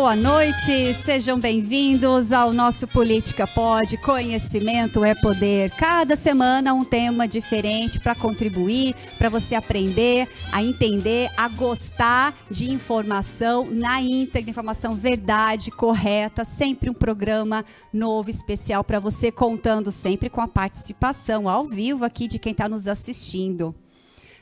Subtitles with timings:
[0.00, 3.98] Boa noite, sejam bem-vindos ao nosso Política Pod.
[3.98, 5.70] Conhecimento é poder.
[5.72, 12.72] Cada semana um tema diferente para contribuir, para você aprender, a entender, a gostar de
[12.72, 16.46] informação na íntegra, informação verdade, correta.
[16.46, 22.26] Sempre um programa novo, especial para você, contando sempre com a participação ao vivo aqui
[22.26, 23.74] de quem está nos assistindo.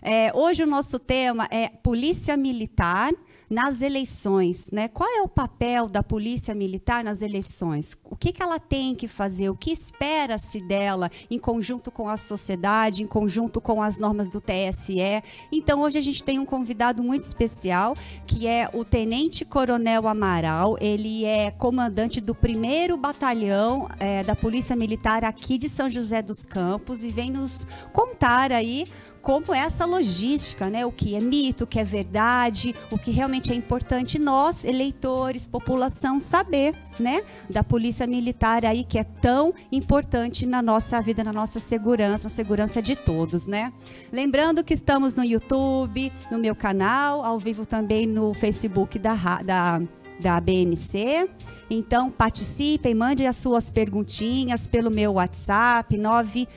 [0.01, 3.13] É, hoje o nosso tema é Polícia Militar
[3.49, 4.89] nas eleições, né?
[4.89, 7.97] Qual é o papel da polícia militar nas eleições?
[8.05, 9.49] O que, que ela tem que fazer?
[9.49, 14.41] O que espera-se dela em conjunto com a sociedade, em conjunto com as normas do
[14.41, 15.23] TSE?
[15.51, 17.95] Então, hoje a gente tem um convidado muito especial,
[18.27, 20.77] que é o Tenente Coronel Amaral.
[20.81, 26.45] Ele é comandante do primeiro batalhão é, da Polícia Militar aqui de São José dos
[26.45, 28.87] Campos e vem nos contar aí
[29.21, 30.87] como é essa logística, né?
[30.87, 35.47] O que é mito, o que é verdade, o que realmente é importante nós, eleitores,
[35.47, 37.23] população, saber, né?
[37.49, 42.31] Da polícia militar aí que é tão importante na nossa vida, na nossa segurança, na
[42.31, 43.73] segurança de todos, né?
[44.13, 49.81] Lembrando que estamos no YouTube, no meu canal, ao vivo também no Facebook da, da
[50.21, 51.31] da BMC.
[51.71, 56.49] Então participem, mande as suas perguntinhas pelo meu WhatsApp 9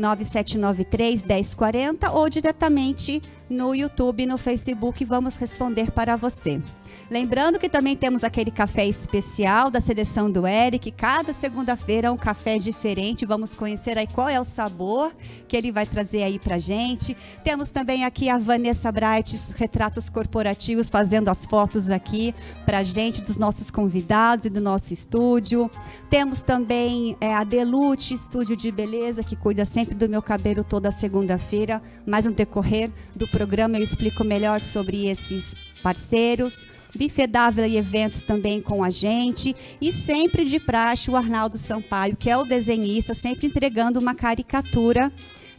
[0.00, 6.62] 9793 1040 ou diretamente no YouTube, no Facebook, vamos responder para você.
[7.10, 10.92] Lembrando que também temos aquele café especial da seleção do Eric.
[10.92, 13.26] Cada segunda-feira é um café diferente.
[13.26, 15.12] Vamos conhecer aí qual é o sabor
[15.48, 17.16] que ele vai trazer aí pra gente.
[17.42, 22.32] Temos também aqui a Vanessa Bright, retratos corporativos, fazendo as fotos aqui
[22.64, 25.68] pra gente dos nossos convidados e do nosso estúdio.
[26.08, 30.92] Temos também é, a Delute, estúdio de beleza, que cuida sempre do meu cabelo toda
[30.92, 31.82] segunda-feira.
[32.06, 33.39] Mais um decorrer do programa
[33.76, 36.66] eu explico melhor sobre esses parceiros.
[36.94, 39.54] Bifedável e eventos também com a gente.
[39.80, 45.12] E sempre de praxe o Arnaldo Sampaio, que é o desenhista, sempre entregando uma caricatura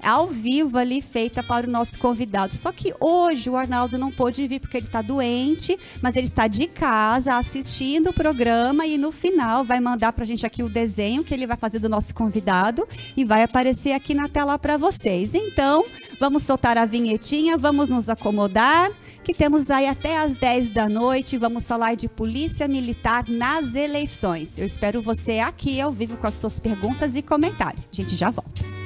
[0.03, 2.53] ao vivo ali feita para o nosso convidado.
[2.53, 6.47] Só que hoje o Arnaldo não pôde vir porque ele está doente, mas ele está
[6.47, 10.69] de casa assistindo o programa e no final vai mandar para a gente aqui o
[10.69, 14.77] desenho que ele vai fazer do nosso convidado e vai aparecer aqui na tela para
[14.77, 15.35] vocês.
[15.35, 15.85] Então,
[16.19, 18.91] vamos soltar a vinhetinha, vamos nos acomodar
[19.23, 21.37] que temos aí até às 10 da noite.
[21.37, 24.57] Vamos falar de polícia militar nas eleições.
[24.57, 27.87] Eu espero você aqui ao vivo com as suas perguntas e comentários.
[27.91, 28.80] A gente já volta.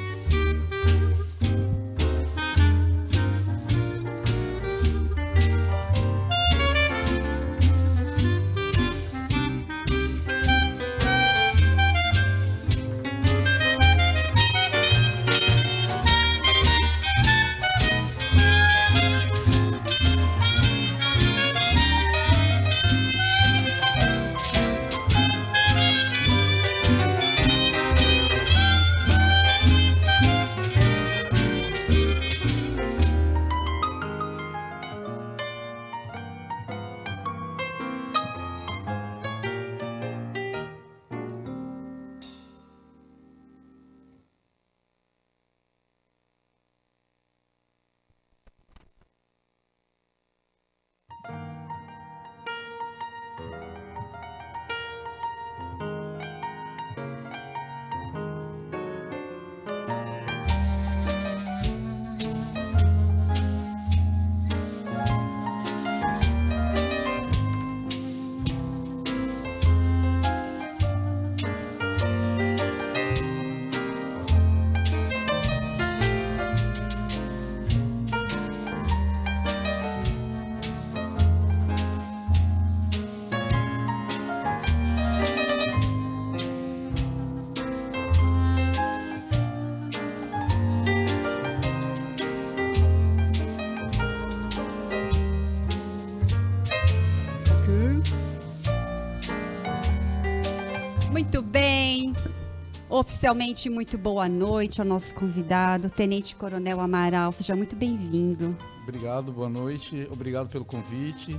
[103.25, 107.31] Oficialmente, muito boa noite ao nosso convidado, Tenente Coronel Amaral.
[107.31, 108.56] Seja muito bem-vindo.
[108.83, 110.07] Obrigado, boa noite.
[110.12, 111.36] Obrigado pelo convite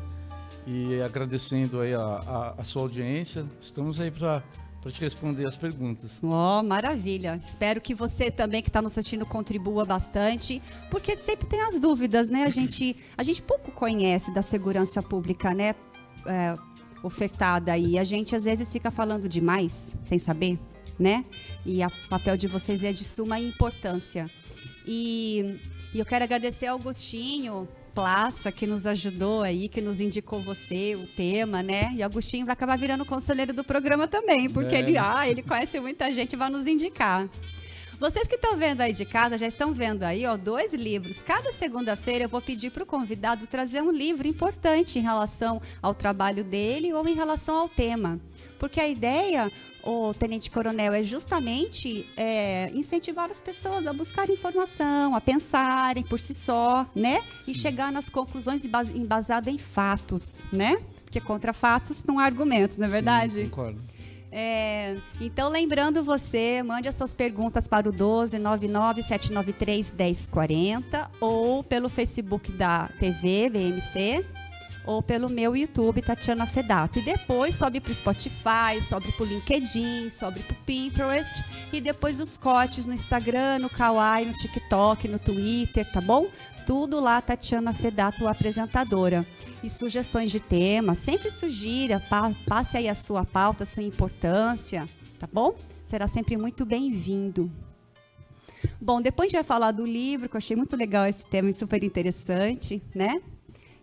[0.67, 3.47] e agradecendo aí a, a, a sua audiência.
[3.61, 4.43] Estamos aí para
[4.83, 6.21] para te responder as perguntas.
[6.25, 7.41] Oh, maravilha.
[7.41, 10.61] Espero que você também que está nos assistindo contribua bastante,
[10.91, 12.43] porque sempre tem as dúvidas, né?
[12.43, 15.77] A gente, a gente pouco conhece da segurança pública, né?
[16.27, 16.57] É,
[17.01, 17.97] ofertada aí.
[17.97, 20.59] A gente às vezes fica falando demais, sem saber
[20.99, 21.25] né?
[21.65, 24.29] E o papel de vocês é de suma importância.
[24.87, 25.57] E,
[25.95, 30.95] e eu quero agradecer ao Agostinho Plaça, que nos ajudou aí, que nos indicou você,
[30.95, 31.93] o tema, né?
[31.95, 34.81] E Agostinho vai acabar virando conselheiro do programa também, porque É.
[34.81, 37.27] ele, ah, ele conhece muita gente e vai nos indicar.
[37.99, 41.23] Vocês que estão vendo aí de casa, já estão vendo aí, ó, dois livros.
[41.23, 45.95] Cada segunda-feira eu vou pedir para o convidado trazer um livro importante em relação ao
[45.95, 48.21] trabalho dele ou em relação ao tema.
[48.59, 49.51] Porque a ideia,
[49.83, 56.19] o Tenente Coronel, é justamente é, incentivar as pessoas a buscar informação, a pensarem por
[56.19, 57.23] si só, né?
[57.47, 60.79] E chegar nas conclusões embas- embasado em fatos, né?
[61.05, 63.35] Porque contra fatos não há argumentos, não é verdade?
[63.35, 63.81] Sim, concordo.
[64.39, 68.37] É, então, lembrando você, mande as suas perguntas para o 12
[69.03, 74.25] 793 1040 ou pelo Facebook da TV BMC
[74.87, 76.99] ou pelo meu YouTube, Tatiana Fedato.
[76.99, 81.81] E depois sobe para o Spotify, sobe para o LinkedIn, sobe para o Pinterest e
[81.81, 86.27] depois os cortes no Instagram, no Kawaii, no TikTok, no Twitter, tá bom?
[86.65, 89.25] Tudo lá, Tatiana Fedato, apresentadora.
[89.63, 94.89] E sugestões de tema, sempre sugira, pa- passe aí a sua pauta, a sua importância,
[95.19, 95.55] tá bom?
[95.85, 97.51] Será sempre muito bem-vindo.
[98.81, 102.83] Bom, depois vai falar do livro, que eu achei muito legal esse tema, super interessante,
[102.95, 103.21] né?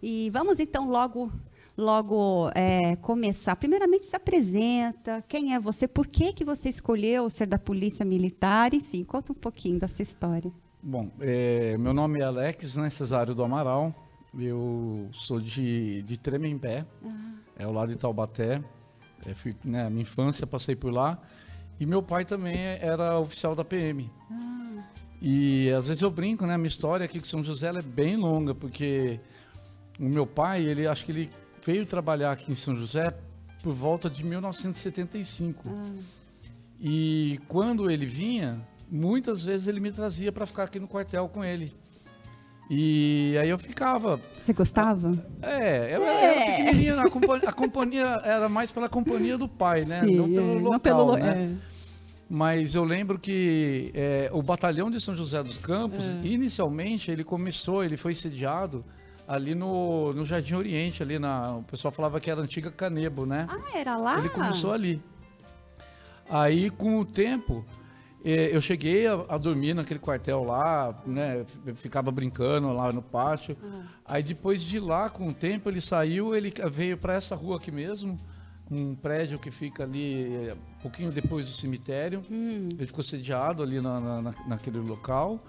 [0.05, 1.31] E vamos então logo,
[1.77, 3.55] logo é, começar.
[3.55, 8.73] Primeiramente, se apresenta, quem é você, por que, que você escolheu ser da Polícia Militar,
[8.73, 10.51] enfim, conta um pouquinho dessa história.
[10.81, 13.95] Bom, é, meu nome é Alex, né, Cesário do Amaral.
[14.37, 16.85] Eu sou de, de Tremembé,
[17.57, 18.61] é ao lado de Taubaté.
[19.25, 21.17] É, fui, né, minha infância passei por lá.
[21.79, 24.11] E meu pai também era oficial da PM.
[25.21, 26.55] E às vezes eu brinco, né?
[26.55, 29.21] A minha história aqui com São José é bem longa, porque
[29.99, 31.29] o meu pai, ele acho que ele
[31.65, 33.13] veio trabalhar aqui em São José
[33.61, 35.69] por volta de 1975.
[36.79, 38.59] E quando ele vinha,
[38.91, 41.73] muitas vezes ele me trazia para ficar aqui no quartel com ele.
[42.69, 44.19] E aí eu ficava.
[44.39, 45.11] Você gostava?
[45.41, 46.25] É, eu É.
[46.25, 50.01] era pequenininho, a companhia, a companhia era mais pela companhia do pai, né?
[50.03, 51.43] Sim, não pelo é, local, não pelo lo- né?
[51.51, 51.73] é.
[52.29, 56.25] Mas eu lembro que é, o batalhão de São José dos Campos, É.
[56.25, 58.83] inicialmente, ele começou, ele foi sediado
[59.33, 61.57] ali no, no Jardim Oriente, ali na.
[61.57, 63.47] O pessoal falava que era antiga Canebo, né?
[63.49, 64.17] Ah, era lá?
[64.19, 65.01] Ele começou ali.
[66.29, 67.65] Aí, com o tempo,
[68.23, 71.45] eh, eu cheguei a, a dormir naquele quartel lá, né?
[71.75, 73.57] Ficava brincando lá no pátio.
[74.05, 77.71] Aí, depois de lá, com o tempo, ele saiu, ele veio para essa rua aqui
[77.71, 78.17] mesmo,
[78.71, 82.21] um prédio que fica ali eh, um pouquinho depois do cemitério.
[82.31, 85.43] Ele ficou sediado ali na- na- naquele local.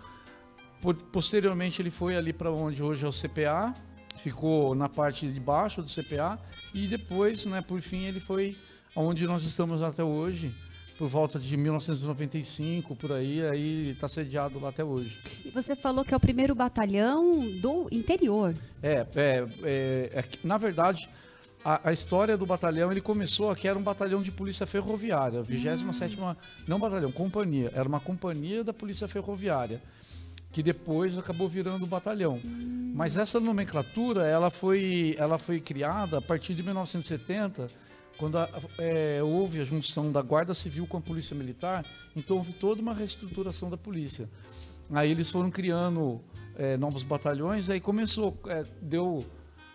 [0.84, 3.72] Po- Posteriormente, ele foi ali para onde hoje é o CPA,
[4.18, 6.38] ficou na parte de baixo do CPA
[6.74, 8.54] e depois, né, por fim, ele foi
[8.94, 10.52] aonde nós estamos até hoje,
[10.98, 15.16] por volta de 1995, por aí, aí está sediado lá até hoje.
[15.44, 18.54] E você falou que é o primeiro batalhão do interior.
[18.82, 21.08] É, é, é, é na verdade,
[21.64, 26.36] a, a história do batalhão, ele começou aqui, era um batalhão de polícia ferroviária, 27ª,
[26.68, 29.82] não batalhão, companhia, era uma companhia da polícia ferroviária,
[30.54, 32.40] que depois acabou virando batalhão.
[32.94, 37.66] Mas essa nomenclatura, ela foi, ela foi criada a partir de 1970,
[38.16, 41.84] quando a- é, houve a junção da Guarda Civil com a Polícia Militar,
[42.14, 44.28] então houve toda uma reestruturação da polícia.
[44.92, 46.20] Aí eles foram criando
[46.56, 49.26] é, novos batalhões, aí começou, é, deu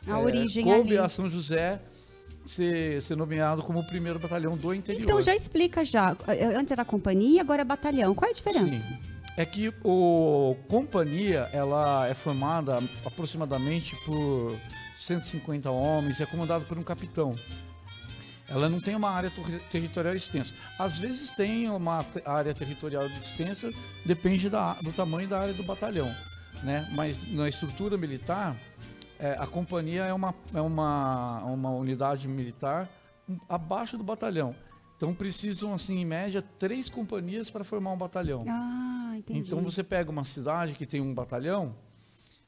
[0.07, 0.97] A é, origem coube ali.
[0.97, 1.81] a São José
[2.45, 5.03] ser, ser nomeado como o primeiro batalhão do interior.
[5.03, 6.15] Então já explica já.
[6.57, 8.15] Antes era companhia, agora é batalhão.
[8.15, 8.69] Qual é a diferença?
[8.69, 9.08] Sim.
[9.39, 14.53] É que o companhia ela é formada aproximadamente por
[14.97, 17.33] 150 homens é comandado por um capitão.
[18.49, 20.53] Ela não tem uma área ter- territorial extensa.
[20.77, 23.69] Às vezes tem uma área territorial extensa,
[24.05, 26.13] depende da- do tamanho da área do batalhão,
[26.61, 26.85] né?
[26.93, 28.57] Mas na estrutura militar,
[29.17, 32.89] é, a companhia é uma, é uma, uma unidade militar
[33.47, 34.53] abaixo do batalhão.
[34.99, 38.43] Então precisam, assim, em média, três companhias para formar um batalhão.
[38.49, 39.39] Ah, entendi.
[39.39, 41.73] Então você pega uma cidade que tem um batalhão,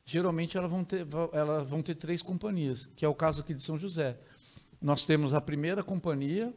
[0.06, 3.64] geralmente elas vão ter, elas vão ter três companhias, que é o caso aqui de
[3.64, 4.18] São José.
[4.82, 6.54] Nós temos a primeira companhia,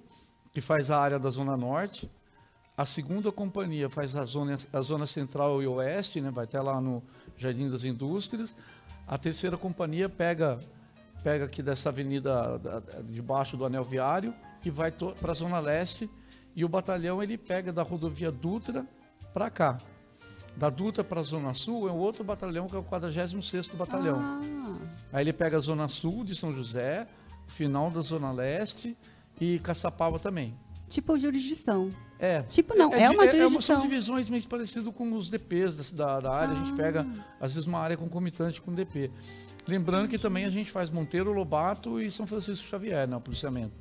[0.53, 2.11] que faz a área da Zona Norte,
[2.77, 6.81] a segunda companhia faz a zona, a zona central e oeste, né, vai até lá
[6.81, 7.05] no
[7.37, 8.57] Jardim das Indústrias.
[9.07, 10.59] A terceira companhia pega,
[11.23, 14.35] pega aqui dessa avenida da- da- debaixo do anel viário
[14.65, 16.09] e vai para a zona leste.
[16.57, 18.87] E o batalhão ele pega da rodovia Dutra
[19.33, 19.79] para cá.
[20.57, 24.21] Da Dutra para a Zona Sul é um outro batalhão que é o 46º Batalhão.
[24.21, 24.79] Ah,
[25.13, 27.09] Aí ele pega a Zona Sul de São José,
[27.49, 28.97] final da Zona Leste
[29.41, 30.55] e Caçapava também.
[30.89, 31.91] Tipo jurisdição.
[32.21, 32.43] É.
[32.43, 33.81] Tipo, não, é uma di- jurisdição.
[33.81, 36.53] são divisões meio parecido com os DPs da, da área.
[36.55, 36.77] A gente Ah.
[36.77, 37.07] pega,
[37.41, 39.11] às vezes, uma área concomitante com DP.
[39.67, 43.17] Lembrando que também a gente faz Monteiro, Lobato e São Francisco Xavier, né?
[43.17, 43.73] O policiamento.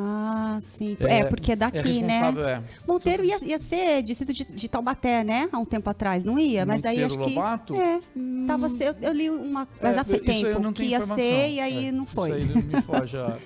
[0.00, 0.96] Ah, sim.
[1.00, 2.20] É, porque é é daqui, né?
[2.20, 2.62] responsável, é.
[2.86, 5.48] Monteiro ia, ia ser distrito de, de Taubaté, né?
[5.50, 6.64] Há um tempo atrás, não ia?
[6.64, 7.34] Mas aí Monteiro, acho que.
[7.34, 7.74] Lobato?
[7.74, 8.00] É,
[8.46, 9.66] tava ser, eu, eu li uma.
[9.82, 12.06] Mas É, há isso aí eu tempo não que ia ser e aí É, não
[12.06, 12.40] foi.
[12.42, 13.38] Isso aí me foge a-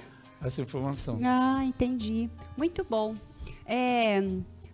[0.44, 1.18] essa informação.
[1.24, 2.28] Ah, entendi.
[2.56, 3.14] Muito bom.
[3.64, 4.20] É,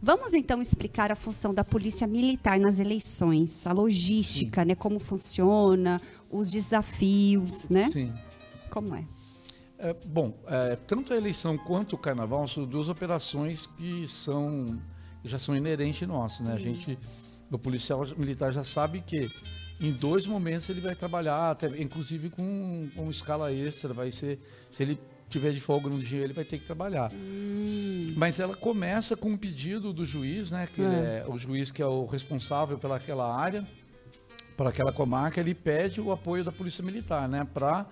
[0.02, 4.74] vamos então explicar a função da polícia militar nas eleições, a logística, né?
[4.74, 7.88] Como funciona, os desafios, né?
[7.92, 8.12] Sim.
[8.70, 9.04] Como é?
[9.78, 14.80] É, bom, é, tanto a eleição quanto o carnaval são duas operações que são
[15.22, 16.52] que já são inerentes nossas, né?
[16.54, 16.98] A gente,
[17.50, 19.28] o policial militar já sabe que
[19.80, 24.82] em dois momentos ele vai trabalhar, até, inclusive com, com escala extra, vai ser, se
[24.82, 27.10] ele tiver de folga no dia, ele vai ter que trabalhar.
[28.16, 30.68] Mas ela começa com um pedido do juiz, né?
[30.72, 33.66] Que ele é o juiz que é o responsável pelaquela área,
[34.56, 37.46] para aquela comarca, ele pede o apoio da polícia militar, né?
[37.54, 37.86] Para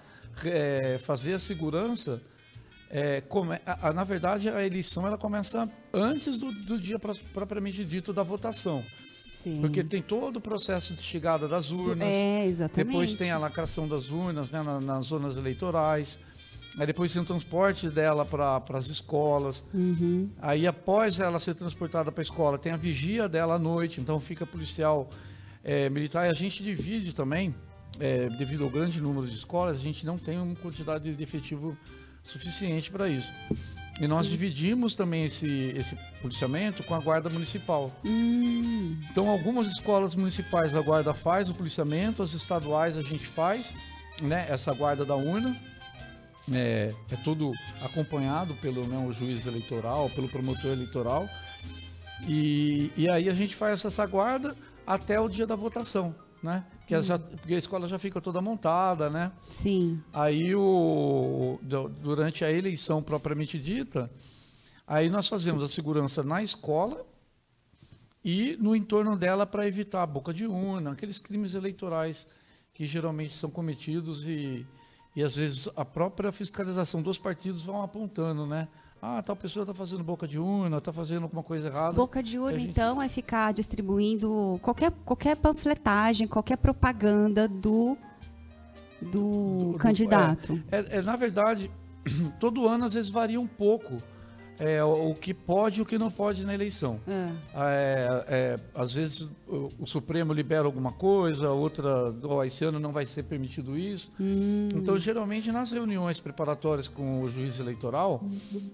[1.05, 2.21] fazer a segurança.
[2.89, 7.17] é, come- a- a- na verdade, a eleição ela começa antes do, do dia pro-
[7.35, 8.81] propriamente dito da votação,
[9.43, 9.61] Sim.
[9.61, 12.07] porque tem todo o processo de chegada das urnas.
[12.07, 12.87] é, exatamente.
[12.87, 16.17] Depois tem a lacração das urnas né, na- nas zonas eleitorais.
[16.79, 19.65] Aí depois tem o transporte dela para as escolas.
[19.75, 20.31] Uhum.
[20.39, 24.01] Aí após ela ser transportada para a escola, tem a vigia dela à noite.
[24.01, 25.11] Então fica policial
[25.65, 26.27] é, militar.
[26.27, 27.53] E a gente divide também,
[28.01, 31.77] é, devido ao grande número de escolas, a gente não tem uma quantidade de efetivo
[32.25, 33.33] suficiente para isso.
[34.01, 37.91] E nós dividimos também esse, esse policiamento com a guarda municipal.
[38.05, 43.73] Hum, Então, algumas escolas municipais a guarda faz o policiamento, as estaduais a gente faz,
[44.21, 44.47] né?
[44.51, 45.57] Essa guarda da urna.
[46.53, 51.29] É, é tudo acompanhado pelo né, o juiz eleitoral, pelo promotor eleitoral.
[52.29, 54.55] E, e aí a gente faz essa guarda
[54.87, 56.65] até o dia da votação, né?
[56.79, 59.33] Porque, ela já- porque a escola já fica toda montada, né?
[59.43, 60.01] sim.
[60.13, 64.11] Aí o du- durante a eleição propriamente dita,
[64.87, 67.05] aí nós fazemos a segurança na escola
[68.25, 72.27] e no entorno dela para evitar a boca de urna, aqueles crimes eleitorais
[72.75, 74.67] que geralmente são cometidos e,
[75.15, 78.69] e às vezes a própria fiscalização dos partidos vão apontando, né?
[79.01, 81.93] Ah, tal pessoa está fazendo boca de urna, está fazendo alguma coisa errada.
[81.95, 87.97] Boca de urna, gente- então, é ficar distribuindo qualquer, qualquer panfletagem, qualquer propaganda do,
[89.01, 90.61] do, Do- do- candidato.
[90.73, 91.71] É, é, na verdade,
[92.41, 93.97] todo ano às vezes varia um pouco
[94.59, 97.01] é, o, que pode e o que não pode na eleição.
[97.07, 97.29] É.
[97.55, 102.93] É, é, às vezes o, o Supremo libera alguma coisa, outra, ó, esse ano não
[102.93, 104.11] vai ser permitido isso.
[104.21, 108.25] Hum, Então, geralmente, nas reuniões preparatórias com o juiz eleitoral,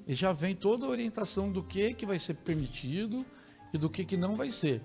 [0.06, 3.24] e já vem toda a orientação do que, que vai ser permitido
[3.74, 4.80] e do que, que não vai ser.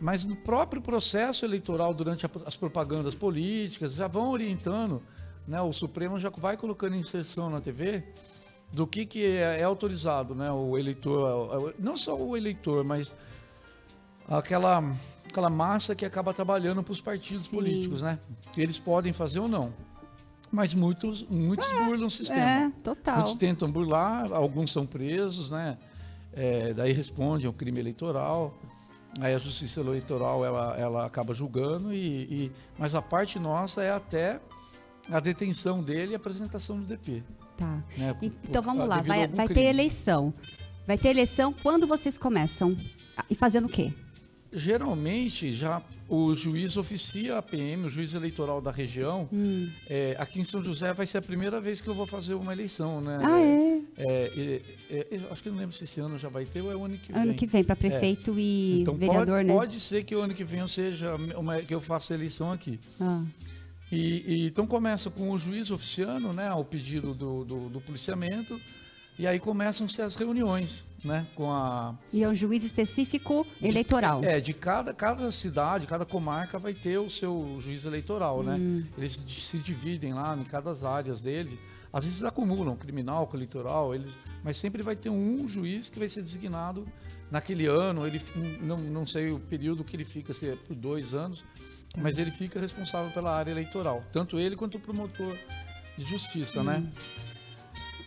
[0.00, 5.02] Mas no próprio processo eleitoral, durante a- as propagandas políticas, já vão orientando,
[5.46, 5.60] né?
[5.60, 8.04] o Supremo já vai colocando inserção na TV
[8.72, 10.50] do que, que é, é autorizado, né?
[10.50, 13.14] o eleitor, não só o eleitor, mas
[14.28, 14.82] aquela,
[15.28, 17.56] aquela massa que acaba trabalhando para os partidos Sim.
[17.56, 18.18] políticos, né?
[18.56, 19.72] Eles podem fazer ou não.
[20.50, 22.40] Mas muitos, muitos burlam o sistema.
[22.40, 23.16] é, total.
[23.16, 25.76] Muitos tentam burlar, alguns são presos, né?
[26.32, 28.54] É, daí respondem ao crime eleitoral.
[29.20, 33.90] Aí a justiça eleitoral ela, ela acaba julgando, e, e- mas a parte nossa é
[33.90, 34.40] até
[35.10, 37.24] a detenção dele e a apresentação do DP.
[37.58, 37.82] Tá.
[37.98, 38.16] Né?
[38.22, 40.32] E- Então vamos por- lá, vai, vai ter eleição.
[40.86, 42.74] Vai ter eleição quando vocês começam?
[43.16, 43.92] Ah, E fazendo o quê?
[44.50, 49.28] Geralmente, já o juiz oficia a PM, o juiz eleitoral da região.
[49.30, 49.68] Hum.
[49.90, 52.50] É, aqui em São José vai ser a primeira vez que eu vou fazer uma
[52.52, 53.18] eleição, né?
[53.22, 53.80] Ah, é?
[53.98, 56.62] É, é, é, eu acho que eu não lembro se esse ano já vai ter
[56.62, 57.22] ou é o ano que vem.
[57.22, 59.52] Ano que vem, para prefeito e Então vereador, pode, né?
[59.54, 62.80] pode ser que o ano que vem eu seja uma, que eu faça eleição aqui.
[62.98, 63.22] Ah,
[63.90, 68.58] E, e- então começa com o juiz oficiando, né, ao pedido do, do, do policiamento,
[69.18, 74.22] e aí começam-se as reuniões, né, com a E é um juiz específico eleitoral.
[74.22, 78.56] é de cada cada cidade, cada comarca vai ter o seu juiz eleitoral, né?
[78.56, 78.84] Hum.
[78.96, 81.58] Eles se- se dividem lá em cada áreas dele.
[81.90, 86.08] Às vezes acumulam criminal com eleitoral, eles, mas sempre vai ter um juiz que vai
[86.08, 86.86] ser designado
[87.30, 88.06] naquele ano.
[88.06, 88.20] Ele
[88.60, 91.42] não, não sei o período que ele fica, se é por dois anos,
[91.90, 92.00] Tá.
[92.02, 95.34] mas ele fica responsável pela área eleitoral, tanto ele quanto o promotor
[95.96, 96.82] de justiça, né?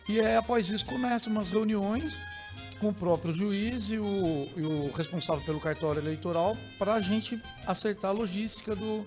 [0.08, 2.18] E aí, após isso começam umas reuniões
[2.80, 7.40] com o próprio juiz e o, e o responsável pelo cartório eleitoral para a gente
[7.66, 9.06] acertar a logística do,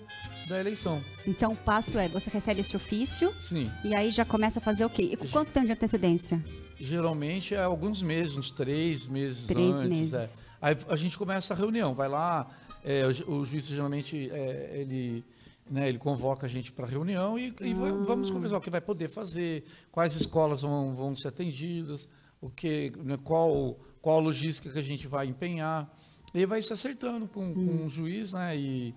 [0.49, 1.03] da eleição.
[1.27, 3.71] Então o passo é, você recebe esse ofício Sim.
[3.85, 5.11] e aí já começa a fazer o quê?
[5.13, 6.43] E quanto tempo de antecedência?
[6.79, 9.89] geralmente é alguns meses, uns três meses Três antes.
[9.89, 10.13] meses.
[10.15, 10.29] é.
[10.61, 12.47] Aí a gente começa a reunião, vai lá,
[12.85, 15.25] é, o, o juiz geralmente é, ele,
[15.71, 18.81] né, ele convoca a gente para reunião e, e va- vamos conversar o que vai
[18.81, 22.09] poder fazer, quais escolas vão, vão ser atendidas,
[22.41, 25.91] o que, né, qual, qual logística que a gente vai empenhar.
[26.35, 28.95] E vai se acertando com, com o juiz né, e,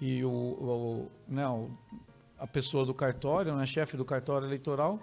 [0.00, 1.70] e o, o, né, o-
[2.38, 5.00] a pessoa do cartório, né, chefe do cartório eleitoral.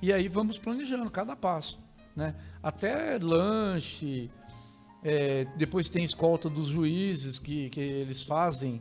[0.00, 1.78] E aí vamos planejando cada passo,
[2.16, 2.34] né?
[2.62, 4.28] Até lanche,
[5.02, 8.80] é, depois tem escolta dos juízes que, que eles fazem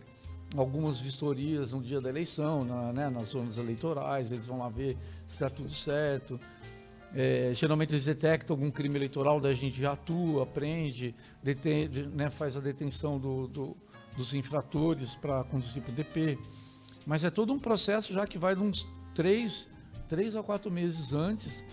[0.55, 4.97] algumas vistorias no dia da eleição, na, né, nas zonas eleitorais, eles vão lá ver
[5.25, 6.39] se está tudo certo.
[7.13, 11.13] É, geralmente eles detectam algum crime eleitoral, daí a gente já atua, prende,
[11.43, 13.77] detém, de- né, faz a detenção do- do-
[14.15, 16.37] dos infratores para conduzir para o DP.
[17.05, 18.85] Mas é todo um processo já que vai de uns
[19.15, 19.69] três,
[20.07, 21.63] três a quatro meses antes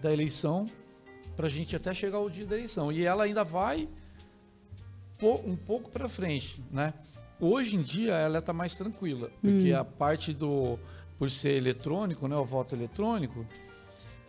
[0.00, 0.64] da eleição,
[1.36, 2.90] para a gente até chegar ao dia da eleição.
[2.90, 3.88] E ela ainda vai
[5.22, 6.94] um pouco para frente, né?
[7.40, 10.78] Hoje em dia ela está mais tranquila, porque a parte do
[11.18, 13.44] por ser eletrônico, né, o voto eletrônico,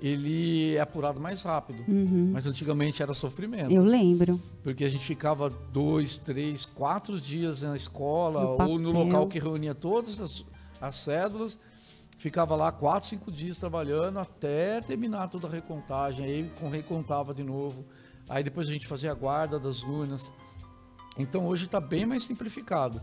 [0.01, 1.83] ele é apurado mais rápido.
[2.31, 4.39] Mas antigamente era sofrimento, Eu lembro.
[4.63, 9.37] porque a gente ficava dois, três, quatro dias na escola No ou no local que
[9.39, 10.43] reunia todas as,
[10.81, 11.59] as cédulas,
[12.17, 16.25] ficava lá quatro, cinco dias trabalhando até terminar toda a recontagem.
[16.25, 17.85] Aí com recontava de novo.
[18.27, 20.31] Aí depois a gente fazia a guarda das urnas.
[21.19, 23.01] Então hoje está bem mais simplificado.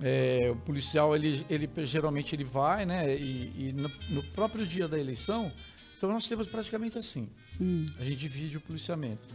[0.00, 3.14] É, o policial ele, ele geralmente ele vai, né?
[3.14, 5.52] E, e no, no próprio dia da eleição,
[5.98, 7.28] então nós temos praticamente assim.
[7.98, 9.34] A gente divide o policiamento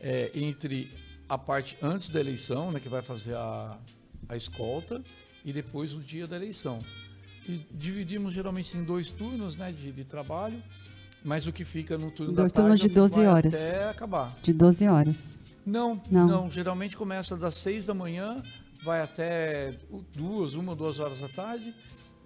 [0.00, 0.90] é, entre
[1.28, 3.78] a parte antes da eleição, né, que vai fazer a,
[4.28, 5.02] a escolta,
[5.44, 6.80] e depois o dia da eleição.
[7.48, 10.60] E dividimos geralmente em dois turnos né, de, de trabalho,
[11.24, 13.14] mas o que fica no turno Dois da tarde turnos de é o que 12
[13.14, 13.54] vai horas.
[13.54, 14.36] Até acabar.
[14.42, 15.34] De 12 horas.
[15.66, 16.26] Não, Não.
[16.26, 18.40] não, Geralmente começa das seis da manhã,
[18.84, 19.74] vai até
[20.14, 21.74] duas, uma ou duas horas da tarde,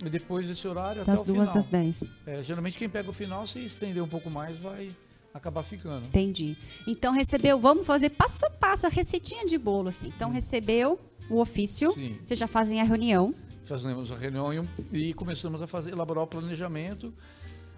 [0.05, 1.59] e depois esse horário Das até o duas final.
[1.65, 2.05] às 10.
[2.27, 4.89] É, geralmente quem pega o final, se estender um pouco mais, vai
[5.33, 6.05] acabar ficando.
[6.07, 6.57] Entendi.
[6.87, 10.09] Então recebeu, vamos fazer passo a passo, a receitinha de bolo, assim.
[10.15, 11.01] Então recebeu
[11.31, 12.19] o ofício, Sim.
[12.25, 13.35] vocês já fazem a reunião.
[13.65, 14.53] Fazemos a reunião
[14.93, 17.15] e, e começamos a fazer, elaborar o planejamento.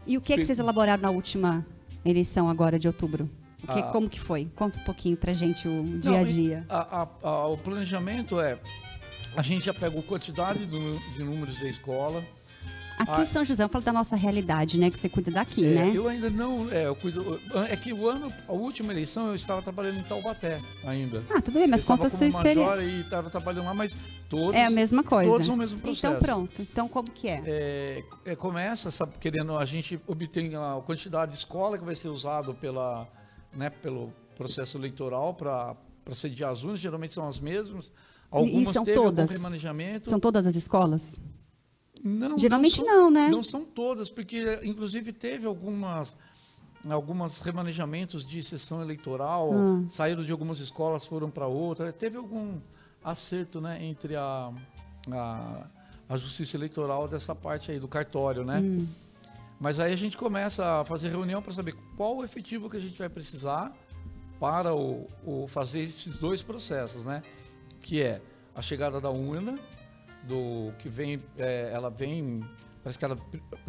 [0.07, 1.65] E o que, é que vocês elaboraram na última
[2.05, 3.29] eleição agora de outubro?
[3.67, 3.83] Que, Ah.
[3.85, 4.51] Como que foi?
[4.57, 6.67] Conta um pouquinho pra gente o dia Não, a dia.
[6.69, 8.59] a- a- a- o planejamento é,
[9.37, 12.23] a gente já pegou quantidade do- de números da escola.
[12.99, 14.91] Aqui em São José, vamos falar da nossa realidade, né?
[14.91, 15.93] Que você cuida daqui, É, né?
[15.95, 19.63] Eu ainda não, é, eu cuido, é que o ano, a última eleição eu estava
[19.63, 21.23] trabalhando em Taubaté ainda.
[21.31, 22.83] Ah, tudo bem, mas Eu conta a sua experiência.
[22.83, 23.97] E estava trabalhando lá, mas
[24.29, 25.31] todos, É a mesma coisa.
[25.31, 26.07] todos são o mesmo processo.
[26.07, 26.63] Então pronto.
[26.63, 27.43] Então como que é?
[27.47, 32.09] É, é, começa, sabe, querendo, a gente obtém a quantidade de escola que vai ser
[32.09, 33.09] usado pela,
[33.55, 35.77] né, pelo processo eleitoral para
[36.15, 37.91] sediar as urnas, geralmente são as mesmas.
[38.31, 39.21] Algumas são teve todas?
[39.21, 40.09] algum remanejamento.
[40.11, 41.21] São todas as escolas?
[42.03, 43.29] Não, Geralmente são- não, né?
[43.29, 46.17] Não são todas, porque inclusive teve algumas
[46.91, 49.87] algumas remanejamentos de sessão eleitoral, Hum.
[49.89, 51.93] saíram de algumas escolas, foram para outra.
[51.93, 52.59] Teve algum
[53.05, 54.51] acerto, né, entre a,
[55.09, 55.67] a,
[56.09, 58.59] a justiça eleitoral dessa parte aí do cartório, né?
[58.59, 58.89] Hum.
[59.63, 62.81] Mas aí a gente começa a fazer reunião para saber qual o efetivo que a
[62.81, 63.73] gente vai precisar
[64.41, 67.23] para o, o fazer esses dois processos, né?
[67.81, 68.21] Que é
[68.57, 69.55] a chegada da urna,
[70.25, 72.45] do que vem, é, ela vem,
[72.83, 73.17] parece que ela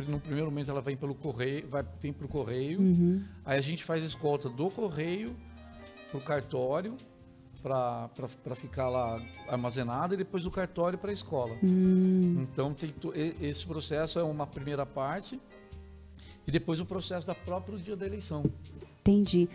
[0.07, 2.81] no primeiro momento ela vem pelo correio, vai vem para o correio.
[2.81, 3.23] Uhum.
[3.45, 5.35] Aí a gente faz a escolta do correio
[6.09, 6.97] para o cartório
[7.61, 11.55] para ficar lá armazenado e depois do cartório para a escola.
[11.63, 12.39] Hum.
[12.39, 12.91] Então tem
[13.39, 15.39] esse processo é uma primeira parte
[16.47, 18.43] e depois o processo da próprio dia da eleição.
[19.01, 19.49] Entendi.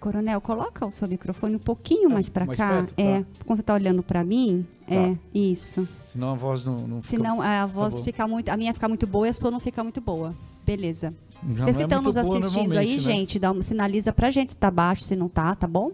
[0.00, 2.68] Coronel, coloca o seu microfone um pouquinho mais mais cá.
[2.68, 3.02] perto, tá.
[3.02, 5.88] É, quando você tá olhando pra mim, é, isso.
[6.06, 7.16] Senão a voz não, não fica.
[7.16, 8.04] Senão a voz bom.
[8.04, 10.34] fica muito, a minha fica muito boa e a sua não fica muito boa.
[10.66, 11.14] Beleza.
[11.52, 12.98] Já Vocês que é estão nos assistindo aí, né?
[12.98, 15.90] gente, dá uma, sinaliza pra gente se tá baixo, se não tá, tá bom?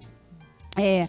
[0.77, 1.09] É.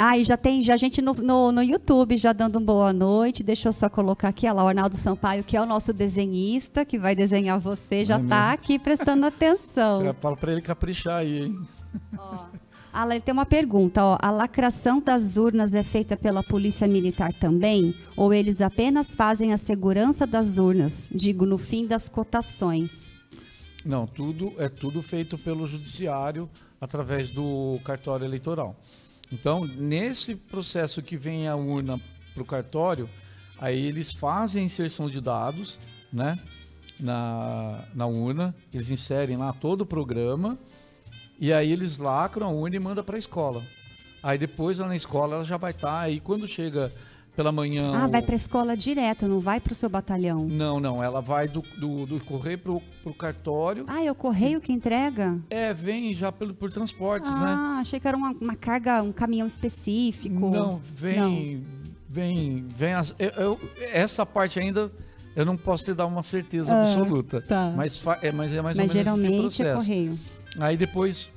[0.00, 3.42] Ah, e já tem já gente no, no, no YouTube já dando um boa noite.
[3.42, 6.84] Deixa eu só colocar aqui, olha lá, o Arnaldo Sampaio, que é o nosso desenhista,
[6.84, 8.52] que vai desenhar você, já É tá mesmo?
[8.54, 10.02] aqui prestando atenção.
[10.06, 11.58] Já Fala para ele caprichar aí, hein?
[12.92, 14.18] Ah, ele tem uma pergunta, ó.
[14.22, 17.92] A lacração das urnas é feita pela Polícia Militar também?
[18.16, 21.10] Ou eles apenas fazem a segurança das urnas?
[21.12, 23.14] Digo, no fim das cotações.
[23.84, 26.48] Não, tudo é tudo feito pelo judiciário
[26.80, 28.76] através do cartório eleitoral.
[29.32, 32.00] Então, nesse processo que vem a urna
[32.32, 33.08] para o cartório,
[33.58, 35.78] aí eles fazem a inserção de dados,
[36.12, 36.38] né,
[36.98, 40.58] na, na urna, eles inserem lá todo o programa
[41.38, 43.62] E aí eles lacram a urna e mandam para a escola.
[44.22, 46.00] Aí depois lá na escola ela já vai estar.
[46.00, 46.92] aí quando chega
[47.38, 47.92] pela manhã.
[47.94, 50.40] Ah, o- vai para a escola direto, não vai para o seu batalhão.
[50.50, 51.00] Não, não.
[51.00, 53.84] Ela vai do, do, do correio pro, pro cartório.
[53.86, 55.38] Ah, é o correio que entrega?
[55.48, 57.46] É, vem já pelo, por transportes, né?
[57.46, 60.50] Ah, achei que era uma, uma carga, um caminhão específico.
[60.50, 61.64] Não, vem.
[62.10, 62.66] Vem.
[62.74, 62.94] Vem.
[62.94, 63.60] as- eu- eu-
[63.92, 64.90] essa parte ainda
[65.36, 67.40] eu não posso te dar uma certeza Ah, absoluta.
[67.40, 67.72] tá.
[67.76, 69.76] Mas, é, mas é mais Mas ou menos esse geralmente é processo.
[69.76, 70.18] correio.
[70.58, 71.30] Aí depois,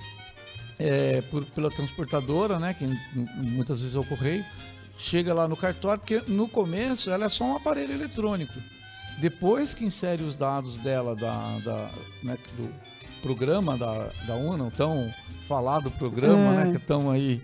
[0.79, 2.87] é, por- pela transportadora, né, que
[3.37, 4.43] muitas vezes é o correio,
[5.01, 8.53] chega lá no cartório, porque no começo ela é só um aparelho eletrônico.
[9.19, 11.89] Depois que insere os dados dela, da, da,
[12.23, 12.69] né, do
[13.21, 15.11] programa da, da UNA, tão
[15.47, 16.65] falado programa, É.
[16.65, 17.41] né, que estão aí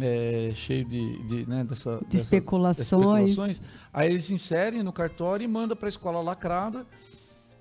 [0.00, 2.86] é, cheio de, de, né, dessa, dessas- especulações.
[3.30, 3.60] especulações.
[3.92, 6.86] Aí eles inserem no cartório e mandam para a escola lacrada.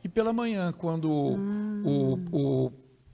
[0.04, 2.72] E pela manhã, quando o, o,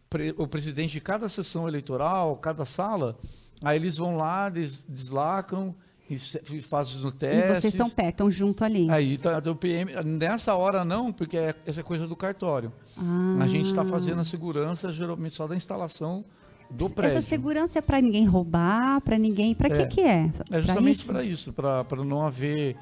[0.10, 3.18] pre- o presidente de cada sessão eleitoral, cada sala,
[3.64, 5.76] aí eles vão lá, des, deslacram
[6.14, 7.48] e e fazem os E testes.
[7.60, 8.90] vocês estão perto, estão junto ali.
[8.90, 12.72] Aí tá, o PM, nessa hora não, porque é, essa é coisa do cartório.
[12.98, 13.38] Ah.
[13.42, 16.22] A gente está fazendo a segurança geralmente só da instalação
[16.70, 17.18] do prédio.
[17.18, 19.54] Essa segurança é para ninguém roubar, para ninguém.
[19.54, 19.86] Para que É.
[19.88, 20.26] que é?
[20.26, 22.76] É Pra justamente para isso, para não haver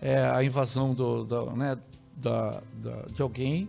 [0.00, 1.78] é, a invasão do, da, né,
[2.16, 3.68] da, da- de alguém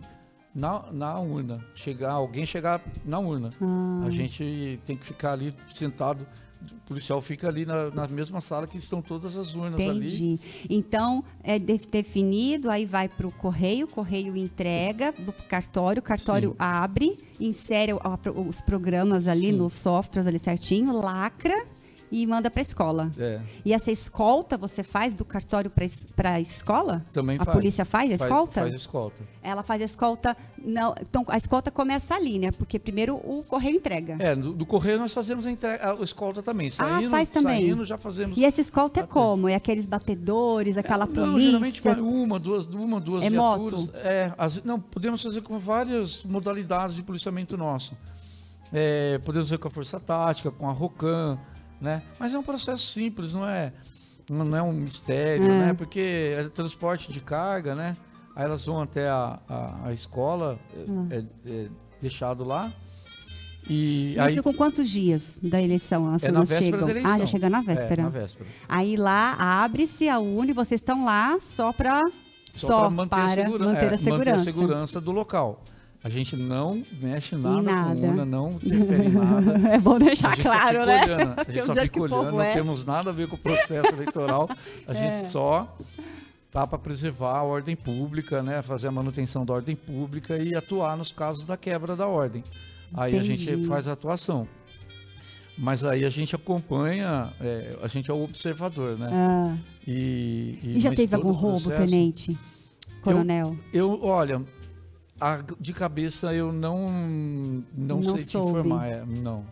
[0.54, 1.62] na, na urna.
[1.74, 3.50] Chegar, alguém chegar na urna.
[3.60, 4.04] Ah.
[4.06, 6.26] A gente tem que ficar ali sentado,
[6.72, 10.06] o policial fica ali na, na mesma sala que estão todas as urnas ali.
[10.06, 10.40] Entendi.
[10.68, 16.02] Então, é de- definido, aí vai para o correio, o correio entrega do cartório, o
[16.02, 16.56] cartório Sim.
[16.58, 19.52] abre, insere os programas ali Sim.
[19.52, 21.66] nos softwares ali certinho, lacra
[22.10, 23.12] e manda para a escola.
[23.18, 25.70] É, E essa escolta você faz do cartório
[26.14, 27.04] para a escola?
[27.12, 27.56] também a faz.
[27.56, 28.60] polícia faz a Faz- escolta?
[28.60, 29.22] Faz escolta.
[29.42, 30.36] Ela faz a escolta.
[30.64, 32.50] Não, então, a escolta começa ali, né?
[32.50, 34.16] Porque primeiro o correio entrega.
[34.18, 36.70] É, do, do correio nós fazemos a, entrega, a escolta também.
[36.70, 37.66] Saindo, Ah, faz também.
[37.68, 38.36] Saindo já fazemos.
[38.36, 39.48] E essa escolta é como?
[39.48, 41.94] É aqueles batedores, aquela Não, geralmente polícia?
[41.94, 43.80] vai uma, duas, uma, duas É viaturas.
[43.80, 43.90] moto?
[43.96, 47.96] É, as- não, podemos fazer com várias modalidades de policiamento nosso.
[48.72, 51.38] É, podemos fazer com a Força Tática, com a Rocan,
[51.80, 52.02] né?
[52.18, 53.72] Mas é um processo simples, não é,
[54.30, 55.58] não é um mistério, É.
[55.66, 55.74] né?
[55.74, 57.96] Porque é transporte de carga, né?
[58.34, 61.08] Aí elas vão até a, a, a escola, é- Hum.
[61.10, 61.68] é, é
[62.00, 62.70] deixado lá.
[63.68, 66.86] E Isso aí com quantos dias da eleição as é urnas chegam?
[67.04, 68.02] Ah, já chega na véspera.
[68.02, 68.48] É, na véspera.
[68.68, 69.34] Aí lá
[69.64, 72.08] abre-se a urna e vocês estão lá só para
[72.48, 74.36] só, pra manter, a, segura- manter é, a segurança.
[74.38, 75.64] manter a segurança do local.
[76.06, 78.00] A gente não mexe nada nada.
[78.00, 79.58] com urna, não interfere em nada.
[79.74, 81.02] é bom A deixar claro, né?
[81.02, 82.52] olhando, a gente só é que fica olhando, não é?
[82.52, 84.48] temos nada a ver com o processo eleitoral.
[84.86, 85.22] A gente É.
[85.24, 85.76] só
[86.52, 88.62] tá para preservar a ordem pública, né?
[88.62, 92.44] Fazer a manutenção da ordem pública e atuar nos casos da quebra da ordem.
[92.94, 93.44] Aí a Entendi.
[93.44, 94.46] gente faz a atuação.
[95.58, 99.08] Mas aí a gente acompanha, é, a gente é o observador, né?
[99.10, 99.56] Ah,
[99.88, 102.38] E, e já mas teve algum roubo, processo- tenente?
[103.02, 103.56] Coronel?
[103.72, 104.42] Eu, olha,
[105.20, 106.88] a- de cabeça eu não
[107.76, 108.50] não, Não sei te soube.
[108.50, 109.44] informar, é, não.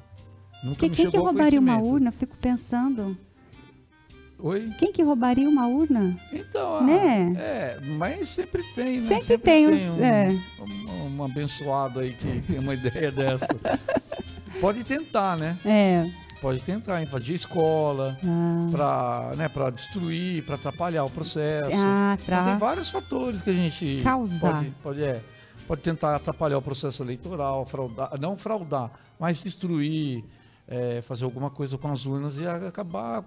[0.62, 2.10] Nunca Que- me quem que roubaria uma urna?
[2.12, 3.16] Fico pensando.
[4.38, 4.70] Oi?
[4.78, 6.18] Quem que roubaria uma urna?
[6.32, 7.34] Então, Né?
[7.38, 9.08] é, mas sempre tem, né?
[9.20, 10.36] Sempre tem uns- um, é.
[10.90, 13.46] um, um abençoado aí que tem uma ideia dessa.
[14.60, 15.56] Pode tentar, né?
[15.64, 16.06] É.
[16.40, 21.70] Pode tentar invadir escola, Ah, para né, pra destruir, para atrapalhar o processo.
[21.72, 22.58] ah, Então, tem pra...
[22.58, 24.56] vários fatores que a gente Causar.
[24.56, 25.22] pode, pode, é,
[25.66, 30.24] pode tentar atrapalhar o processo eleitoral, fraudar, não fraudar, mas destruir,
[30.66, 33.24] é, fazer alguma coisa com as urnas e acabar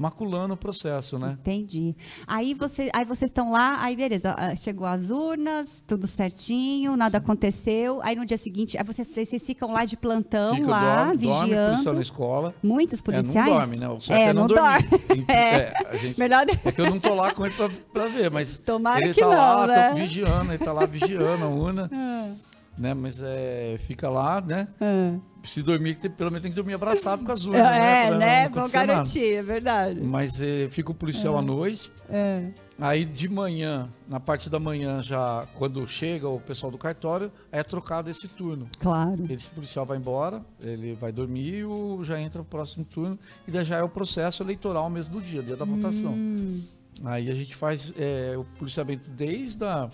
[0.00, 1.36] maculando o processo, né?
[1.40, 1.94] Entendi.
[2.26, 7.18] Aí, você, aí vocês estão lá, aí beleza, ah, chegou as urnas, tudo certinho, nada
[7.18, 8.00] aconteceu.
[8.02, 11.48] Aí no dia seguinte, aí vocês, vocês ficam lá de plantão, Fica, lá, dorme, dorme,
[11.50, 11.92] vigiando.
[11.92, 12.54] na escola.
[12.62, 13.46] Muitos É, policiais?
[13.46, 13.88] não dorme, né?
[13.88, 14.88] O É, é, não não, dorme.
[15.28, 18.30] É, a gente- Melhor é que eu não tô lá com ele pra, pra ver,
[18.30, 19.88] mas Tomara ele que tá não, lá, né?
[19.90, 22.32] tô vigiando, ele tá lá vigiando a urna, Ah,
[22.78, 22.94] né?
[22.94, 24.66] Mas é, fica lá, né?
[24.80, 25.18] ah.
[25.42, 28.04] Se dormir, tem- pelo menos tem que dormir abraçado com as urnas, né?
[28.04, 28.42] É, Pra né?
[28.44, 28.86] não Vão acontecer nada.
[28.92, 30.00] garantir, é verdade.
[30.00, 31.90] Mas eh, fica o policial à noite.
[32.08, 32.48] É.
[32.78, 37.62] Aí de manhã, na parte da manhã, já quando chega o pessoal do cartório, é
[37.62, 38.68] trocado esse turno.
[38.78, 39.22] Claro.
[39.30, 43.18] Esse policial vai embora, ele vai dormir e já entra o próximo turno.
[43.46, 46.12] E daí já é o processo eleitoral mesmo do dia, dia da votação.
[46.12, 46.62] Hum,
[47.04, 49.88] Aí a gente faz eh, o policiamento desde a,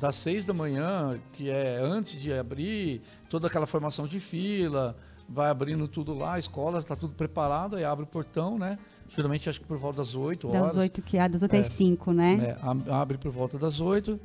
[0.00, 4.96] das seis da manhã, que é antes de abrir, toda aquela formação de fila,
[5.28, 8.76] vai abrindo tudo lá, a escola está tudo preparado, aí abre o portão, né?
[9.08, 10.62] Geralmente acho que por volta das 8 horas.
[10.62, 12.56] das oito que há, das oito às cinco, né?
[12.58, 14.20] É, abre por volta das 8.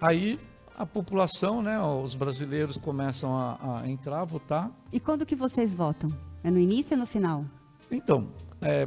[0.00, 0.38] Aí
[0.76, 4.70] a população, né, os brasileiros começam a, a entrar, a votar.
[4.92, 6.10] E quando que vocês votam?
[6.44, 7.44] É no início ou no final?
[7.90, 8.28] Então,
[8.62, 8.86] é,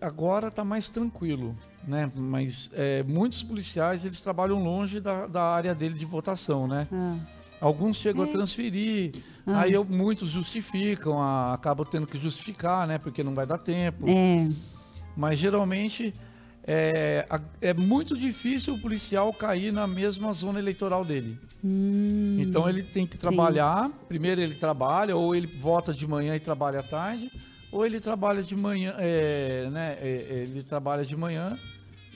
[0.00, 2.10] agora está mais tranquilo, né?
[2.14, 6.88] Mas é, muitos policiais eles trabalham longe da, da área dele de votação, né?
[6.92, 7.16] Ah.
[7.60, 8.28] Alguns chegam É.
[8.28, 9.12] a transferir,
[9.46, 9.62] Ah.
[9.62, 12.98] aí eu- muitos justificam, a- acabam tendo que justificar, né?
[12.98, 14.04] Porque não vai dar tempo.
[14.08, 14.46] É.
[15.16, 16.14] Mas geralmente
[16.70, 17.26] é,
[17.62, 21.38] é muito difícil o policial cair na mesma zona eleitoral dele.
[21.64, 23.90] Hum, Então ele tem que trabalhar.
[24.06, 27.30] Primeiro ele trabalha, ou ele vota de manhã e trabalha à tarde,
[27.72, 29.96] ou ele trabalha de manhã, é, né?
[30.00, 31.56] é, ele trabalha de manhã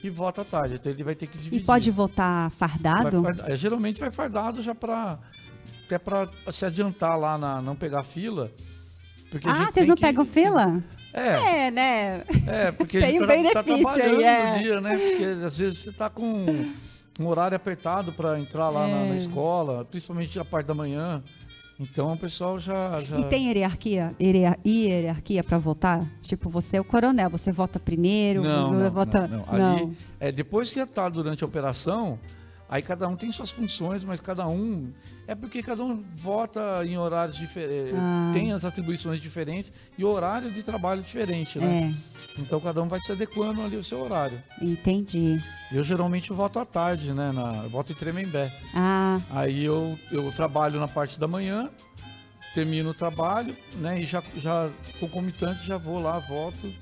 [0.02, 0.74] e vota à tarde.
[0.74, 1.64] Então ele vai ter que e dividir.
[1.64, 3.22] pode votar Vai fardado?
[3.22, 5.18] farda- é, geralmente vai fardado já para
[5.86, 8.50] até para se adiantar lá na não pegar fila.
[9.30, 10.82] Porque Ah, vocês não que- pegam fila?
[11.14, 12.24] É, É, né?
[12.46, 14.52] é, porque Tem gente um tá, tá benefício aí, trabalhando é.
[14.52, 14.96] no dia, né?
[14.98, 16.24] Porque às vezes você tá com
[17.20, 19.08] um horário apertado para entrar lá na, É.
[19.10, 21.22] na escola, principalmente a parte da manhã.
[21.82, 23.02] Então o pessoal já.
[23.02, 23.18] já...
[23.18, 26.06] E tem hierarquia, hierar- hierarquia para votar?
[26.20, 29.26] Tipo, você é o coronel, você vota primeiro, Não, não, vota...
[29.26, 29.72] não, não.
[29.74, 32.18] Ali, é, depois que está durante a operação,
[32.72, 34.90] aí cada um tem suas funções, mas cada um.
[35.26, 38.30] É porque cada um vota em horários diferentes, Ah.
[38.32, 41.94] tem as atribuições diferentes e horário de trabalho diferente, né?
[41.94, 44.42] É, Então cada um vai se adequando ali o seu horário.
[44.60, 45.38] entendi.
[45.70, 47.30] Eu geralmente voto à tarde, né?
[47.32, 48.50] Na, eu voto em Tremembé.
[48.74, 51.70] Ah, Aí eu, eu trabalho na parte da manhã,
[52.54, 54.00] termino o trabalho, né?
[54.02, 56.72] E já, já concomitante já vou lá, voto,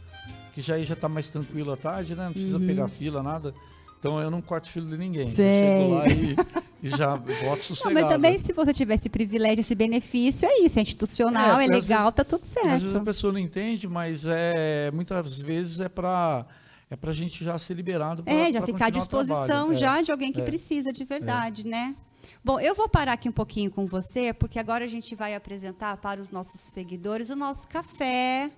[0.55, 2.25] que já aí já tá mais tranquilo à tarde, né?
[2.27, 3.53] Não precisa pegar fila, nada.
[4.01, 5.29] Então eu não corto fila de ninguém.
[5.31, 6.35] Chego lá e,
[6.83, 7.95] e já voto não, sossegado.
[7.95, 11.69] mas também se você tiver esse privilégio, esse benefício, é isso, é institucional, É, é,
[11.69, 13.05] legal, tá tudo Às vezes a certo.
[13.05, 16.47] pessoa não entende, mas é muitas vezes é para
[16.89, 19.71] é pra gente já ser liberado pra, É, já ficar à disposição.
[19.71, 19.75] É.
[19.77, 20.45] já de alguém que é.
[20.45, 21.95] precisa de verdade, né?
[22.43, 25.97] Bom, eu vou parar aqui um pouquinho com você, porque agora a gente vai apresentar
[25.99, 28.51] para os nossos seguidores o nosso café.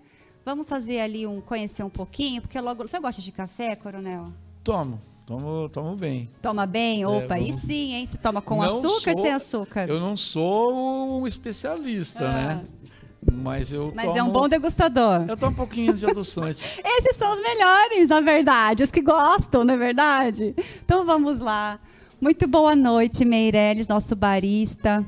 [0.45, 4.33] Vamos fazer ali um conhecer um pouquinho, porque logo você gosta de café, Coronel?
[4.65, 6.29] Tomo, tomo, tomo bem.
[6.41, 7.05] Toma bem?
[7.07, 8.07] Opa, aí É, vamos- sim, hein?
[8.07, 9.89] Você toma com Não açúcar ou sou- sem açúcar?
[9.89, 12.33] Eu não sou um especialista, Ah.
[12.33, 12.65] né?
[13.33, 15.25] Mas eu Mas tomo, é um bom degustador.
[15.29, 16.59] Eu tomo um pouquinho de adoçante.
[16.85, 20.55] Esses são os melhores, na verdade, os que gostam, não é verdade?
[20.85, 21.79] Então vamos lá.
[22.21, 25.05] Muito boa noite, Meirelles, nosso barista.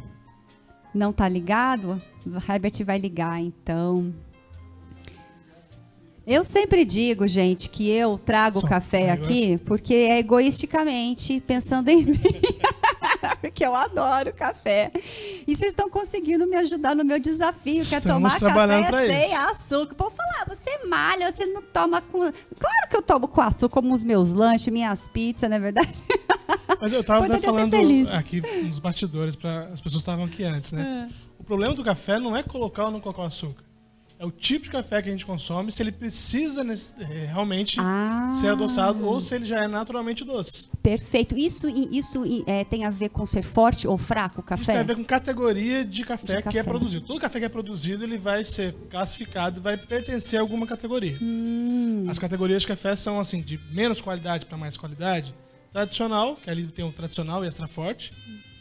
[0.94, 2.00] Não tá ligado?
[2.24, 4.14] O Herbert vai ligar, então.
[6.26, 12.04] Eu sempre digo, gente, que eu trago Só café aqui porque é egoisticamente pensando em
[12.06, 12.20] mim.
[13.42, 14.90] porque eu adoro café.
[15.46, 18.40] E vocês estão conseguindo me ajudar no meu desafio, que é Estamos tomar
[18.84, 19.36] café sem isso.
[19.50, 19.92] açúcar.
[19.92, 22.20] O povo fala, ah, você malha, você não toma com.
[22.20, 25.92] Claro que eu tomo com açúcar, como os meus lanches, minhas pizzas, não é verdade?
[26.80, 30.42] Mas eu tava até Importante é falando aqui nos bastidores, para as pessoas estavam aqui
[30.42, 31.10] antes, né?
[31.38, 33.63] O problema do café não é colocar ou não colocar o açúcar.
[34.24, 36.62] É o tipo de café que a gente consome, se ele precisa
[36.98, 38.30] eh, realmente Ah.
[38.40, 40.66] ser adoçado ou se ele já é naturalmente doce.
[40.82, 41.36] Perfeito.
[41.36, 44.78] Isso, isso é, tem a ver com ser forte ou fraco o Isso tem a
[44.78, 44.84] café?
[44.84, 46.62] ver com categoria de café, De que é café.
[46.62, 47.06] produzido.
[47.06, 51.18] Todo café que é produzido, ele vai ser classificado, vai pertencer a alguma categoria.
[51.20, 52.06] Hum.
[52.08, 55.34] As categorias de café são assim, de menos qualidade para mais qualidade.
[55.70, 58.10] Tradicional, que ali tem o tradicional e extra forte.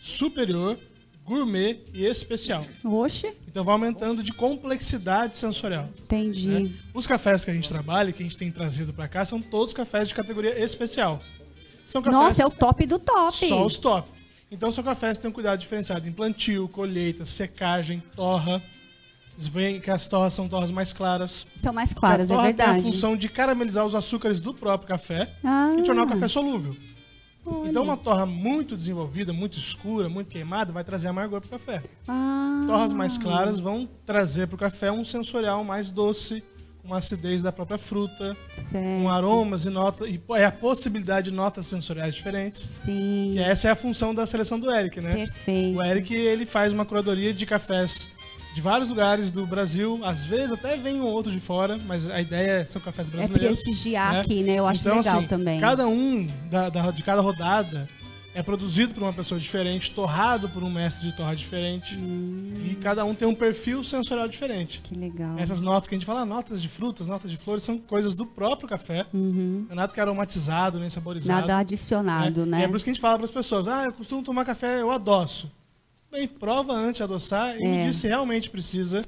[0.01, 0.77] Superior,
[1.25, 2.65] gourmet e especial.
[2.83, 5.89] Oxe, Então vai aumentando de complexidade sensorial.
[6.03, 6.47] entendi.
[6.47, 6.69] né?
[6.93, 9.73] Os cafés que a gente trabalha, que a gente tem trazido para cá, são todos
[9.73, 11.21] cafés de categoria especial.
[11.85, 13.47] São cafés Nossa, é o top do top.
[13.47, 14.09] só os top.
[14.51, 18.61] Então são cafés que têm um cuidado diferenciado em plantio, colheita, secagem, torra.
[19.35, 21.47] Vocês veem que as torras são torras mais claras.
[21.59, 22.91] São mais claras, é torra tem a verdade.
[22.91, 25.75] função de caramelizar os açúcares do próprio café Ah.
[25.79, 26.75] e tornar o café solúvel.
[27.45, 27.69] Olha.
[27.69, 31.81] Então uma torra muito desenvolvida, muito escura, muito queimada, vai trazer amargor pro café.
[32.07, 32.63] Ah.
[32.67, 36.43] Torras mais claras vão trazer pro café um sensorial mais doce,
[36.83, 38.83] uma acidez da própria fruta, Certo.
[38.83, 42.61] com aromas e notas, e é a possibilidade de notas sensoriais diferentes.
[42.61, 43.33] Sim.
[43.33, 45.13] E essa é a função da seleção do Eric, né?
[45.15, 45.77] Perfeito.
[45.77, 48.13] O Eric ele faz uma curadoria de cafés
[48.53, 52.21] de vários lugares do Brasil, às vezes até vem um outro de fora, mas a
[52.21, 53.63] ideia são cafés É brasileiros.
[53.63, 54.21] prestigiar né?
[54.21, 54.55] aqui, né?
[54.59, 55.59] Eu acho Então, legal assim, também.
[55.59, 57.87] Cada um da, da- de cada rodada
[58.35, 62.53] é produzido por uma pessoa diferente, torrado por um mestre de torra diferente, Hum.
[62.65, 64.81] e cada um tem um perfil sensorial diferente.
[64.83, 65.37] Que legal.
[65.37, 68.25] Essas notas que a gente fala, notas de frutas, notas de flores, são coisas do
[68.25, 69.05] próprio café.
[69.13, 71.41] Não é nada que é aromatizado, nem saborizado.
[71.41, 71.47] Uhum.
[71.47, 72.59] Nada adicionado, É, né?
[72.61, 74.45] E é por isso que a gente fala para as pessoas: ah, eu costumo tomar
[74.45, 75.51] café, eu adoço.
[76.13, 77.67] Bem, prova antes de adoçar e É.
[77.67, 79.03] me diz se realmente precisa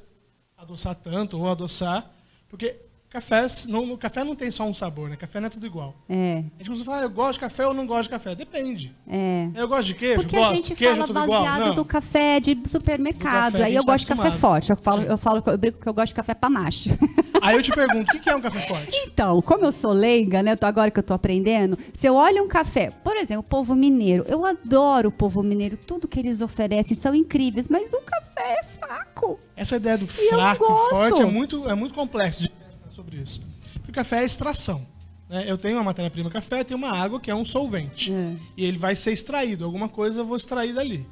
[0.58, 2.12] adoçar tanto ou adoçar,
[2.50, 2.76] porque
[3.16, 5.16] cafés, no, no café não tem só um sabor, né?
[5.16, 5.96] Café não é tudo igual.
[6.10, 8.36] É, A gente costuma falar, eu gosto de café ou não gosto de café.
[8.36, 8.94] Depende.
[9.08, 9.48] é.
[9.56, 10.52] Eu gosto de queijo, Porque gosto.
[10.52, 11.76] a gente queijo é fala baseado Não.
[11.76, 13.54] do café de supermercado.
[13.54, 14.70] Do café Aí eu tá gosto de café forte.
[14.72, 15.08] Eu falo, Sim.
[15.10, 16.90] eu falo eu brinco que eu gosto de café pra macho.
[17.42, 18.92] Aí eu te pergunto, o que é um café forte?
[19.06, 20.52] Então, como eu sou leiga, né?
[20.54, 23.44] eu tô- Agora que eu tô aprendendo, se eu olho um café, por exemplo, o
[23.44, 28.02] povo mineiro, eu adoro o povo mineiro, tudo que eles oferecem são incríveis, mas o
[28.02, 29.40] café é fraco.
[29.56, 32.50] Essa ideia do fraco e forte é muito, é muito complexo
[32.96, 33.42] sobre isso.
[33.74, 34.86] Porque o café é extração.
[35.30, 35.44] né?
[35.48, 38.14] Eu tenho uma matéria-prima café, tenho uma água que é um solvente.
[38.14, 38.36] É.
[38.56, 39.66] E ele vai ser extraído.
[39.66, 41.06] Alguma coisa eu vou extrair dali.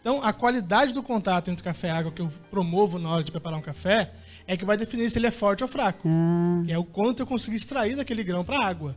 [0.00, 3.30] Então, a qualidade do contato entre café e água que eu promovo na hora de
[3.30, 4.12] preparar um café
[4.46, 6.08] é que vai definir se ele é forte ou fraco.
[6.08, 6.62] Ah.
[6.68, 8.96] É o quanto eu consegui extrair daquele grão para água.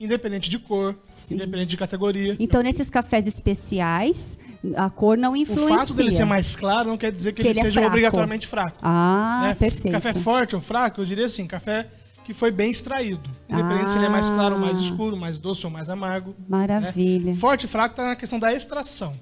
[0.00, 1.34] Independente de cor, Sim.
[1.34, 2.36] independente de categoria.
[2.40, 4.36] Então, nesses cafés especiais,
[4.76, 5.76] a cor não o influencia.
[5.78, 7.88] fato dele ser mais claro não quer dizer que, Que ele, ele é seja fraco.
[7.88, 8.78] obrigatoriamente fraco.
[8.82, 9.54] Ah, né?
[9.54, 9.92] perfeito.
[9.92, 11.88] Café forte ou fraco, eu diria assim, café
[12.24, 13.28] que foi bem extraído.
[13.48, 14.82] Independente se ele é mais claro, mais Ah.
[14.82, 16.34] escuro, mais doce ou mais amargo.
[16.48, 17.32] Maravilha.
[17.32, 17.34] né?
[17.38, 19.12] Forte e fraco está na questão da extração,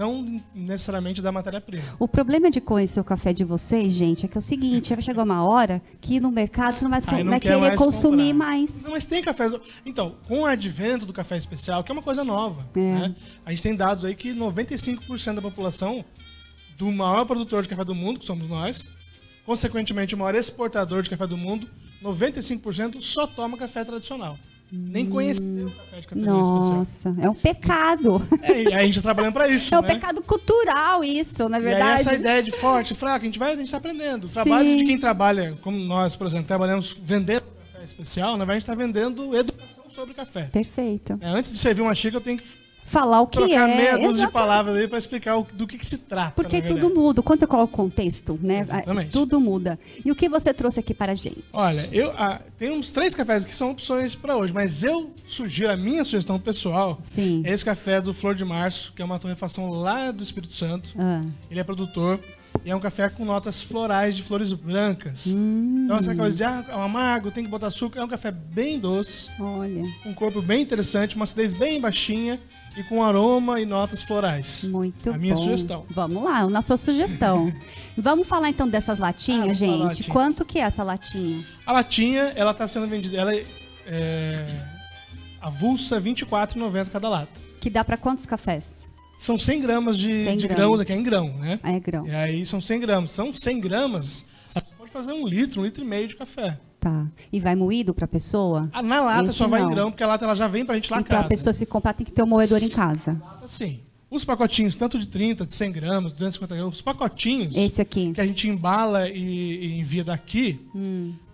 [0.00, 1.84] não necessariamente da matéria-prima.
[1.98, 5.02] O problema de conhecer o café de vocês, gente, é que é o seguinte, vai
[5.02, 8.32] chegar uma hora que no mercado você não vai, não vai quer querer mais consumir
[8.32, 8.46] comprar.
[8.48, 8.82] mais.
[8.84, 9.52] Não, mas tem cafés.
[9.84, 12.80] Então, com o advento do café especial, que é uma coisa nova, É.
[12.80, 13.14] né?
[13.44, 16.02] a gente tem dados aí que 95% da população
[16.78, 18.88] do maior produtor de café do mundo, que somos nós,
[19.44, 21.68] consequentemente o maior exportador de café do mundo,
[22.02, 24.38] 95% só toma café tradicional.
[24.72, 26.36] Nem conheceu o café de especial.
[26.42, 28.22] Nossa, é um pecado.
[28.42, 29.94] É, e a gente tá trabalhando para isso, É um né?
[29.94, 32.00] pecado cultural isso, na E aí verdade.
[32.02, 34.26] essa ideia de forte, fraco, a gente vai, a gente tá aprendendo.
[34.26, 34.76] O trabalho Sim.
[34.76, 38.62] de quem trabalha, como nós, por exemplo, trabalhamos vendendo café especial, na verdade a gente
[38.62, 40.44] está vendendo educação sobre café.
[40.52, 41.18] Perfeito.
[41.20, 42.44] É, antes de servir uma xícara, eu tenho que
[42.90, 43.76] Falar o que trocar é.
[43.76, 46.32] meia dúzia de palavras aí para explicar o- do que, que se trata.
[46.32, 46.80] Porque na verdade.
[46.80, 47.22] tudo muda.
[47.22, 48.58] Quando você coloca o contexto, né?
[48.60, 49.10] Exatamente.
[49.12, 49.78] Tudo muda.
[50.04, 51.44] E o que você trouxe aqui para a gente?
[51.54, 55.70] Olha, eu ah, tem uns três cafés que são opções para hoje, mas eu sugiro,
[55.70, 57.42] a minha sugestão pessoal, Sim.
[57.44, 60.90] é esse café do Flor de Março, que é uma torrefação lá do Espírito Santo.
[60.98, 62.18] Ah, Ele é produtor
[62.64, 65.26] e é um café com notas florais de flores brancas.
[65.26, 65.82] Hum.
[65.84, 68.30] Então essa coisa de ah, é um amargo, tem que botar açúcar, é um café
[68.30, 72.40] bem doce, olha, com um corpo bem interessante, uma acidez bem baixinha
[72.76, 74.64] e com aroma e notas florais.
[74.64, 75.42] muito A minha bom.
[75.42, 75.84] sugestão.
[75.90, 77.52] Vamos lá, na sua sugestão.
[77.96, 79.82] Vamos falar então dessas Ah, latinhas, falar gente.
[79.82, 80.08] latinha.
[80.10, 81.44] Quanto que é essa latinha?
[81.66, 83.44] A latinha, ela está sendo vendida, ela é,
[83.86, 84.56] é
[85.40, 87.40] avulsa R$ 24,90 cada lata.
[87.60, 88.86] Que dá para quantos cafés?
[89.20, 90.56] São 100 gramas de, 100 de gramas.
[90.66, 91.60] grãos, aqui é em grão, né?
[91.62, 92.06] Ah, é grão.
[92.06, 93.10] E aí são 100 gramas.
[93.10, 96.58] São 100 gramas, você pode fazer um litro, um litro e meio de café.
[96.80, 97.06] Tá.
[97.30, 98.70] E vai moído para a pessoa?
[98.72, 99.68] Ah, Na lata Esse só vai não.
[99.68, 101.26] em grão, porque a lata ela já vem pra gente Então lacrada.
[101.26, 103.20] a pessoa se comprar tem que ter um moedor em casa.
[103.44, 103.80] Assim,
[104.10, 108.14] os pacotinhos, tanto de 30, de 100 gramas, 250 gramas, os pacotinhos Esse aqui.
[108.14, 110.58] que a gente embala e, e envia daqui,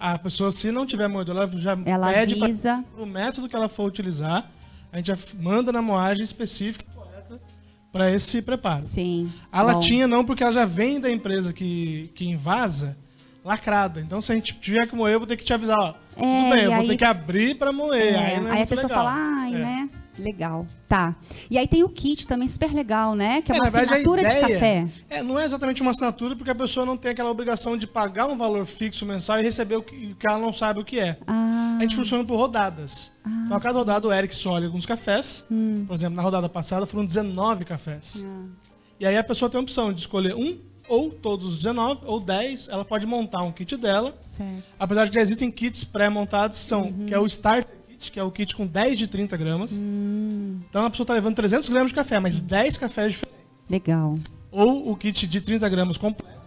[0.00, 1.82] a pessoa, se não tiver moedor, ela já Hum.
[1.86, 2.84] Ela pede pra- avisa.
[2.98, 4.50] o método que ela for utilizar,
[4.92, 6.84] a gente já manda na moagem específica
[7.96, 8.82] para esse preparo.
[8.82, 9.30] Sim.
[9.50, 9.66] A Bom.
[9.72, 12.96] latinha não, porque ela já vem da empresa que, que invasa
[13.44, 14.00] lacrada.
[14.00, 15.88] Então, se a gente tiver que moer, eu vou ter que te avisar, ó.
[16.16, 18.14] É, tudo bem, eu vou aí- ter que abrir para moer.
[18.14, 19.04] É, aí é aí a pessoa legal.
[19.04, 19.58] fala, ai, É.
[19.58, 19.88] né?
[20.18, 20.66] Legal.
[20.88, 21.14] Tá.
[21.50, 23.42] E aí tem o kit também super legal, né?
[23.42, 24.88] Que é, É, uma verdade, assinatura de ideia- café.
[25.10, 28.26] É, não é exatamente uma assinatura, porque a pessoa não tem aquela obrigação de pagar
[28.26, 31.18] um valor fixo mensal e receber o que, que ela não sabe o que é.
[31.26, 33.12] Ah, A gente funciona por rodadas.
[33.26, 35.44] então, a cada rodada, o Eric escolhe alguns cafés.
[35.50, 35.84] Hum.
[35.86, 38.22] Por exemplo, na rodada passada foram 19 cafés.
[38.24, 38.44] Ah.
[39.00, 40.56] E aí a pessoa tem a opção de escolher um,
[40.88, 42.68] ou todos os 19, ou 10.
[42.68, 44.16] Ela pode montar um kit dela.
[44.22, 44.62] certo.
[44.78, 47.06] Apesar de que já existem kits pré-montados, que, são, Uhum.
[47.06, 49.72] que é o Starter Kit, que é o kit com 10 de 30 gramas.
[49.72, 50.60] Hum.
[50.68, 53.36] Então a pessoa está levando 300 gramas de café, mas 10 cafés diferentes.
[53.68, 54.18] Legal.
[54.50, 56.40] Ou o kit de 30 gramas completo,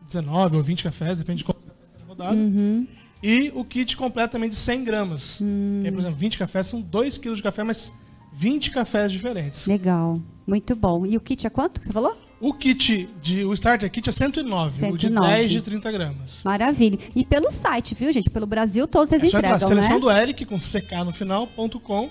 [0.00, 2.36] com 19 ou 20 cafés, depende de quanto café está rodado.
[2.36, 2.86] Uhum.
[3.22, 5.38] E o kit completo também de 100 gramas.
[5.40, 5.80] Hum.
[5.82, 7.92] Que é, por exemplo, 20 cafés são 2 quilos de café, mas
[8.32, 9.66] 20 cafés diferentes.
[9.66, 10.20] Legal.
[10.46, 11.06] Muito bom.
[11.06, 12.16] E o kit é quanto que você falou?
[12.38, 15.26] O kit, de, o Starter Kit é 109, o de 109.
[15.36, 16.40] 10 de 30 gramas.
[16.44, 16.98] Maravilha.
[17.14, 18.28] E pelo site, viu, gente?
[18.28, 20.00] Pelo Brasil, todos vocês É só entrar, entregam, seleção né?
[20.00, 22.10] do Eric com CK no final, ponto com.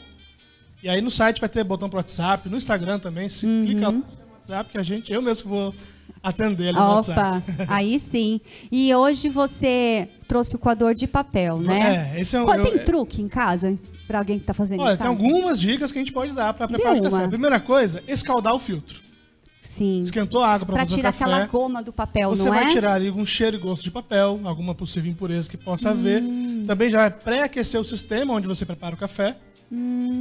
[0.82, 3.66] E aí no site vai ter botão pro WhatsApp, no Instagram também, se Uhum.
[3.66, 4.04] clica no
[4.34, 5.74] WhatsApp, que a gente, eu mesmo que vou
[6.24, 7.20] atender ali no WhatsApp.
[7.20, 8.42] Opa, aí sim.
[8.72, 12.14] E hoje você trouxe o coador de papel, né?
[12.16, 12.52] É, esse é um.
[12.52, 13.76] Eu- tem truque em casa?
[14.08, 16.54] Pra alguém que tá fazendo Olha, em tem algumas dicas que a gente pode dar
[16.54, 17.28] para preparar o café.
[17.28, 19.06] primeira coisa, escaldar o filtro.
[19.76, 20.00] Sim.
[20.00, 21.26] Esquentou a água para tirar café.
[21.26, 22.70] aquela goma do papel, Você vai é?
[22.70, 26.24] tirar ali algum cheiro e gosto de papel, alguma possível impureza que possa haver.
[26.24, 26.64] Hum.
[26.66, 29.36] Também já vai pré-aquecer o sistema onde você prepara o café.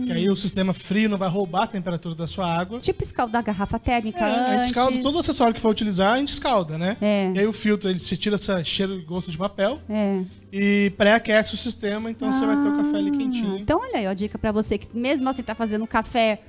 [0.04, 2.80] Que aí o sistema frio não vai roubar a temperatura da sua água.
[2.80, 4.66] Tipo escaldar a garrafa térmica É, a gente antes.
[4.68, 6.96] escalda todo o acessório que for utilizar, a gente escalda, né?
[7.00, 7.30] É.
[7.34, 10.22] E aí o filtro, ele se tira esse cheiro e gosto de papel É.
[10.52, 13.58] e pré-aquece o sistema, então você vai ter o café ali quentinho.
[13.58, 16.40] Então, olha aí, ó, a dica pra você que mesmo assim tá fazendo um café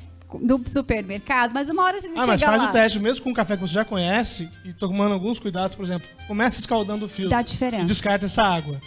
[0.41, 3.29] do supermercado, mas uma hora você Ah, mas chega faz lá, o teste, mesmo com
[3.31, 7.09] um café que você já conhece e tomando alguns cuidados, por exemplo, começa escaldando o
[7.09, 7.31] filtro.
[7.31, 7.83] Dá diferença.
[7.83, 8.79] E descarta essa água.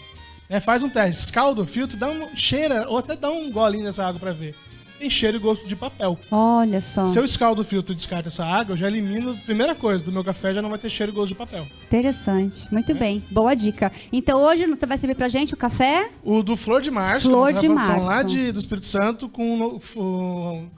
[0.48, 3.84] É, faz um teste, escalda o filtro, dá um, cheira ou até dá um golinho
[3.84, 4.54] dessa água pra ver.
[4.98, 6.18] Tem cheiro e gosto de papel.
[6.28, 9.72] Olha só, Se eu escaldo o filtro e descarto essa água, eu já elimino, primeira
[9.72, 11.64] coisa, do meu café já não vai ter cheiro e gosto de papel.
[11.86, 12.66] interessante.
[12.72, 13.92] Muito bem, boa dica.
[14.12, 16.10] Então hoje você vai servir pra gente o café?
[16.24, 18.06] O do Flor de Março, Flor é de Março.
[18.08, 20.68] lá de, do Espírito Santo, com o, o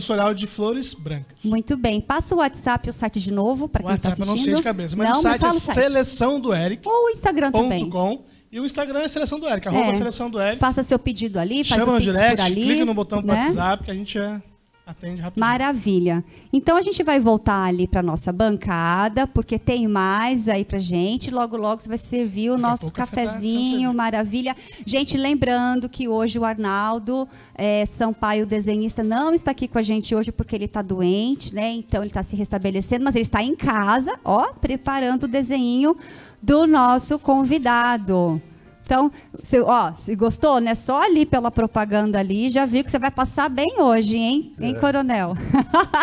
[0.00, 1.44] sensorial de flores brancas.
[1.44, 2.00] Muito bem.
[2.00, 4.36] Passa o WhatsApp e o site de novo para quem tá WhatsApp eu assistindo.
[4.36, 5.74] não sei de cabeça, mas não, o site fala é o site.
[5.80, 6.88] seleção do Eric.
[6.88, 7.88] Ou o Instagram também.
[7.88, 9.94] .com, e o Instagram é Seleção do Eric, arroba É.
[9.96, 10.58] Seleção do Eric.
[10.60, 12.62] Faça seu pedido ali, faz Chama o direct, por ali.
[12.62, 13.34] clica no botão do né?
[13.34, 14.40] WhatsApp que a gente é,
[14.86, 15.46] atende rapidinho.
[15.46, 16.24] Maravilha.
[16.52, 21.30] Então a gente vai voltar ali para nossa bancada, porque tem mais aí pra gente.
[21.30, 24.54] Logo, logo você vai servir o Daqui nosso tá sendo cafezinho, maravilha.
[24.84, 30.14] Gente, lembrando que hoje o Arnaldo é, Sampaio, desenhista, não está aqui com a gente
[30.14, 31.70] hoje porque ele está doente, né?
[31.72, 35.96] Então ele está se restabelecendo, mas ele está em casa, ó, preparando o desenho
[36.42, 38.40] do nosso convidado.
[38.84, 39.10] Então,
[39.42, 40.74] se, ó, se gostou, né?
[40.74, 44.52] Só ali pela propaganda ali, já viu que você vai passar bem hoje, hein?
[44.60, 45.34] Hein, coronel?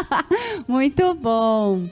[0.68, 1.88] Muito bom.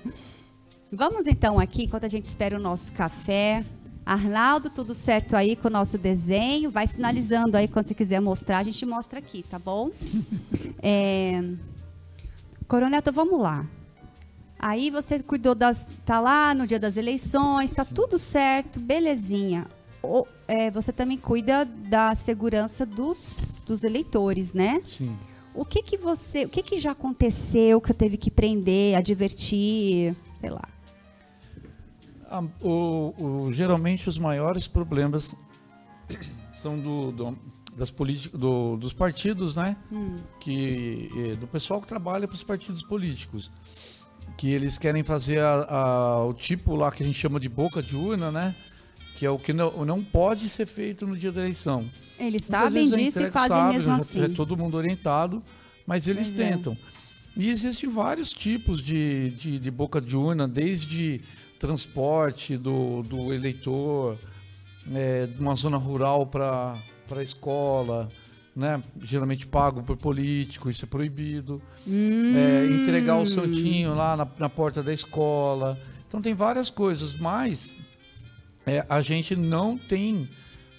[0.91, 3.63] Vamos então aqui, enquanto a gente espera o nosso café.
[4.03, 6.71] Arnaldo, tudo certo aí com o nosso desenho?
[6.71, 9.91] Vai sinalizando aí quando você quiser mostrar, a gente mostra aqui, tá bom?
[10.81, 11.43] É...
[12.67, 13.65] Coronel, então vamos lá.
[14.57, 15.87] Aí você cuidou das.
[16.05, 19.67] tá lá no dia das eleições, tá tudo certo, belezinha.
[20.01, 24.81] O- é, você também cuida da segurança dos, dos eleitores, né?
[24.85, 25.15] Sim.
[25.53, 30.15] O que que você, o que que já aconteceu que você teve que prender, advertir,
[30.39, 30.63] sei lá?
[32.31, 33.13] Ah, o-
[33.47, 35.35] o- geralmente os maiores problemas
[36.61, 37.37] são do, do-
[37.75, 39.75] das políticas, do- dos partidos, né?
[40.39, 43.51] Que, eh, do pessoal que trabalha para os partidos políticos.
[44.37, 47.81] Que eles querem fazer a- a- o tipo lá que a gente chama de boca
[47.81, 48.55] de urna, né?
[49.19, 51.81] Que é o que não, não pode ser feito no dia da eleição.
[52.17, 54.23] Eles Muitas sabem disso e fazem sabe, mesmo já- assim.
[54.23, 55.43] É todo mundo orientado,
[55.85, 56.51] mas eles Pois é.
[56.53, 56.77] tentam.
[57.35, 61.19] E existem vários tipos de, de, de boca de urna, desde
[61.59, 64.17] transporte do, do eleitor,
[64.93, 66.73] é, de uma zona rural para
[67.11, 68.09] a escola,
[68.55, 68.81] né?
[69.03, 71.61] geralmente pago por político, isso é proibido.
[71.85, 72.33] Hum.
[72.37, 75.77] É, entregar o santinho lá na, na porta da escola.
[76.07, 77.73] Então tem várias coisas, mas
[78.65, 80.27] é, a gente não tem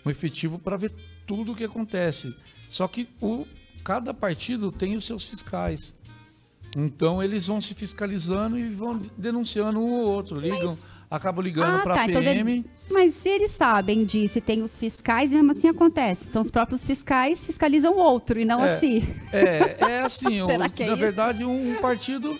[0.04, 0.92] um efetivo para ver
[1.26, 2.34] tudo o que acontece.
[2.68, 3.46] Só que o,
[3.84, 5.94] cada partido tem os seus fiscais.
[6.76, 10.38] Então eles vão se fiscalizando e vão denunciando um ou outro.
[10.38, 12.64] Ligam, Mas- acabam ligando Ah, para a tá, então PM.
[12.88, 16.26] Mas se eles sabem disso e tem os fiscais, mesmo assim acontece.
[16.28, 18.72] Então os próprios fiscais fiscalizam o outro e não É.
[18.74, 19.02] assim.
[19.32, 20.96] É, é assim, o- é na isso?
[20.96, 22.38] verdade um, um partido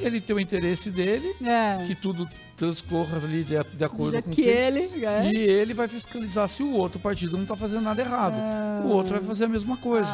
[0.00, 1.86] ele tem o interesse dele, É.
[1.86, 2.28] que tudo
[2.62, 5.04] transcorra ali de, de acordo Já com que que ele.
[5.04, 5.32] é.
[5.32, 8.36] E ele vai fiscalizar se o outro partido não está fazendo nada errado.
[8.84, 10.08] O outro vai fazer a mesma coisa.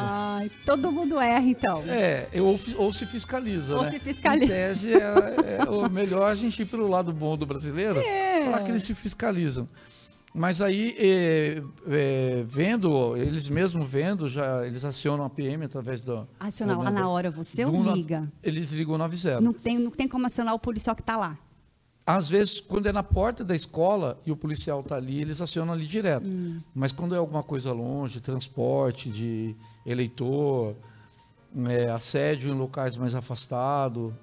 [0.65, 1.83] Todo mundo erra, então.
[1.87, 3.91] É, ou, ou se fiscaliza, Ou né?
[3.91, 4.45] se fiscaliza.
[4.45, 8.45] Em tese, é, é o melhor a gente ir pelo lado bom do brasileiro, É.
[8.45, 9.69] falar que eles se fiscalizam.
[10.33, 16.27] Mas aí, é, é, vendo, eles mesmo vendo, já eles acionam a PM através do...
[16.39, 18.31] Acionar lá na hora você ou do na- liga?
[18.43, 19.41] Eles ligam 90.
[19.41, 21.35] Não tem, não tem como acionar o policial que tá lá.
[22.11, 25.75] Às vezes, quando é na porta da escola e o policial está ali, eles acionam
[25.75, 26.27] ali direto.
[26.27, 26.57] Hum.
[26.73, 29.55] Mas quando é alguma coisa longe, transporte de
[29.85, 30.75] eleitor,
[31.67, 34.13] é, assédio em locais mais afastados,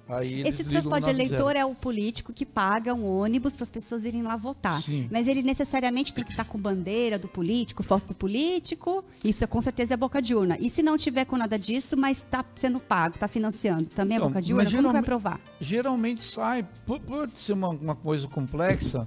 [0.45, 1.59] Esse transporte eleitor 90.
[1.59, 4.81] é o político que paga um ônibus para as pessoas irem lá votar.
[4.81, 5.07] Sim.
[5.11, 9.03] Mas ele necessariamente tem que estar com bandeira do político, foto do político.
[9.23, 10.57] Isso é, com certeza é boca de urna.
[10.59, 14.19] E se não tiver com nada disso, mas está sendo pago, está financiando, também é
[14.19, 14.71] Então, boca de urna?
[14.71, 15.39] Como vai provar?
[15.59, 19.05] Geralmente sai, por, por ser uma, uma coisa complexa,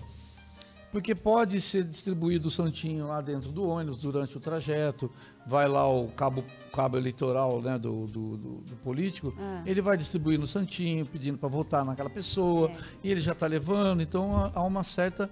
[0.93, 5.11] porque pode ser distribuído o santinho lá dentro do ônibus durante o trajeto,
[5.47, 9.63] vai lá o cabo, cabo eleitoral né, do, do, do- do político, Ah.
[9.67, 12.71] ele vai distribuindo o santinho, pedindo para votar naquela pessoa,
[13.05, 15.31] e ele já está levando, então há- uma certa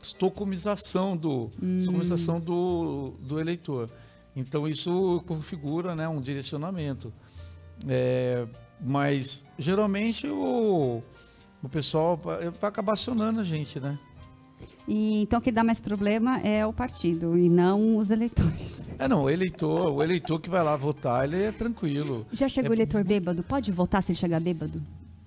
[0.00, 3.90] estocomização do, estocomização do, do eleitor.
[4.34, 7.12] Então isso configura né, um direcionamento.
[7.88, 8.46] É,
[8.80, 11.02] mas geralmente o,
[11.62, 13.98] o pessoal vai acabar acionando a gente, né?
[14.86, 18.82] E, então, o que dá mais problema é o partido e não os eleitores.
[18.98, 22.24] É, não, o eleitor, o eleitor que vai lá votar, ele é tranquilo.
[22.32, 23.42] Já chegou É- o eleitor bêbado?
[23.42, 24.80] Pode votar se ele chegar bêbado?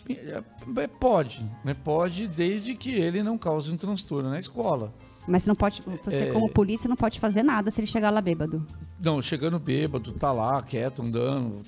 [0.09, 1.73] É, é, Pode, né?
[1.73, 4.93] Pode, desde que ele não cause um transtorno na escola.
[5.27, 6.31] Mas você não pode, você É.
[6.31, 8.65] como polícia não pode fazer nada se ele chegar lá bêbado.
[9.01, 11.63] Não, chegando bêbado, tá lá, quieto, andando,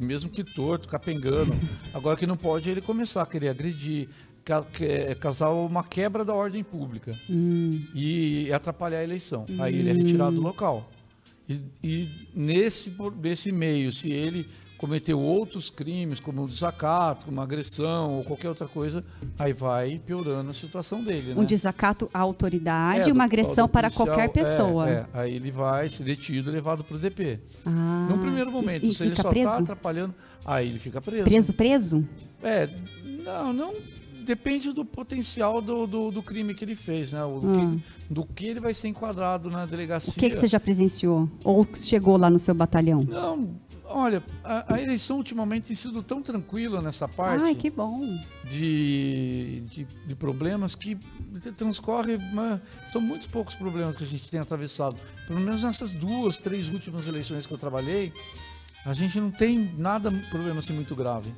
[0.00, 1.54] mesmo que torto, capengando.
[1.92, 4.08] Agora que não pode é ele começar a querer agredir,
[5.20, 7.12] causar uma quebra da ordem pública
[7.94, 9.46] e atrapalhar a eleição.
[9.58, 10.90] Aí ele é retirado do local.
[11.48, 18.12] E, e nesse, nesse meio, se ele cometeu outros crimes, como um desacato, uma agressão
[18.12, 19.04] ou qualquer outra coisa,
[19.38, 21.32] aí vai piorando a situação dele.
[21.32, 21.46] Um né?
[21.46, 24.90] desacato à autoridade É, e uma agressão para qualquer é, pessoa.
[24.90, 25.06] é.
[25.12, 27.40] aí ele vai ser detido e levado para o DP.
[27.64, 30.14] Ah, Num primeiro momento, e, e se ele só está atrapalhando,
[30.44, 31.24] aí ele fica preso.
[31.24, 32.08] Preso, preso?
[32.42, 32.68] É,
[33.24, 33.74] não, não.
[34.24, 37.20] Depende do potencial do, do, do crime que ele fez, né?
[37.20, 37.76] Do, Ah.
[38.08, 40.12] que, do que ele vai ser enquadrado na delegacia.
[40.12, 41.28] O que, que você já presenciou?
[41.44, 43.02] Ou chegou lá no seu batalhão?
[43.02, 48.18] Não, olha, a, a eleição ultimamente tem sido tão tranquila nessa parte Ai, que bom.
[48.48, 50.96] de, de, de problemas que
[51.56, 52.16] transcorre.
[52.16, 54.96] uma- são muitos poucos problemas que a gente tem atravessado.
[55.26, 58.12] Pelo menos nessas duas, três últimas eleições que eu trabalhei,
[58.86, 61.30] a gente não tem nada, problema assim muito grave.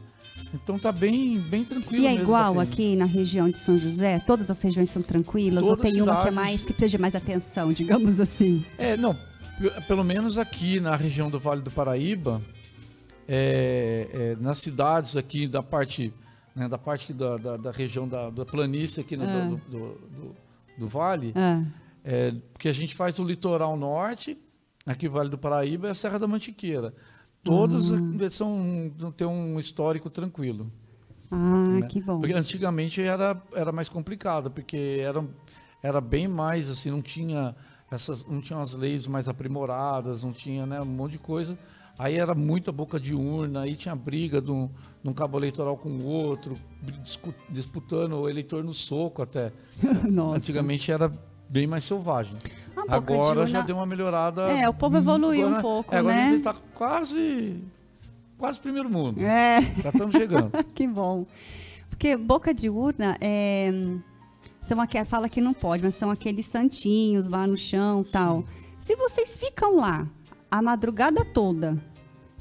[0.54, 2.02] Então tá bem, bem tranquilo.
[2.02, 4.18] E é mesmo igual aqui na região de São José?
[4.20, 5.62] Todas as regiões são tranquilas?
[5.64, 8.64] ou Todas tem uma que é cidades- mais que precisa de mais atenção, digamos assim?
[8.78, 12.40] É, não, pe- pelo menos aqui na região do Vale do Paraíba,
[13.28, 16.12] é, é, nas cidades aqui da parte,
[16.54, 19.48] né, da parte da, da, da região da, da planície aqui né, Ah.
[19.48, 20.36] do, do, do-
[20.78, 21.62] do vale, Ah,
[22.04, 24.38] é, porque a gente faz o litoral norte,
[24.84, 26.94] aqui Vale do Paraíba, e a Serra da Mantiqueira.
[27.46, 30.70] Todas eh, são têm um histórico tranquilo.
[31.30, 31.86] ah né?
[31.86, 32.20] que bom.
[32.20, 35.24] Porque antigamente era, era mais complicado, porque era,
[35.82, 37.54] era bem mais assim, não tinha
[37.90, 41.58] essas, não tinha as leis mais aprimoradas, não tinha né, um monte de coisa.
[41.98, 44.68] Aí era muita boca de urna, aí tinha briga de um,
[45.02, 46.54] de um cabo eleitoral com o outro,
[47.48, 49.50] disputando o eleitor no soco até.
[50.34, 51.10] Antigamente era
[51.48, 52.36] bem mais selvagem.
[52.76, 54.42] A boca de Agora já deu uma melhorada.
[54.50, 56.26] É, o povo evoluiu agora- um pouco, é, agora né?
[56.26, 57.56] a gente tá quase,
[58.38, 59.20] quase primeiro mundo.
[59.22, 59.60] É.
[59.82, 60.50] Já estamos chegando.
[60.74, 61.26] que bom.
[61.88, 63.72] Porque boca de urna é,
[64.60, 68.44] são aqu- fala que não pode, mas são aqueles santinhos lá no chão tal.
[68.78, 70.06] Se vocês ficam lá
[70.50, 71.76] a madrugada toda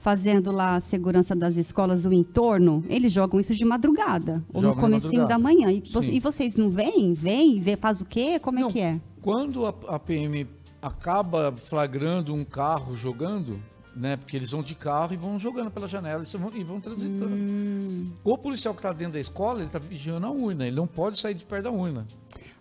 [0.10, 4.68] fazendo lá a segurança das escolas, o entorno, eles jogam isso de madrugada ou no
[4.68, 5.72] Jogam de comecinho da manhã.
[5.72, 6.12] E, vo- Sim.
[6.14, 7.16] e vocês não vêm?
[7.16, 7.60] Vêm?
[7.60, 8.38] Vê, faz o quê?
[8.38, 9.02] Como Não, é que é?
[9.20, 10.48] Quando a, a PM
[10.80, 13.60] acaba flagrando um carro jogando,
[13.96, 14.16] né?
[14.16, 17.34] Porque eles vão de carro e vão jogando pela janela e vão, e vão transitando.
[17.34, 18.12] Hum.
[18.24, 21.20] O policial que está dentro da escola, ele está vigiando a urna, ele não pode
[21.20, 22.06] sair de perto da urna.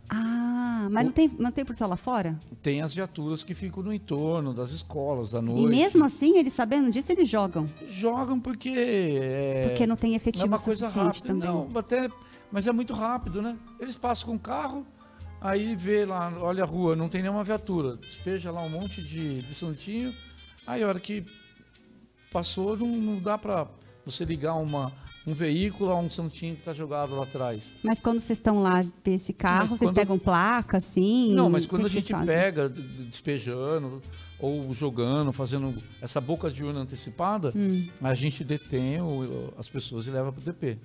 [0.08, 2.38] Ah, mas não tem, não tem policial lá fora?
[2.62, 5.62] Tem as viaturas que ficam no entorno das escolas, da noite.
[5.62, 7.66] E mesmo assim, eles sabendo disso, eles jogam.
[7.88, 8.68] Jogam porque...
[8.70, 11.48] É, Porque não tem não é efetivo uma coisa suficiente rápida, também.
[11.48, 12.10] não, até,
[12.52, 13.56] mas é muito rápido, né?
[13.80, 14.86] Eles passam com o carro,
[15.40, 19.40] aí vê lá, olha a rua, não tem nenhuma viatura, despeja lá um monte de,
[19.40, 20.12] de santinho,
[20.66, 21.24] aí a hora que
[22.32, 23.66] passou, não, não dá pra
[24.04, 24.92] você ligar uma,
[25.26, 27.62] um veículo a um santinho que tá jogado lá atrás.
[27.82, 31.32] Mas quando vocês estão lá desse carro, Mas vocês quando- pegam placa, assim?
[31.34, 34.02] Não, mas O quando a gente pega, despejando,
[34.38, 37.86] ou jogando, fazendo essa boca de urna antecipada, Hum.
[38.02, 40.78] a gente detém o- as pessoas e leva pro DP,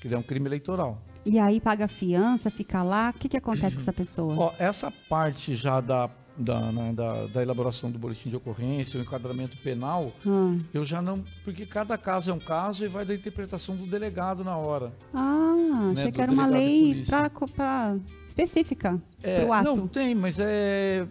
[0.00, 1.00] que é um crime eleitoral.
[1.26, 3.10] E aí paga fiança, fica lá.
[3.10, 4.34] O que, que acontece com essa pessoa?
[4.36, 9.02] Ó, essa parte já da, da, né, da, da elaboração do boletim de ocorrência, o
[9.02, 10.56] enquadramento penal, Ah.
[10.72, 11.22] eu já não.
[11.44, 14.92] Porque cada caso é um caso e vai da interpretação do delegado na hora.
[15.12, 19.64] Ah, achei Né, que do era uma lei pra, pra- específica É, ato.
[19.76, 21.06] não, tem, mas é.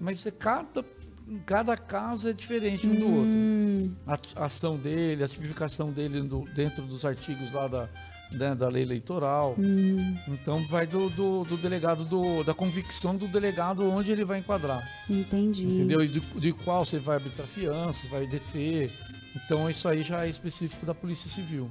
[0.00, 0.84] Mas é cada,
[1.46, 3.32] cada caso é diferente um do outro.
[3.32, 7.88] Hum, A, a ação dele, a tipificação dele do- dentro dos artigos lá da,
[8.32, 9.54] né, da lei eleitoral.
[9.58, 14.38] hum, Então vai do, do, do delegado, do, da convicção do delegado onde ele vai
[14.40, 14.82] enquadrar.
[15.08, 15.64] entendi.
[15.64, 16.02] Entendeu?
[16.02, 18.90] E de, de qual você vai arbitrar fianças, vai deter.
[19.36, 21.68] Então isso aí já é específico da Polícia Civil.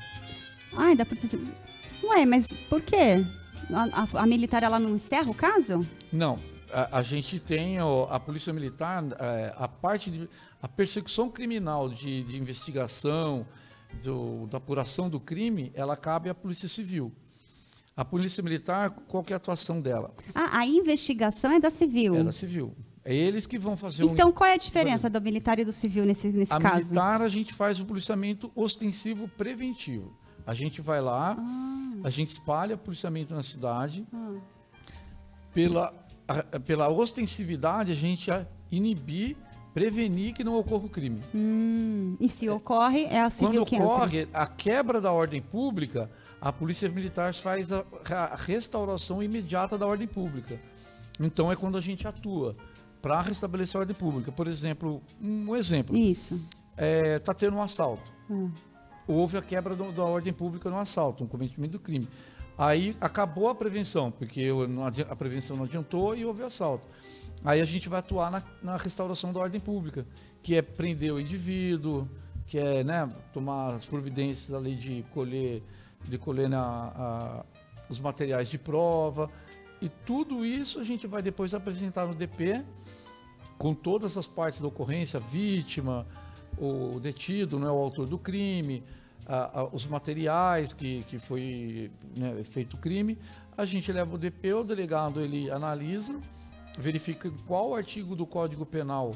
[0.76, 1.38] Ai, dá pra você...
[2.04, 3.24] Ué, mas por quê?
[3.72, 5.88] A, a- a militar, ela não encerra o caso?
[6.12, 6.38] Não,
[6.72, 10.30] a, a gente tem ó, a Polícia Militar, é, a parte de
[10.62, 13.46] a persecução criminal de, de investigação,
[14.02, 17.12] do- da apuração do crime, ela cabe à Polícia Civil.
[17.96, 20.14] A Polícia Militar, qual que é a atuação dela?
[20.34, 22.16] Ah, a investigação é da civil.
[22.16, 22.74] É da Civil.
[23.06, 25.74] É eles que vão fazer um Então, qual é a diferença do militar e do
[25.74, 26.76] civil nesse, nesse A caso?
[26.78, 30.18] militar a gente faz o policiamento ostensivo preventivo.
[30.48, 31.94] A gente vai lá, Ah.
[32.06, 34.06] a gente espalha policiamento na cidade
[35.54, 35.94] pela
[36.26, 39.36] a- pela ostensividade, a gente a inibir,
[39.74, 41.20] prevenir que não ocorra o crime.
[41.34, 43.88] Hum, e se ocorre, é a civil Quando que entra.
[43.88, 46.10] ocorre a quebra da ordem pública,
[46.40, 50.60] a Polícia Militar faz a, a restauração imediata da ordem pública.
[51.20, 52.56] Então é quando a gente atua
[53.02, 54.32] para restabelecer a ordem pública.
[54.32, 56.40] Por exemplo, um exemplo, Isso.
[56.78, 58.12] está tendo um assalto.
[58.30, 58.52] Hum.
[59.08, 62.08] Houve a quebra do- da ordem pública no assalto, um cometimento do crime.
[62.58, 64.48] Aí acabou a prevenção, porque
[64.86, 66.88] adi- a prevenção não adiantou e houve assalto.
[67.46, 70.06] Aí a gente vai atuar na, na restauração da ordem pública,
[70.42, 72.08] que é prender o indivíduo,
[72.48, 75.62] que é né, tomar as providências da lei de colher,
[76.08, 77.46] de colher na, a-
[77.90, 79.30] os materiais de prova.
[79.82, 82.64] E tudo isso a gente vai depois apresentar no DP,
[83.58, 86.06] com todas as partes da ocorrência, vítima,
[86.58, 88.84] o detido, né, o autor do crime,
[89.26, 93.18] a- a- os materiais que, que foi né, feito o crime,
[93.58, 96.16] a gente leva o DP, o delegado ele analisa,
[96.80, 99.12] verifica qual artigo do Código Penal,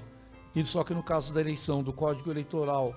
[0.56, 2.96] e só que no caso da eleição do Código Eleitoral,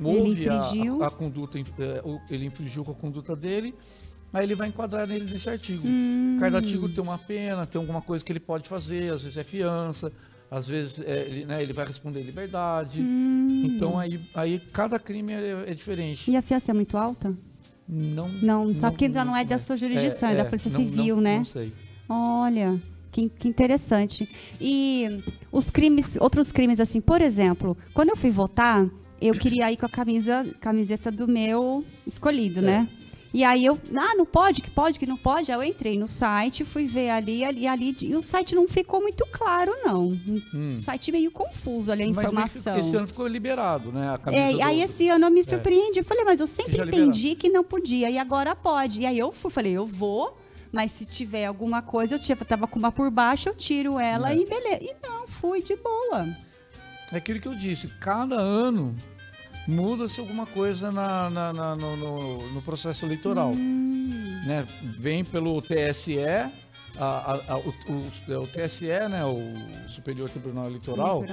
[0.00, 1.56] Ele houve a- a, conduta,
[2.04, 3.74] o- ele infringiu com a conduta dele,
[4.32, 5.86] aí ele vai enquadrar nele nesse artigo.
[5.86, 6.36] Hum.
[6.40, 9.44] Cada artigo tem uma pena, tem alguma coisa que ele pode fazer, às vezes é
[9.44, 10.10] fiança,
[10.50, 13.00] às vezes é, ele, né, ele vai responder liberdade.
[13.00, 13.62] Hum.
[13.66, 16.28] Então aí, aí cada crime é, é diferente.
[16.30, 17.32] E a fiança é muito alta?
[17.88, 21.16] Não, Não, sabe que já não é da sua jurisdição, é da Polícia não- Civil,
[21.16, 21.36] não- né?
[21.38, 21.72] Não sei.
[22.08, 22.80] Olha,
[23.14, 24.28] que, que interessante.
[24.60, 25.20] E
[25.52, 28.84] os crimes, outros crimes assim, por exemplo, quando eu fui votar,
[29.20, 32.88] eu queria ir com a camisa, camiseta do meu escolhido, né?
[33.32, 35.50] E aí eu, ah, não pode, que pode, que não pode.
[35.50, 39.00] Aí eu entrei no site, fui ver ali, ali, ali, e o site não ficou
[39.00, 40.06] muito claro, não.
[40.54, 40.76] Hum.
[40.76, 42.76] O site meio confuso ali a Mas informação.
[42.78, 44.14] esse ano ficou liberado, né?
[44.14, 45.98] A camisa É, do- aí esse ano eu me surpreendi.
[45.98, 49.00] Eu falei, mas eu sempre entendi que não podia, e agora pode.
[49.00, 50.36] E aí eu fui, falei, eu vou,
[50.74, 54.36] mas se tiver alguma coisa, eu tava com uma por baixo, eu tiro ela É.
[54.36, 54.82] e beleza.
[54.82, 56.26] E não, fui de boa.
[57.12, 58.94] É aquilo que eu disse, cada ano
[59.68, 63.52] muda-se alguma coisa na, na- na- no, no- no processo eleitoral.
[63.52, 64.42] Hum.
[64.46, 64.66] Né?
[64.98, 66.50] Vem pelo TSE, a-
[66.98, 69.24] a- a- o, o- é o TSE, né?
[69.24, 69.38] o
[69.90, 71.24] Superior Tribunal Eleitoral,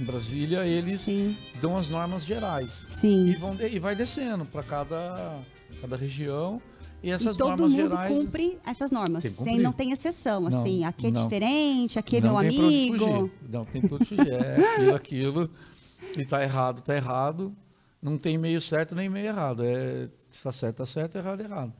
[0.00, 2.70] em Brasília, eles Sim, dão as normas gerais.
[2.82, 3.36] E, sim.
[3.38, 5.38] vão, de- e vai descendo para cada,
[5.80, 6.60] cada região.
[7.02, 8.14] E E todo normas mundo gerais.
[8.14, 11.24] cumpre essas normas, sem não tem exceção, Não, assim, aqui é não.
[11.24, 12.98] diferente, aqui é não meu amigo.
[12.98, 13.32] fugir.
[13.48, 14.28] Não tem onde fugir.
[14.32, 15.50] É aquilo, aquilo.
[16.16, 17.54] E tá errado, tá errado.
[18.00, 19.64] Não tem meio certo nem meio errado.
[19.64, 21.72] É, se tá certo, tá certo, errado, errado.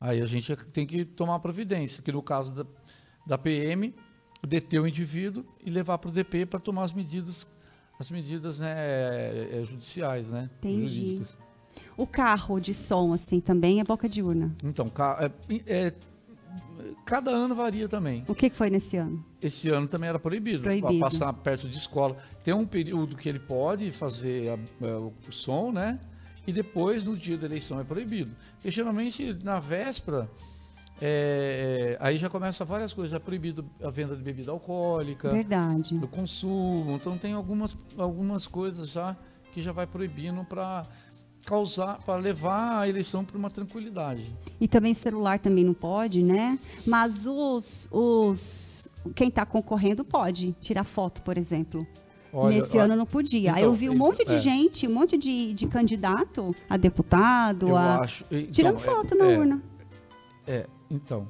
[0.00, 2.66] Aí a gente tem que tomar providência, que no caso da,
[3.26, 3.94] da PM,
[4.46, 7.46] deter o indivíduo e levar para o DP para tomar as medidas,
[7.98, 10.50] as medidas né, é, judiciais, né?
[10.58, 10.88] Entendi.
[10.88, 11.38] Jurídicas.
[11.96, 14.54] O carro de som, assim, também é boca de urna.
[14.64, 14.90] Então,
[15.20, 15.30] é-
[15.66, 15.92] é-
[17.04, 18.24] cada ano varia também.
[18.28, 19.24] O que que foi nesse ano?
[19.40, 20.98] Esse ano também era proibido, Proibido.
[21.00, 22.16] pa- passar perto de escola.
[22.42, 25.98] Tem um período que ele pode fazer a- é, o som, né?
[26.46, 28.34] E depois, no dia da eleição, é proibido.
[28.64, 30.28] E geralmente, na véspera,
[31.00, 33.14] é, é, aí já começa várias coisas.
[33.14, 35.98] É proibido a venda de bebida alcoólica, Verdade.
[35.98, 36.92] do consumo.
[36.96, 39.16] Então, tem algumas, algumas coisas já
[39.52, 40.86] que já vai proibindo para
[41.44, 44.34] causar, para levar a eleição para uma tranquilidade.
[44.60, 46.58] E também celular também não pode, né?
[46.86, 51.86] Mas os, os quem está concorrendo pode tirar foto, por exemplo.
[52.32, 53.50] Olha, Nesse ó, ano não podia.
[53.50, 54.38] então, eu vi um monte de é.
[54.38, 58.24] gente, um monte de, de candidato a deputado, Eu a acho.
[58.30, 59.62] então, tirando é- foto na é, urna.
[60.46, 61.28] É, então,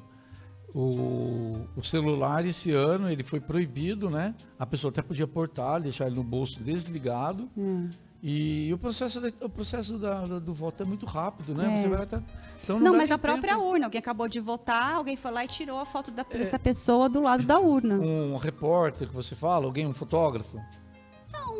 [0.73, 4.33] o, o celular esse ano ele foi proibido, né?
[4.57, 7.49] A pessoa até podia portar, deixar ele no bolso desligado.
[7.57, 7.89] Hum.
[8.25, 11.79] E o processo, de- o processo da- do voto é muito rápido, né?
[11.79, 11.81] É.
[11.81, 12.21] Você vai até,
[12.63, 13.65] então Não, dá mas a própria tempo.
[13.67, 13.85] urna.
[13.87, 16.37] Alguém acabou de votar, alguém foi lá e tirou a foto É.
[16.37, 17.95] dessa pessoa do lado da urna.
[17.95, 20.57] Um repórter que você fala, alguém, um fotógrafo.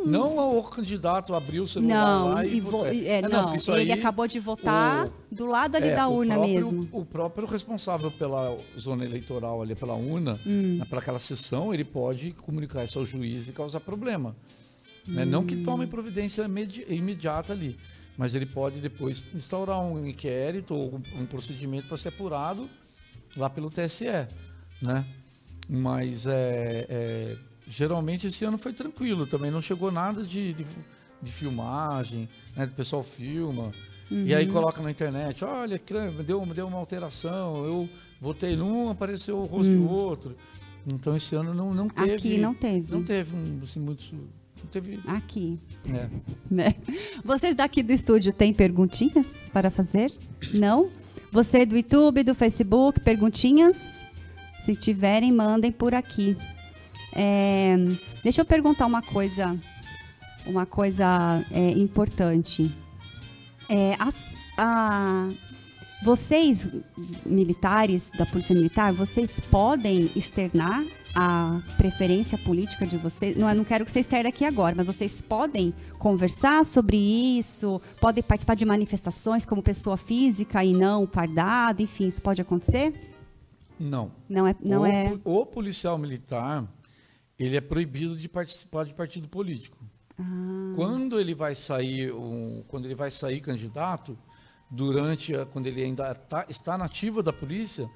[0.05, 3.71] Não, o candidato abriu o celular Não, lá e, e vo- é, É, não, isso
[3.71, 6.89] ele aí, acabou de votar o- do lado ali É, da urna próprio- mesmo.
[6.91, 10.77] O próprio responsável pela zona eleitoral ali, pela urna, Hum.
[10.79, 14.35] né, para aquela sessão, ele pode comunicar isso ao juiz e causar problema.
[15.07, 15.25] Né?
[15.25, 15.63] Não que Hum.
[15.63, 17.77] tome providência imedi- imediata ali,
[18.17, 22.69] mas ele pode depois instaurar um inquérito ou um, procedimento para ser apurado
[23.35, 24.05] lá pelo TSE,
[24.81, 25.03] né?
[25.69, 27.37] Mas é, é,
[27.67, 30.65] geralmente esse ano foi tranquilo, também não chegou nada de, de,
[31.21, 32.65] de filmagem, né?
[32.65, 33.71] O pessoal filma.
[34.11, 34.51] E aí Uhum.
[34.53, 35.81] coloca na internet, olha,
[36.25, 37.89] deu, deu uma alteração, eu
[38.21, 40.35] votei num, apareceu o rosto do outro.
[40.85, 42.11] Então esse ano não, não teve.
[42.11, 42.15] Hum.
[42.15, 42.91] Aqui não teve.
[42.93, 44.03] Não teve um, assim, muito.
[44.71, 44.99] Teve.
[45.07, 45.59] Aqui.
[45.85, 46.09] né?
[46.49, 46.75] né?
[47.23, 50.11] Vocês daqui do estúdio têm perguntinhas para fazer?
[50.53, 50.89] Não?
[51.31, 54.03] Você do YouTube, do Facebook, perguntinhas?
[54.59, 56.37] Se tiverem, mandem por aqui.
[57.15, 57.75] É,
[58.23, 59.57] deixa eu perguntar uma coisa,
[60.45, 62.71] uma coisa é, importante.
[63.69, 65.29] É, as, a,
[66.03, 66.67] vocês,
[67.25, 70.83] militares da Polícia Militar, vocês podem externar
[71.15, 73.37] a preferência política de vocês?
[73.37, 77.81] Não, eu não quero que vocês externem aqui agora, mas vocês podem conversar sobre isso?
[78.01, 81.81] Podem participar de manifestações como pessoa física e não fardado?
[81.81, 82.93] Enfim, isso pode acontecer?
[83.79, 84.11] Não.
[84.27, 84.55] Não é.
[84.61, 85.17] Não o, é...
[85.23, 86.67] o policial militar,
[87.39, 89.77] ele é proibido de participar de partido político.
[90.19, 90.73] Ah.
[90.75, 94.17] Quando ele vai sair, um, quando ele vai sair candidato,
[94.73, 97.87] durante a, quando ele ainda tá, está na ativa da polícia,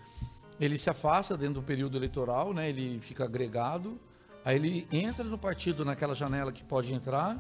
[0.59, 2.69] ele se afasta dentro do período eleitoral, né?
[2.69, 3.99] Ele fica agregado,
[4.45, 7.39] aí ele entra no partido naquela janela que pode entrar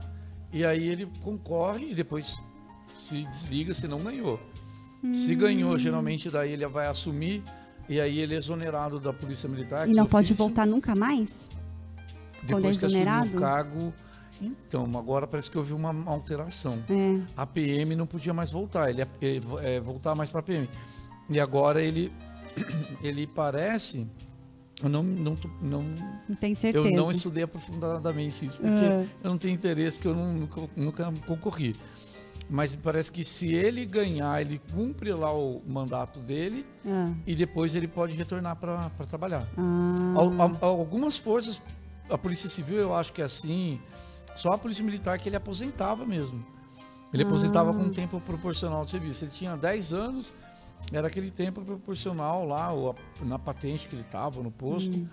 [0.51, 2.41] e aí ele concorre e depois
[2.95, 4.39] se desliga se não ganhou.
[5.13, 7.43] Se ganhou, geralmente daí ele vai assumir
[7.87, 9.87] e aí ele é exonerado da polícia militar.
[9.87, 10.35] E não pode officio.
[10.35, 11.49] voltar nunca mais?
[12.39, 13.37] quando é Depois que assumiu exonerado?
[13.37, 13.93] o cargo.
[14.41, 16.77] Então, agora parece que houve uma alteração.
[16.89, 17.19] É.
[17.35, 20.69] A PM não podia mais voltar, ele é, é, é, voltar mais para a PM.
[21.29, 22.11] E agora ele,
[23.01, 24.07] ele parece.
[24.83, 25.83] Eu não, não, não,
[26.29, 26.87] Não tenho certeza.
[26.87, 29.07] eu não estudei aprofundadamente isso, porque É.
[29.23, 31.75] eu não tenho interesse, porque eu não- nunca, nunca concorri.
[32.49, 37.73] Mas parece que se ele ganhar, ele cumpre lá o mandato dele Ah, e depois
[37.75, 39.45] ele pode retornar para trabalhar.
[39.57, 41.59] ah, Al- al- algumas forças,
[42.09, 43.81] a Polícia Civil eu acho que é assim,
[44.37, 46.45] só a Polícia Militar que ele aposentava mesmo.
[47.13, 49.23] Ele aposentava com um tempo proporcional de serviço.
[49.25, 50.33] Ele tinha 10 anos,
[50.91, 55.07] era aquele tempo proporcional lá, ou a- na patente que ele estava, no posto.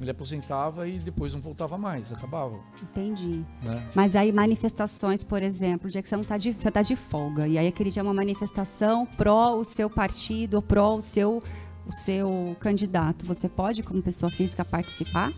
[0.00, 2.58] Ele aposentava e depois não voltava mais, acabava.
[2.82, 3.44] entendi.
[3.62, 3.86] Né?
[3.94, 6.96] Mas aí manifestações, por exemplo, o dia que você não tá de, você tá de
[6.96, 11.42] folga, e aí aquele dia é uma manifestação pró o seu partido, pró o seu,
[11.86, 15.32] o seu candidato, você pode, como pessoa física, participar?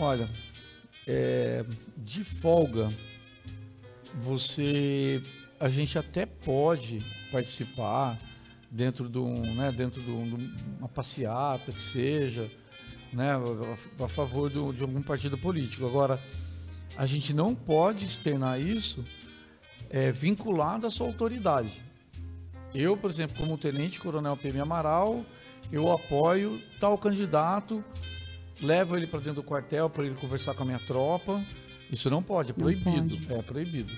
[0.00, 0.28] Olha,
[1.06, 1.64] é,
[1.96, 2.90] de folga,
[4.20, 5.22] você,
[5.58, 6.98] a gente até pode
[7.30, 8.18] participar
[8.70, 12.50] dentro de um, né, dentro de, um- de uma passeata que seja,
[13.12, 15.86] né, a, a favor do- de algum partido político.
[15.86, 16.18] Agora,
[16.96, 19.04] a gente não pode externar isso
[19.90, 21.82] é, vinculado à sua autoridade.
[22.74, 25.24] Eu, por exemplo, como tenente coronel PM Amaral,
[25.70, 27.84] eu apoio tal candidato
[28.62, 31.40] levo ele para dentro do quartel para ele conversar com a minha tropa.
[31.90, 33.16] Isso não pode, é proibido.
[33.18, 33.32] pode.
[33.32, 33.92] É proibido.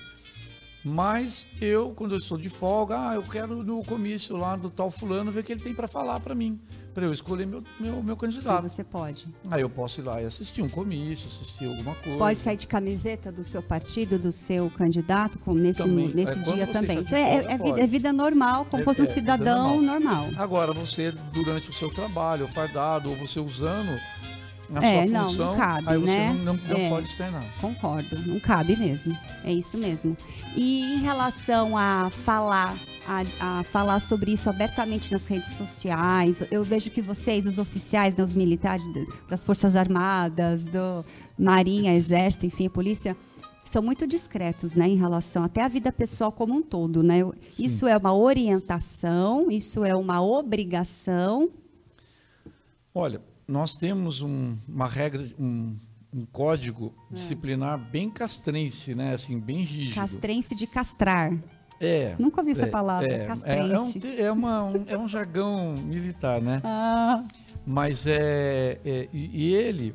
[0.83, 4.91] Mas eu, quando eu estou de folga, ah, eu quero no comício lá do tal
[4.91, 6.59] fulano ver o que ele tem para falar para mim,
[6.93, 8.69] para eu escolher meu, meu, meu candidato.
[8.69, 9.25] você pode.
[9.49, 12.19] Aí eu posso ir lá e assistir um comício, assistir alguma coisa.
[12.19, 16.13] Pode sair de camiseta do seu partido, do seu candidato, como nesse, Também.
[16.13, 16.99] nesse É, quando dia também.
[16.99, 19.81] Então, de é, folga, é vida, é vida normal, como É- fosse um é cidadão
[19.81, 20.27] normal.
[20.37, 23.99] Agora, você, durante o seu trabalho, fardado, ou você usando
[24.73, 26.33] a É, sua não, não função, cabe, aí você né?
[26.43, 26.89] não, não, não É.
[26.89, 27.43] pode externar.
[27.61, 29.15] Concordo, não cabe mesmo.
[29.43, 30.15] É isso mesmo.
[30.55, 32.75] E em relação a falar,
[33.07, 38.15] a, a falar sobre isso abertamente nas redes sociais, eu vejo que vocês, os oficiais,
[38.15, 41.03] né, os militares da- das Forças Armadas, do
[41.37, 43.15] Marinha, Exército, enfim, Polícia,
[43.69, 47.19] são muito discretos, né, em relação até à vida pessoal como um todo, né?
[47.19, 51.49] Eu- Isso é uma orientação, isso é uma obrigação.
[52.93, 55.77] Olha, nós temos um- uma regra, um,
[56.13, 57.15] um código É.
[57.15, 59.13] disciplinar bem castrense, né?
[59.13, 59.95] Assim, bem rígido.
[59.95, 61.33] Castrense de castrar.
[61.79, 62.15] É.
[62.17, 64.21] Nunca ouvi essa é, palavra, é, é, é, um, castrense.
[64.21, 66.61] é, uma, um, é um jargão militar, né?
[66.63, 67.23] Ah,
[67.67, 69.93] Mas é, é- e, e ele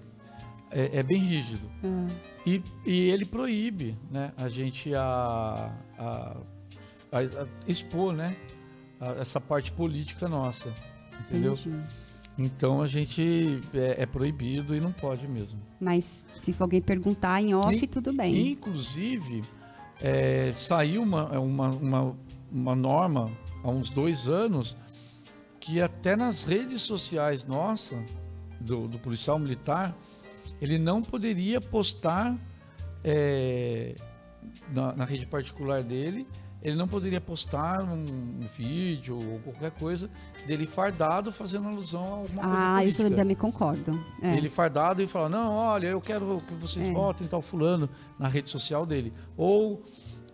[0.71, 1.71] é, é bem rígido.
[1.85, 2.07] ah.
[2.47, 4.33] E, e ele proíbe, né?
[4.37, 6.37] A gente a, a,
[7.13, 8.35] a- a expor, né?
[8.99, 10.73] a- essa parte política nossa,
[11.29, 11.53] entendeu?
[11.55, 11.81] Entendi.
[12.43, 15.61] Então a gente é, é proibido e não pode mesmo.
[15.79, 18.53] Mas se for alguém perguntar em off, E- tudo bem.
[18.53, 19.43] Inclusive,
[20.01, 22.17] é, saiu uma, uma, uma,
[22.51, 23.31] uma norma
[23.63, 24.75] há uns dois anos
[25.61, 28.03] que até nas redes sociais nossa,
[28.59, 29.95] do, do policial militar,
[30.63, 32.35] ele não poderia postar
[33.05, 33.95] é,
[34.73, 36.27] na, na rede particular dele,
[36.63, 40.11] ele não poderia postar um, um vídeo ou qualquer coisa
[40.47, 43.05] dele fardado fazendo alusão a alguma coisa ah, isso política.
[43.05, 44.05] eu também concordo.
[44.23, 44.37] É.
[44.37, 46.93] Ele fardado e fala, não, olha, eu quero que vocês É.
[46.93, 47.89] votem tal fulano
[48.19, 49.13] na rede social dele.
[49.37, 49.83] Ou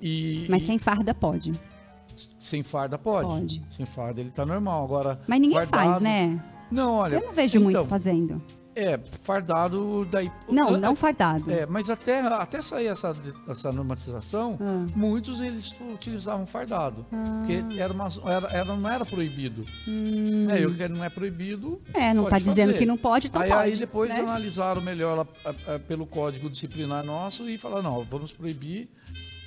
[0.00, 1.52] e, Mas e sem farda pode.
[2.38, 3.28] sem farda pode.
[3.28, 3.62] Pode.
[3.70, 4.84] Sem farda ele tá normal.
[4.84, 6.42] Agora Mas ninguém fardado- faz, né?
[6.70, 7.16] Não, olha.
[7.16, 8.42] Eu não vejo então, muito fazendo.
[8.78, 10.30] É, fardado daí.
[10.50, 11.50] Não, Ah, não fardado.
[11.50, 13.16] É, mas até, até sair essa,
[13.48, 14.86] essa normatização, Ah.
[14.94, 17.06] muitos eles utilizavam fardado.
[17.08, 19.64] Porque era uma, era, era- não era proibido.
[20.54, 21.80] É, eu que não é proibido.
[21.88, 21.98] Hum.
[21.98, 23.62] É, não está dizendo que não pode, então aí, pode.
[23.62, 24.20] aí depois né?
[24.20, 28.90] analisaram melhor a- a- pelo código disciplinar nosso e falaram, não, vamos proibir.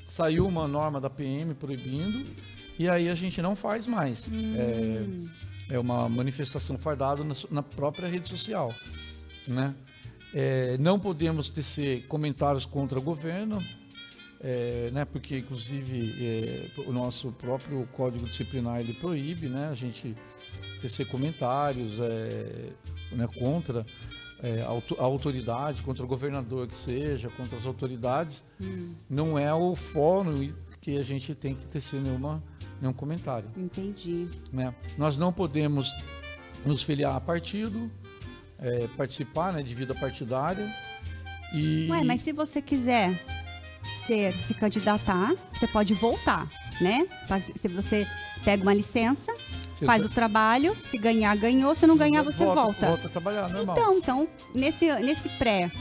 [0.09, 2.25] Saiu uma norma da PM proibindo,
[2.79, 4.27] e aí a gente não faz mais.
[4.27, 4.55] Hum.
[5.69, 8.73] É, é uma manifestação fardada na, na própria rede social.
[9.49, 9.73] Né?
[10.33, 13.57] É, não podemos tecer comentários contra o governo,
[14.41, 20.15] é, né, porque inclusive é, o nosso próprio código disciplinar ele proíbe né, a gente
[20.79, 22.69] tecer comentários é,
[23.11, 23.85] né, contra
[24.41, 28.43] é, a auto- a autoridade, contra o governador que seja, contra as autoridades.
[29.09, 32.41] Não é o fórum que a gente tem que tecer nenhuma,
[32.79, 34.29] nenhum comentário Entendi.
[34.53, 34.73] né?
[34.97, 35.91] Nós não podemos
[36.65, 37.91] nos filiar a partido,
[38.61, 40.67] é, participar né, de vida partidária.
[41.53, 43.11] E Ué, mas se você quiser
[44.05, 46.47] ser, se candidatar, você pode voltar,
[46.79, 47.07] né?
[47.57, 48.05] Se você
[48.43, 49.33] pega uma licença,
[49.75, 52.87] Você faz tá- o trabalho, se ganhar, ganhou, se não ganhar, você volta.
[52.87, 53.75] Volta a trabalhar, normal.
[53.77, 55.71] Então, então, nesse, nesse pré,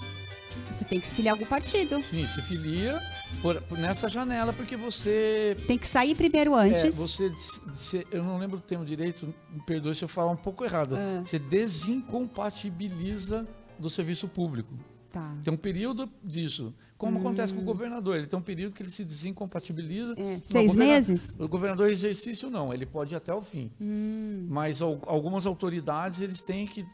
[0.73, 2.03] você tem que se filiar a algum partido.
[2.03, 2.99] Sim, se filia
[3.43, 5.57] por, por nessa janela, porque você.
[5.67, 6.97] Tem que sair primeiro é, antes.
[6.97, 7.31] você,
[7.67, 10.97] você- eu não lembro o termo direito, me perdoe se eu falar um pouco errado.
[10.97, 11.23] Ah.
[11.25, 13.47] Você desincompatibiliza
[13.79, 14.73] do serviço público.
[15.13, 15.35] Tá.
[15.43, 16.75] Tem um período disso.
[16.99, 20.15] Como acontece com o governador, ele tem um período que ele se desincompatibiliza.
[20.19, 21.37] É, seis governa- meses?
[21.39, 23.71] O governador exercício não, ele pode ir até o fim.
[23.81, 24.47] Hum.
[24.51, 26.85] Mas al- algumas autoridades eles têm que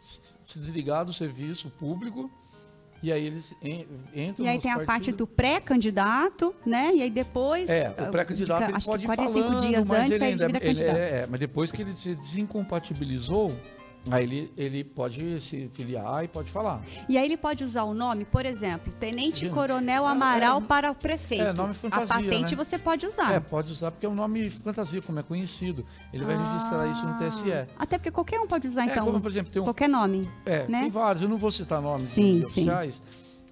[0.44, 2.30] se desligar do serviço público
[3.04, 6.90] e aí eles en- entram E aí tem a parte do pré-candidato, né?
[6.94, 7.68] E aí depois.
[7.68, 10.44] É, o ah, pré-candidato de- acho pode que ir 45 falando, dias antes, ele ainda,
[10.62, 13.52] ele é, é, mas depois que ele se desincompatibilizou,
[14.10, 16.82] aí ele, ele pode se filiar e pode falar.
[17.08, 19.50] E aí ele pode usar o nome, por exemplo, Tenente Sim.
[19.50, 21.42] Coronel É, Amaral é, para o prefeito.
[21.44, 22.64] é, nome fantasia, a patente né?
[22.64, 23.32] você pode usar.
[23.32, 25.84] É, pode usar porque é um nome fantasia, como é conhecido.
[26.12, 27.52] Ele vai registrar isso no TSE.
[27.52, 29.04] Ah, Até porque qualquer um pode usar, É, então.
[29.06, 30.28] como, por exemplo, tem um, Qualquer nome.
[30.44, 30.80] É, né?
[30.82, 31.22] tem vários.
[31.22, 32.50] Eu não vou citar nomes Sim, de sim.
[32.52, 33.02] oficiais,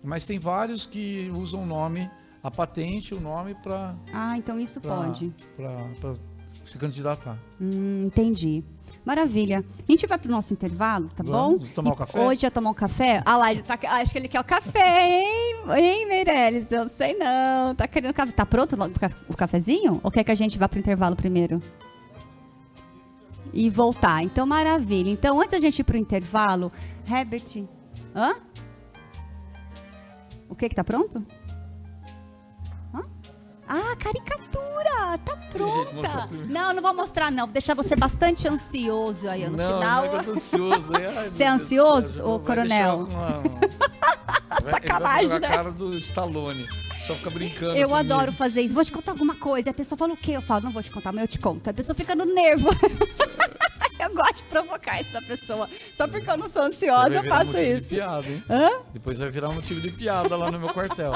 [0.05, 2.11] mas tem vários que usam o nome,
[2.43, 5.33] a patente, o nome para Ah, então isso pode.
[6.65, 7.39] se candidatar.
[7.61, 8.65] Hum, entendi.
[9.05, 9.65] Maravilha.
[9.89, 11.75] A gente vai pro nosso intervalo, tá Vamos bom?
[11.75, 12.21] tomar E um café?
[12.21, 13.23] Hoje é tomar um café?
[13.27, 15.57] Ah lá, ele tá, acho que ele quer o café, hein?
[15.77, 16.71] Hein, Meirelles?
[16.71, 17.75] Eu sei não.
[17.75, 18.31] Tá querendo café.
[18.33, 18.77] Tá pronto
[19.29, 20.01] o cafezinho?
[20.05, 21.61] Ou quer que a gente vá pro intervalo primeiro?
[23.53, 24.23] E voltar.
[24.23, 25.11] Então, maravilha.
[25.11, 26.71] Então, antes da gente ir pro intervalo,
[27.07, 27.65] Herbert.
[28.15, 28.37] Hã?
[30.49, 31.25] O que que tá pronto?
[33.75, 35.19] Ah, caricatura!
[35.25, 36.29] Tá pronta!
[36.47, 37.47] Não, não vou mostrar, não.
[37.47, 40.05] Vou deixar você bastante ansioso aí no não, final.
[40.05, 40.93] não é eu tô ansioso.
[40.95, 43.09] Ai, meu Você é Deus ansioso, já ô, coronel?
[43.11, 43.43] uma-
[44.71, 45.47] Sacanagem, né?
[45.47, 46.69] a cara do Stallone.
[47.07, 47.77] Só fica brincando.
[47.77, 48.75] Eu adoro fazer isso.
[48.75, 49.71] Vou te contar alguma coisa.
[49.71, 50.33] A pessoa fala o quê?
[50.33, 51.69] Eu falo, não vou te contar, mas eu te conto.
[51.69, 52.69] A pessoa fica no nervo.
[54.03, 55.69] eu gosto de provocar isso da pessoa.
[55.95, 57.89] Só porque eu não sou ansiosa, eu faço de isso.
[57.89, 58.43] piada, hein?
[58.49, 58.71] Hã?
[58.93, 61.13] Depois vai virar um motivo de piada lá no meu quartel.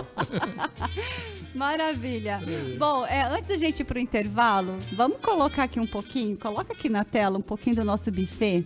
[1.55, 2.41] Maravilha.
[2.79, 6.89] Bom, é, antes da gente ir pro intervalo, vamos colocar aqui um pouquinho, coloca aqui
[6.89, 8.65] na tela um pouquinho do nosso buffet.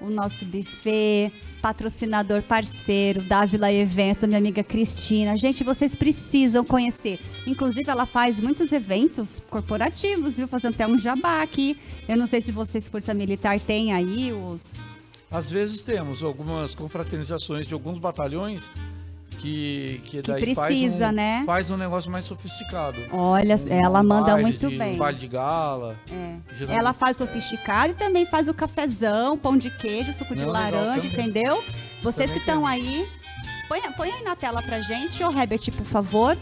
[0.00, 1.32] O nosso buffet,
[1.62, 5.36] patrocinador parceiro, Dávila Eventos, da minha amiga Cristina.
[5.36, 7.18] Gente, vocês precisam conhecer.
[7.46, 10.46] Inclusive, ela faz muitos eventos corporativos, viu?
[10.46, 11.78] Fazendo até um jabá aqui.
[12.08, 14.84] Eu não sei se vocês, Força Militar, têm aí os.
[15.30, 18.70] Às vezes temos algumas confraternizações de alguns batalhões
[19.34, 21.42] que, que daí precisa, faz um, né?
[21.46, 22.98] faz um negócio mais sofisticado.
[23.12, 24.94] Olha, Um- ela um manda muito de- bem.
[24.94, 25.96] Um baile de gala.
[26.10, 26.72] É.
[26.74, 31.06] Ela faz sofisticado e também faz o cafezão, pão de queijo, suco de Não, laranja,
[31.06, 31.62] entendeu?
[32.02, 33.06] Vocês Também que estão aí,
[33.68, 36.36] põe, põe aí na tela pra gente, ô Herbert, por favor.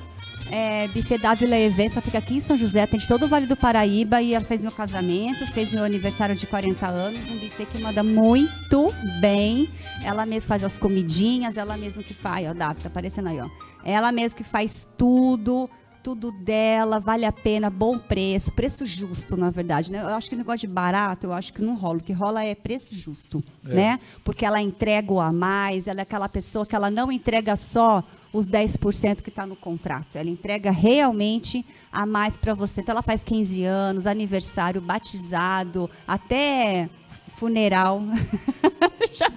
[0.51, 3.57] É, Buffet Dávila Evença fica aqui em São José, tem de todo o Vale do
[3.57, 7.79] Paraíba e ela fez meu casamento, fez meu aniversário de 40 anos, um buffet que
[7.79, 9.69] manda muito bem.
[10.05, 13.49] Ela mesma faz as comidinhas, ela mesma que faz, ó, Davi, tá aparecendo aí, ó.
[13.85, 15.67] Ela mesma que faz tudo,
[16.03, 20.03] tudo dela, vale a pena, bom preço, preço justo, na verdade, né?
[20.03, 21.99] Eu acho que o negócio de barato, eu acho que não rola.
[21.99, 23.75] O que rola é preço justo, É.
[23.75, 24.01] né?
[24.23, 28.03] Porque ela entrega o a mais, ela é aquela pessoa que ela não entrega só
[28.33, 30.17] os 10% que está no contrato.
[30.17, 32.81] Ela entrega realmente a mais para você.
[32.81, 36.89] Então, ela faz 15 anos, aniversário, batizado, até
[37.37, 38.01] funeral.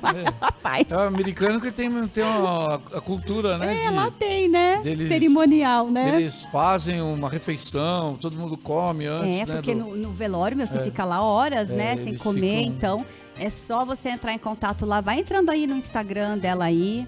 [0.04, 0.86] ela faz.
[0.89, 3.76] É o americano que tem, tem uma, a cultura, né?
[3.76, 4.80] É, ela de, tem, né?
[4.84, 6.16] deles- Cerimonial, né?
[6.22, 9.54] Eles fazem uma refeição, todo mundo come antes, É, né?
[9.56, 10.84] porque do- no, no velório, meu, você É.
[10.84, 13.06] fica lá horas, É, né, sem comer, ficam- então
[13.38, 15.02] É só você entrar em contato lá.
[15.02, 17.06] Vai entrando aí no Instagram dela aí.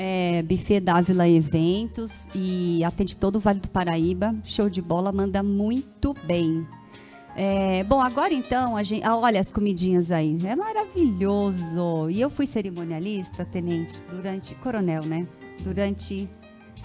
[0.00, 4.32] É, Buffet Dávila Eventos e atende todo o Vale do Paraíba.
[4.44, 6.64] Show de bola, manda muito bem.
[7.36, 10.38] É, bom, agora então, a gente, ah, olha as comidinhas aí.
[10.44, 12.08] É maravilhoso.
[12.10, 14.54] E eu fui cerimonialista, tenente, durante.
[14.54, 15.26] Coronel, né?
[15.62, 16.28] Durante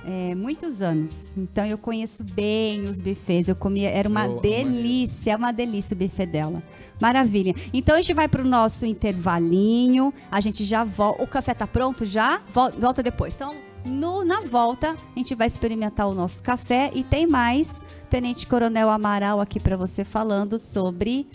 [0.06, 1.36] é, muitos anos.
[1.38, 3.48] Então eu conheço bem os buffets.
[3.48, 6.62] Eu comia, era uma delícia, é uma delícia o buffet dela.
[7.02, 7.54] Maravilha.
[7.74, 10.14] Então a gente vai para o nosso intervalinho.
[10.32, 11.24] A gente já volta.
[11.24, 12.42] O café tá pronto já?
[12.50, 13.34] Vol- Volta depois.
[13.34, 18.46] Então, no- na volta, a gente vai experimentar o nosso café e tem mais Tenente
[18.48, 21.28] Coronel Amaral aqui para você falando sobre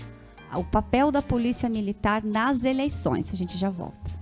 [0.54, 3.32] o papel da Polícia Militar nas eleições.
[3.32, 4.18] A gente já volta.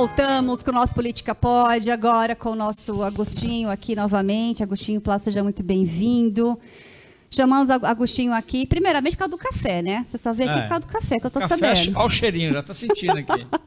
[0.00, 4.62] Voltamos com o nosso Política Pode, agora com o nosso Agostinho aqui novamente.
[4.62, 6.58] Agostinho Plá, seja muito bem-vindo.
[7.30, 10.06] Chamamos Agostinho aqui, primeiramente por causa do café, né?
[10.08, 10.62] Você só veio aqui é.
[10.62, 11.98] por causa do café, que eu tô café, sabendo.
[11.98, 13.46] Olha o cheirinho, já tá sentindo aqui.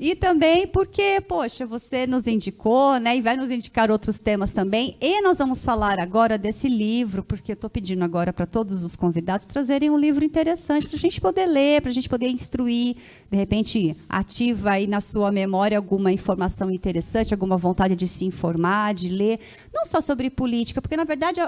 [0.00, 3.16] E também porque, poxa, você nos indicou, né?
[3.16, 4.96] E vai nos indicar outros temas também.
[5.00, 8.94] E nós vamos falar agora desse livro, porque eu estou pedindo agora para todos os
[8.94, 12.96] convidados trazerem um livro interessante para a gente poder ler, para a gente poder instruir.
[13.28, 18.94] De repente, ativa aí na sua memória alguma informação interessante, alguma vontade de se informar,
[18.94, 19.40] de ler.
[19.74, 21.40] Não só sobre política, porque na verdade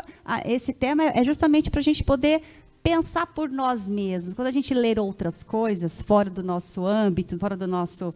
[0.45, 2.43] esse tema é justamente para a gente poder
[2.83, 4.35] pensar por nós mesmos.
[4.35, 8.13] Quando a gente ler outras coisas fora do nosso âmbito, fora do nosso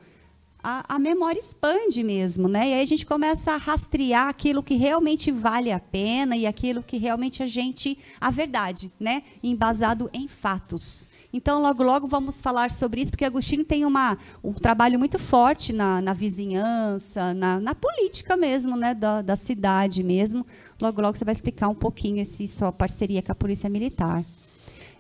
[0.65, 2.71] a, a, memória expande mesmo, né?
[2.71, 6.83] E aí a gente começa a rastrear aquilo que realmente vale a pena e aquilo
[6.83, 9.23] que realmente a gente, a verdade, né?
[9.43, 11.11] Embasado em fatos.
[11.35, 15.71] Então, logo, logo vamos falar sobre isso, porque Agostinho tem uma, um trabalho muito forte
[15.71, 18.95] na, na vizinhança, na, na, política mesmo, né?
[18.95, 20.47] Da, da cidade mesmo.
[20.81, 24.25] Logo, logo você vai explicar um pouquinho essa sua parceria com a Polícia Militar.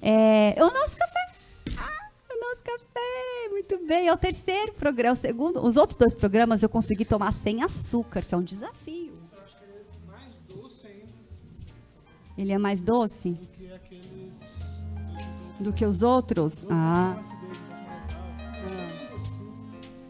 [0.02, 1.23] É, o nosso café.
[3.68, 4.08] Muito bem.
[4.08, 5.14] É o terceiro programa.
[5.14, 9.14] O segundo, os outros dois programas eu consegui tomar sem açúcar, que é um desafio.
[9.32, 11.12] Eu acho que ele é mais doce ainda.
[12.36, 13.30] Ele é mais doce?
[13.30, 14.36] Do que aqueles.
[15.58, 16.66] Do que os outros?
[16.70, 17.16] Ah.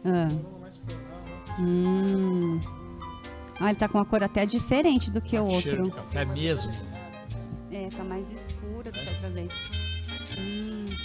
[0.04, 0.28] Ah.
[1.58, 2.60] Hum.
[3.60, 5.70] Ah, ele tá com uma cor até diferente do que o outro.
[5.70, 6.72] Cheiro de café mesmo.
[7.70, 9.83] É, tá mais escura do que outra vez.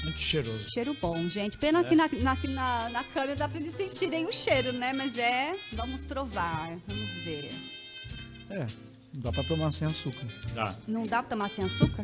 [0.10, 0.70] Muito cheiroso.
[0.70, 1.58] Cheiro bom, gente.
[1.58, 1.84] Pena é.
[1.84, 4.92] que na, na, na, na câmera dá pra eles sentirem o cheiro, né?
[4.92, 5.56] Mas é.
[5.74, 6.76] Vamos provar.
[6.88, 7.52] Vamos ver.
[8.50, 8.66] É,
[9.14, 10.26] não dá pra tomar sem açúcar.
[10.54, 10.76] Dá.
[10.88, 12.04] Não dá pra tomar sem açúcar?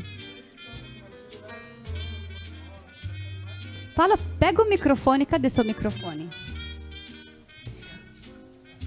[3.95, 5.25] Fala, pega o microfone.
[5.25, 6.29] Cadê seu microfone?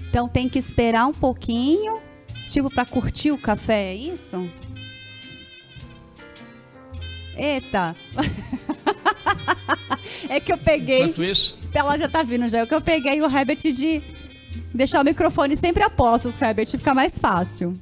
[0.09, 2.01] Então tem que esperar um pouquinho.
[2.49, 4.49] Tipo, para curtir o café, é isso?
[7.35, 7.95] Eita!
[10.29, 11.03] é que eu peguei.
[11.03, 11.57] Enquanto isso?
[11.73, 12.59] Ela já tá vindo já.
[12.59, 14.01] É que eu peguei o Herbert de
[14.73, 17.79] deixar o microfone sempre a postos, Herbert, fica mais fácil.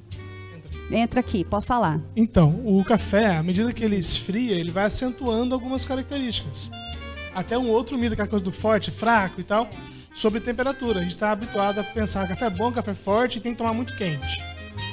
[0.90, 2.00] Entra aqui, pode falar.
[2.16, 6.70] Então, o café, à medida que ele esfria, ele vai acentuando algumas características.
[7.36, 9.70] Até um outro mito, aquela coisa do forte, fraco e tal,
[10.14, 11.00] sobre temperatura.
[11.00, 13.96] A gente está habituado a pensar café bom, café forte e tem que tomar muito
[13.98, 14.42] quente.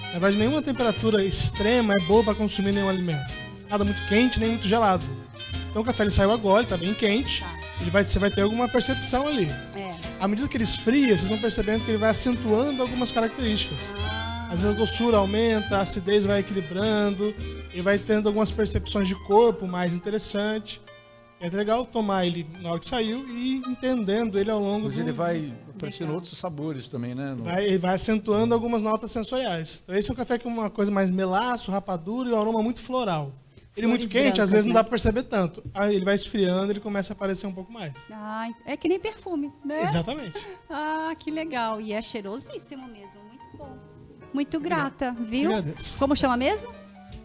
[0.07, 3.45] Na verdade, nenhuma temperatura extrema é boa para consumir nenhum alimento
[3.75, 5.05] nada muito quente nem muito gelado.
[5.75, 7.41] Então o café ele saiu agora, ele tá bem quente.
[7.41, 7.53] Tá.
[7.81, 9.49] Ele vai, você vai ter alguma percepção ali.
[9.75, 9.91] É.
[10.21, 13.93] À medida que ele esfria, vocês vão percebendo que ele vai acentuando algumas características.
[13.99, 14.51] Ah.
[14.53, 17.35] Às vezes a doçura aumenta, a acidez vai equilibrando,
[17.75, 20.81] e vai tendo algumas percepções de corpo mais interessante.
[21.41, 24.95] É legal tomar ele na hora que saiu e ir entendendo ele ao longo Mas
[24.95, 25.01] do...
[25.01, 27.35] ele vai aparecendo outros sabores também, né?
[27.35, 27.43] No...
[27.43, 29.81] Vai, ele vai acentuando algumas notas sensoriais.
[29.83, 32.63] Então, esse é um café que é uma coisa mais melaço, rapadura e um aroma
[32.63, 33.33] muito floral.
[33.77, 34.69] Ele muito quente, brancas, às vezes né?
[34.69, 35.63] não dá pra perceber tanto.
[35.75, 37.93] Aí ele vai esfriando, ele começa a aparecer um pouco mais.
[38.11, 39.83] Ah, é que nem perfume, né?
[39.83, 40.39] Exatamente.
[40.71, 41.81] Ah, que legal.
[41.81, 43.79] E é cheirosíssimo mesmo, muito bom.
[44.33, 45.51] Muito grata, viu?
[45.51, 45.97] Agradeço.
[45.99, 46.69] Como chama mesmo?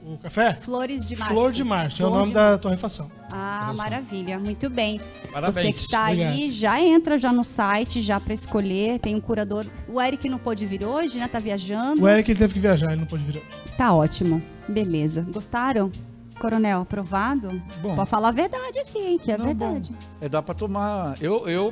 [0.03, 0.53] O café?
[0.55, 1.33] Flores de Março.
[1.33, 3.11] Flor de Março, Flor é o nome da torrefação.
[3.31, 4.99] Ah, maravilha, muito bem.
[5.31, 5.55] Parabéns.
[5.55, 8.99] Você que está aí, já entra já no site, já para escolher.
[8.99, 9.65] Tem um curador.
[9.87, 11.27] O Eric não pôde vir hoje, né?
[11.27, 12.03] Tá viajando.
[12.03, 13.47] O Eric ele teve que viajar, ele não pôde vir hoje.
[13.77, 14.41] Tá ótimo.
[14.67, 15.25] Beleza.
[15.31, 15.91] Gostaram?
[16.39, 17.61] Coronel, aprovado?
[17.81, 17.95] Bom.
[17.95, 19.91] Pode falar a verdade aqui, hein, que é não, verdade.
[19.91, 19.97] Bom.
[20.21, 21.15] É, dá pra tomar.
[21.21, 21.71] Eu, eu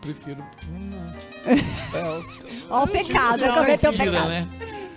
[0.00, 0.44] prefiro.
[0.68, 1.12] Hum,
[1.46, 4.28] é, Ó, o pecado, eu cometeu o pecado.
[4.28, 4.48] Né?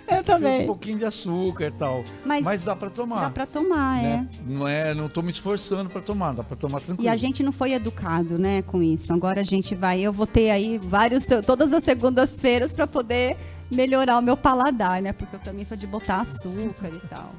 [0.06, 0.62] Eu também.
[0.62, 2.04] Um pouquinho de açúcar e tal.
[2.24, 3.20] Mas, mas dá para tomar.
[3.20, 4.28] Dá para tomar, né?
[4.32, 4.42] é.
[4.46, 7.06] Não é, não tô me esforçando para tomar, dá para tomar tranquilo.
[7.06, 9.12] E a gente não foi educado, né, com isso.
[9.12, 13.36] Agora a gente vai, eu vou ter aí vários todas as segundas-feiras para poder
[13.70, 15.12] melhorar o meu paladar, né?
[15.12, 17.32] Porque eu também sou de botar açúcar e tal.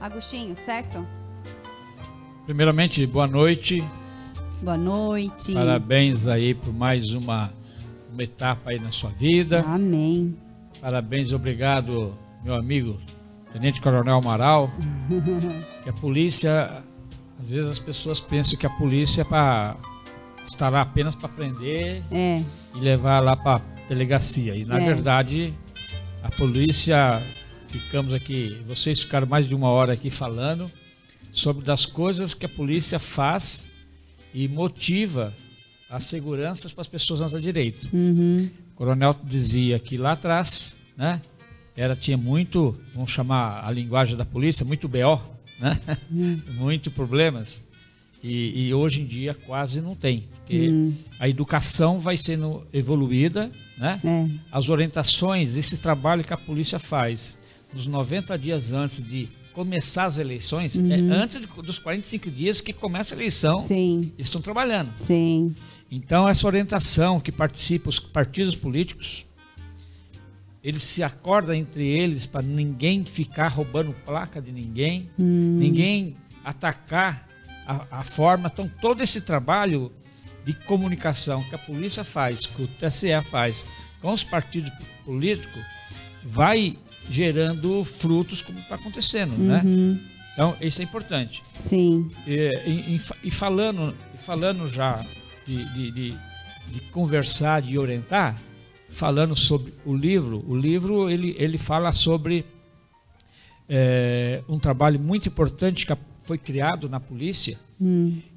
[0.00, 1.06] Agostinho, certo?
[2.46, 3.84] Primeiramente, boa noite.
[4.62, 5.52] Boa noite.
[5.52, 7.52] Parabéns aí por mais uma,
[8.10, 9.62] uma etapa aí na sua vida.
[9.66, 10.34] Amém.
[10.80, 12.98] Parabéns, obrigado, meu amigo
[13.52, 14.70] Tenente Coronel Amaral.
[15.84, 16.82] que a polícia,
[17.38, 19.76] às vezes as pessoas pensam que a polícia é para
[20.46, 22.42] estar lá apenas para prender é.
[22.74, 24.56] e levar lá para delegacia.
[24.56, 24.86] E na é.
[24.86, 25.52] verdade,
[26.22, 27.20] a polícia
[27.78, 30.70] ficamos aqui, vocês ficaram mais de uma hora aqui falando
[31.30, 33.68] sobre das coisas que a polícia faz
[34.34, 35.32] e motiva
[35.88, 37.88] as seguranças para as pessoas andar direito.
[37.92, 38.48] Uhum.
[38.72, 41.20] O coronel dizia que lá atrás, né,
[41.76, 45.20] era tinha muito, vamos chamar a linguagem da polícia, muito BO,
[45.58, 45.78] né?
[46.10, 46.42] Uhum.
[46.58, 47.62] muito problemas.
[48.22, 50.28] E, e hoje em dia quase não tem.
[50.40, 50.70] Porque
[51.18, 54.00] a educação vai sendo evoluída, né?
[54.04, 54.28] É.
[54.50, 57.38] As orientações, esse trabalho que a polícia faz
[57.72, 62.72] nos 90 dias antes de começar as eleições, é antes de- dos 45 dias que
[62.72, 64.92] começa a eleição, Sim, estão trabalhando.
[64.98, 65.54] sim.
[65.90, 69.26] Então, essa orientação que participa os partidos políticos,
[70.62, 77.26] eles se acordam entre eles para ninguém ficar roubando placa de ninguém, ninguém atacar
[77.66, 78.48] a, a forma.
[78.52, 79.90] Então, todo esse trabalho
[80.44, 83.66] de comunicação que a polícia faz, que o TSE faz
[84.00, 84.70] com os partidos
[85.04, 85.60] políticos,
[86.22, 86.78] vai
[87.10, 89.62] gerando frutos como está acontecendo, né?
[90.32, 91.42] Então, isso é importante.
[91.58, 92.08] Sim.
[92.26, 95.04] E, e- e fa- falando, falando já
[95.46, 96.16] de, de- de-
[96.72, 98.40] de conversar, de orientar,
[98.90, 102.44] falando sobre o livro, o livro ele, ele fala sobre
[103.68, 107.58] é, um trabalho muito importante que foi criado na polícia,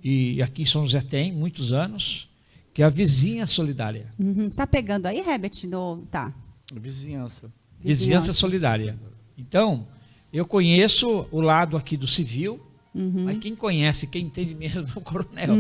[0.04, 2.30] e aqui em São José tem muitos anos,
[2.74, 4.08] que é a Vizinha Solidária.
[4.18, 4.50] Uhum.
[4.50, 5.52] Tá pegando aí, Herbert?
[5.68, 5.98] No...
[6.10, 6.34] Tá.
[6.74, 7.52] Vizinhança.
[7.84, 8.98] Vizinhança Solidária.
[9.38, 9.88] Então,
[10.32, 12.60] eu conheço o lado aqui do civil,
[12.94, 15.56] mas quem conhece, quem entende mesmo é o coronel.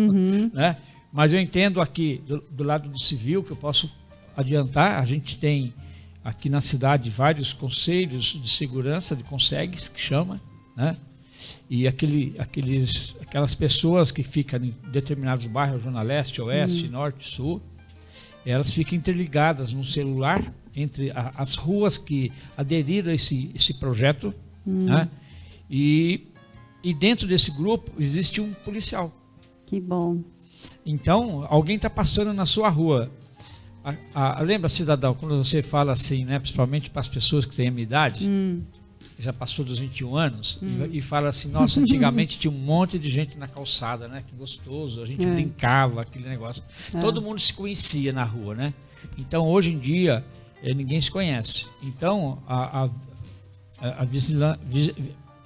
[0.53, 0.77] Né?
[1.11, 3.91] Mas eu entendo aqui do, do lado do civil, que eu posso
[4.35, 5.73] adiantar, a gente tem
[6.23, 10.41] aqui na cidade vários conselhos de segurança, de consegues, que chama,
[10.75, 10.97] né?
[11.69, 17.61] E aquele, aqueles, aquelas pessoas que ficam em determinados bairros, Zona Leste, Oeste, Norte, Sul,
[18.45, 20.41] elas ficam interligadas no celular
[20.75, 24.33] entre a- as ruas que aderiram a esse, esse projeto,
[24.65, 25.09] né?
[25.69, 26.27] e,
[26.83, 29.11] e dentro desse grupo existe um policial.
[29.65, 30.21] Que bom.
[30.85, 33.11] Então, alguém está passando na sua rua.
[33.83, 33.95] A-
[34.39, 37.71] a- lembra, cidadão, quando você fala assim, né, principalmente para as pessoas que têm a
[37.71, 38.25] minha idade,
[39.15, 40.57] que já passou dos 21 anos,
[40.91, 44.23] e, e fala assim: nossa, antigamente tinha um monte de gente na calçada, né?
[44.27, 46.63] Que gostoso, a gente brincava, aquele negócio.
[47.01, 48.73] Todo mundo se conhecia na rua, né?
[49.17, 50.23] Então, hoje em dia,
[50.71, 51.65] ninguém se conhece.
[51.81, 52.83] Então, a,
[53.81, 54.93] a, a, vigila- vi-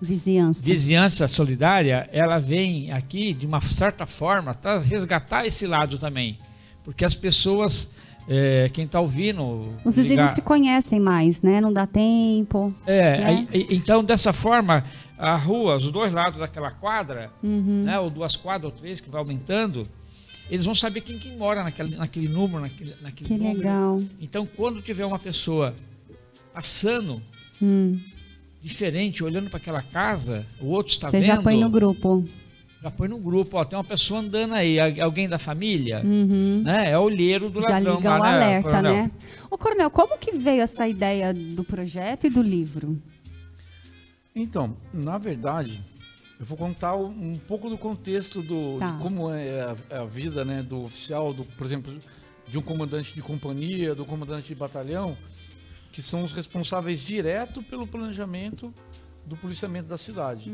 [0.01, 0.61] Vizinhança.
[0.63, 6.37] vizinhança solidária, ela vem aqui de uma certa forma para resgatar esse lado também,
[6.83, 7.91] porque as pessoas,
[8.27, 11.59] é, quem está ouvindo, Os vizinhos ligar- se conhecem mais, né?
[11.59, 12.71] Não dá tempo.
[12.85, 13.47] é, né?
[13.51, 14.83] aí- então dessa forma
[15.17, 17.85] a rua, os dois lados daquela quadra, Uhum.
[17.85, 19.87] né, ou duas quadras ou três que vai aumentando,
[20.49, 23.57] eles vão saber quem, quem mora naquele, naquele número, naquele, naquele Que número.
[23.57, 24.03] legal.
[24.21, 25.73] Então quando tiver uma pessoa
[26.53, 27.21] passando
[27.61, 27.97] Hum.
[28.61, 31.27] diferente, olhando para aquela casa, o outro está Você vendo.
[31.27, 32.23] já põe no grupo.
[32.83, 36.61] Já põe no grupo, ó, tem uma pessoa andando aí, al- alguém da família, Uhum.
[36.63, 36.91] né?
[36.91, 37.95] É o olheiro do Já ladrão.
[37.97, 38.93] liga lá, o né, alerta, coronel?
[38.93, 39.11] né?
[39.49, 42.97] Ô, Coronel, como que veio essa ideia do projeto e do livro?
[44.35, 45.81] Então, na verdade,
[46.39, 48.91] eu vou contar um um pouco do contexto do, Tá.
[48.91, 51.93] de como é a, a vida né, do oficial, do, por exemplo,
[52.47, 55.17] de um comandante de companhia, do comandante de batalhão,
[55.91, 58.73] que são os responsáveis direto pelo planejamento
[59.25, 60.49] do policiamento da cidade.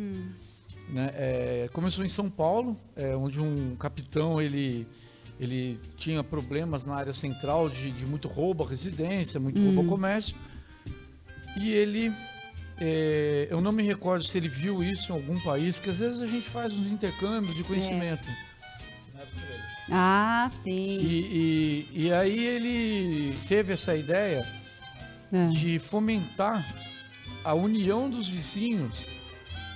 [0.90, 4.88] Né, é, começou em São Paulo, é, onde um capitão ele,
[5.40, 9.86] ele tinha problemas na área central de, de muito roubo à residência, muito roubo ao
[9.88, 10.36] comércio.
[11.62, 12.12] E ele,
[12.80, 16.22] é, eu não me recordo se ele viu isso em algum país, porque às vezes
[16.22, 18.28] a gente faz uns intercâmbios de conhecimento.
[19.92, 20.72] Ah, sim.
[21.00, 24.46] E, e, e aí ele teve essa ideia
[25.32, 25.48] É.
[25.48, 26.64] de fomentar
[27.44, 28.96] a união dos vizinhos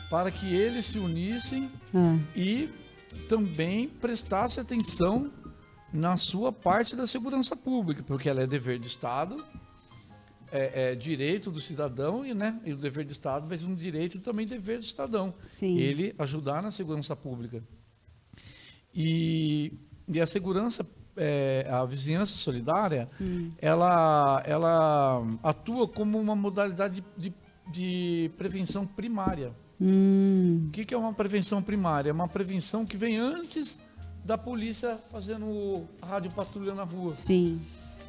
[0.09, 2.69] para que eles se unissem Ah, e
[3.27, 5.31] também prestasse atenção
[5.91, 9.43] na sua parte da segurança pública, porque ela é dever do Estado,
[10.51, 13.75] é, é direito do cidadão e, né, e o dever do Estado vai ser um
[13.75, 15.33] direito e também dever do cidadão.
[15.43, 15.77] Sim.
[15.77, 17.63] Ele ajudar na segurança pública.
[18.93, 19.73] E,
[20.07, 23.09] e a segurança, é, a vizinhança solidária,
[23.59, 27.33] ela, ela atua como uma modalidade de,
[27.71, 29.53] de prevenção primária.
[29.79, 32.09] Hum, O que, que é uma prevenção primária?
[32.09, 33.79] É uma prevenção que vem antes
[34.25, 37.13] da polícia fazendo a rádio patrulha na rua.
[37.13, 37.59] sim.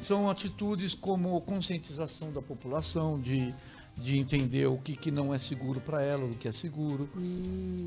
[0.01, 3.53] São atitudes como conscientização da população, de,
[3.97, 7.09] de entender o que, que não é seguro para ela, o que é seguro.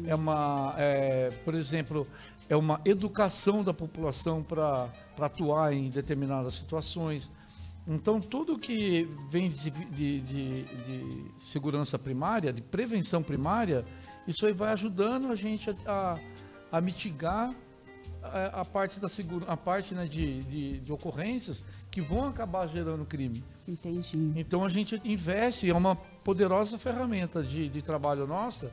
[0.07, 2.07] É uma, é, por exemplo,
[2.49, 7.31] é uma educação da população para atuar em determinadas situações.
[7.89, 13.85] Então, tudo que vem de, de- de- de segurança primária, de prevenção primária,
[14.29, 16.19] isso aí vai ajudando a gente a, a-
[16.71, 17.53] a mitigar
[18.23, 22.69] a, a parte da segura, a parte né, de, de, de ocorrências que vão acabar
[22.69, 23.43] gerando crime.
[23.69, 24.33] Entendi.
[24.37, 28.73] Então a gente investe, é uma poderosa ferramenta de, de trabalho nossa.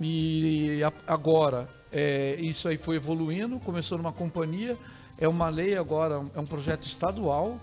[0.00, 4.76] E a- agora, é, isso aí foi evoluindo, começou numa companhia,
[5.18, 7.58] é uma lei agora, é um projeto estadual,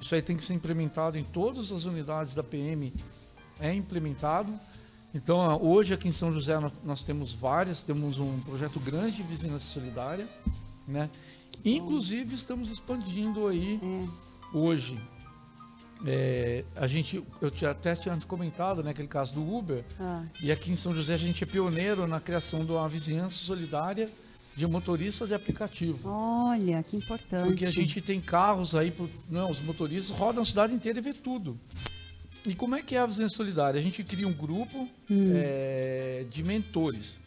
[0.00, 2.92] isso aí tem que ser implementado em todas as unidades da PM,
[3.60, 4.52] é implementado.
[5.16, 9.22] Então, hoje aqui em São José nós, nós temos várias, temos um projeto grande de
[9.22, 10.28] vizinhança solidária,
[10.86, 11.08] né?
[11.64, 14.56] Inclusive estamos expandindo aí É.
[14.56, 14.98] hoje.
[16.04, 20.52] É, a gente, eu tinha, até tinha comentado, né, aquele caso do Uber, Ah, e
[20.52, 24.10] aqui em São José a gente é pioneiro na criação de uma vizinhança solidária
[24.54, 26.10] de motoristas de aplicativo.
[26.10, 27.46] olha, que importante.
[27.48, 28.92] Porque a gente tem carros aí,
[29.30, 31.58] não, os motoristas rodam a cidade inteira e vê tudo.
[32.46, 33.78] E como é que é a vizinhança solidária?
[33.78, 35.32] A gente cria um grupo Hum.
[35.34, 37.18] é, de mentores,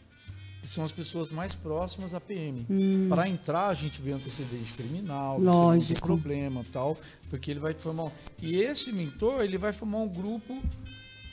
[0.62, 2.66] que são as pessoas mais próximas à PM.
[3.08, 5.44] Para entrar, a gente vê antecedente criminal, Hum.
[5.44, 6.00] Lógico.
[6.00, 6.96] problema tal,
[7.28, 8.10] porque ele vai formar.
[8.40, 10.62] E esse mentor, ele vai formar um grupo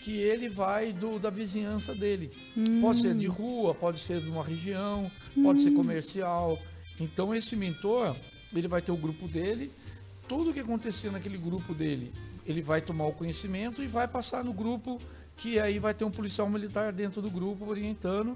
[0.04, 2.30] que ele vai do, da vizinhança dele.
[2.82, 3.18] Pode ser Hum.
[3.18, 5.10] de rua, pode ser de uma região,
[5.44, 6.58] pode ser comercial.
[7.00, 8.16] Então esse mentor,
[8.56, 9.70] ele vai ter o grupo dele,
[10.28, 12.12] tudo que acontecer naquele grupo dele,
[12.48, 14.98] ele vai tomar o conhecimento e vai passar no grupo,
[15.36, 18.36] que aí vai ter um policial militar dentro do grupo orientando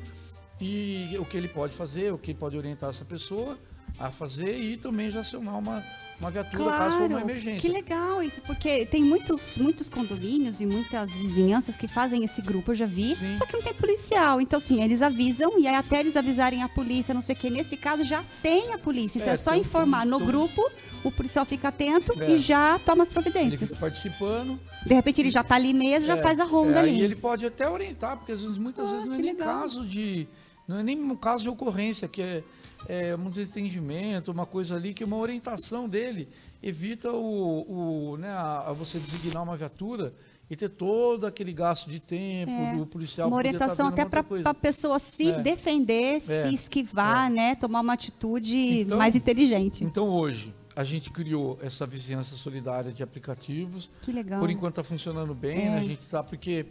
[0.60, 3.58] e o que ele pode fazer, o que pode orientar essa pessoa
[3.98, 5.84] a fazer e também já acionar uma,
[6.22, 7.60] uma viatura caso for uma Claro, emergência.
[7.60, 12.72] que legal isso, porque tem muitos, muitos condomínios e muitas vizinhanças que fazem esse grupo,
[12.72, 13.34] eu já vi, Sim.
[13.36, 14.40] só que não tem policial.
[14.40, 17.50] Então, sim, eles avisam e aí até eles avisarem a polícia, não sei o que,
[17.50, 19.18] nesse caso já tem a polícia.
[19.18, 20.72] Então é, É, só tem- informar tem- no tem- grupo,
[21.04, 22.32] o policial fica atento É.
[22.32, 23.70] e já toma as Ele providências.
[23.72, 24.60] fica participando.
[24.86, 26.90] De repente ele já tá ali mesmo, já É, faz a ronda é, ali.
[26.92, 29.62] Aí ele pode até orientar, porque às vezes, muitas Ah, vezes não é nem legal.
[29.62, 30.28] caso de.
[30.68, 32.44] Não é nem um caso de ocorrência, que é,
[32.88, 36.28] é um desentendimento, uma coisa ali, que uma orientação dele
[36.62, 40.14] evita o, o, né, a, a você designar uma viatura
[40.50, 43.28] e ter todo aquele gasto de tempo É, do policial.
[43.30, 45.42] Uma orientação tá vendo até para a pessoa se É.
[45.42, 46.20] defender, É.
[46.20, 47.56] se esquivar, né?
[47.56, 49.84] Tomar uma atitude Então- mais inteligente.
[49.84, 53.90] Então hoje a gente criou essa vizinhança solidária de aplicativos.
[54.02, 54.40] Que legal.
[54.42, 55.70] Por enquanto está funcionando bem, É.
[55.70, 55.78] né?
[55.80, 56.66] a gente tá porque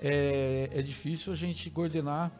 [0.00, 2.30] é, é difícil a gente coordenar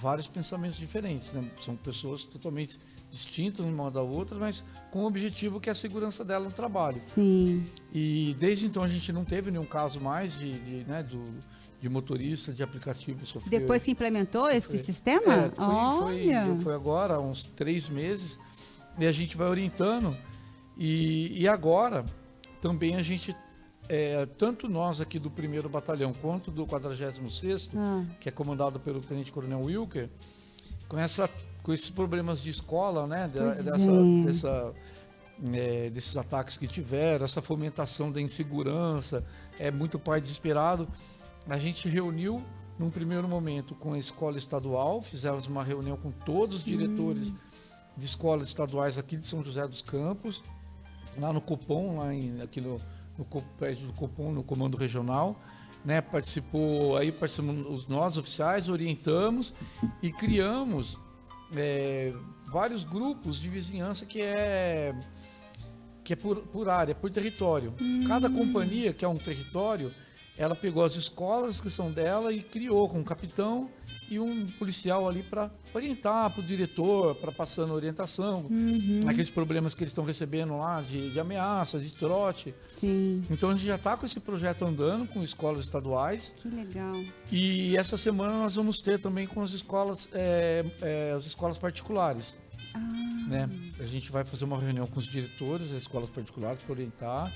[0.00, 1.50] vários pensamentos diferentes, né?
[1.60, 2.78] São pessoas totalmente
[3.10, 6.96] distintas uma da outra, mas com o objetivo que é a segurança dela no trabalho.
[6.98, 7.66] Sim.
[7.92, 11.34] E desde então a gente não teve nenhum caso mais de, de, né, do,
[11.80, 13.60] de motorista de aplicativo sofrer.
[13.60, 14.78] Depois que implementou esse Foi.
[14.78, 15.34] sistema?
[15.34, 16.46] É, foi, Olha.
[16.46, 18.38] foi, foi agora, há uns três meses,
[18.98, 20.16] e a gente vai orientando.
[20.76, 22.04] E, e agora,
[22.60, 23.34] também a gente,
[23.88, 29.00] é, tanto nós aqui do primeiro batalhão, quanto do 46º, Ah, que é comandado pelo
[29.00, 30.10] Tenente Coronel Wilker,
[30.86, 31.28] com, essa,
[31.62, 34.24] com esses problemas de escola, né, Pois dessa, é.
[34.24, 34.74] dessa,
[35.52, 39.24] é, desses ataques que tiveram, essa fomentação da insegurança,
[39.58, 40.86] é muito pai desesperado,
[41.48, 42.42] a gente reuniu
[42.78, 47.32] num primeiro momento com a escola estadual, fizemos uma reunião com todos os diretores
[47.96, 50.44] de escolas estaduais aqui de São José dos Campos,
[51.18, 52.80] lá no Copom, lá em, aqui no,
[53.18, 53.24] no
[53.58, 55.40] prédio do Copom, no comando regional,
[55.84, 56.00] né?
[56.00, 59.52] Participou, aí participamos os nós oficiais, orientamos
[60.00, 60.96] e criamos
[61.54, 62.12] é,
[62.46, 64.94] vários grupos de vizinhança que é
[66.04, 67.74] que é por, por área, por território.
[68.06, 69.92] Cada companhia que é um território,
[70.38, 73.68] ela pegou as escolas que são dela e criou com um capitão
[74.08, 78.46] e um policial ali para orientar para o diretor, para passando orientação,
[79.08, 82.54] aqueles problemas que eles estão recebendo lá de, de ameaça, de trote.
[82.64, 83.22] sim.
[83.28, 86.94] Então a gente já está com esse projeto andando com escolas estaduais Que legal.
[87.32, 92.38] e essa semana nós vamos ter também com as escolas, é, é, as escolas particulares.
[93.28, 93.48] Né?
[93.80, 97.32] A gente vai fazer uma reunião com os diretores das escolas particulares para orientar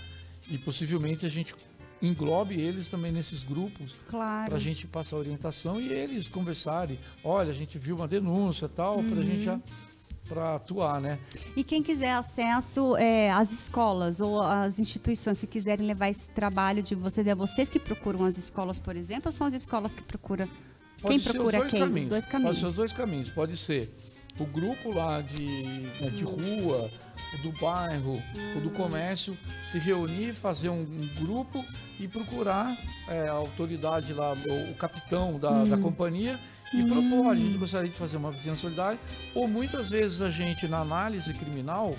[0.49, 1.55] e possivelmente a gente
[2.03, 4.49] englobe eles também nesses grupos Claro.
[4.51, 6.99] para a gente passar orientação e eles conversarem.
[7.23, 9.61] Olha, a gente viu uma denúncia tal, para a gente já
[10.29, 11.19] para atuar, né?
[11.57, 16.83] E quem quiser acesso é, às escolas ou às instituições que quiserem levar esse trabalho
[16.83, 20.03] de vocês, é vocês que procuram as escolas, por exemplo, ou são as escolas que
[20.03, 20.49] procuram?
[21.05, 21.81] quem ser os procura dois quem?
[21.81, 22.05] Caminhos.
[22.05, 22.59] Os dois Pode caminhos.
[22.59, 23.31] ser os dois caminhos.
[23.31, 23.95] Pode ser
[24.39, 25.45] o grupo lá de,
[26.01, 26.91] né, de rua,
[27.43, 28.21] do bairro,
[28.57, 29.37] o do comércio,
[29.71, 31.65] se reunir, fazer um, um grupo
[31.99, 32.77] e procurar
[33.09, 36.39] é, a autoridade lá, o, o capitão da, da companhia
[36.75, 38.99] e propor, "Olha, a gente gostaria de fazer uma vizinhança solidária.
[39.35, 41.95] Ou muitas vezes a gente, na análise criminal,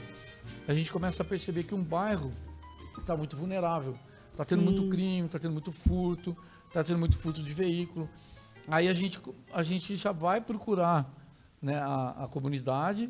[0.68, 2.32] a gente começa a perceber que um bairro
[3.00, 3.98] está muito vulnerável.
[4.32, 6.36] Está tendo muito crime, está tendo muito furto,
[6.68, 8.10] está tendo muito furto de veículo.
[8.68, 9.20] Aí a gente,
[9.54, 11.12] a gente já vai procurar
[11.64, 13.10] né, a, a comunidade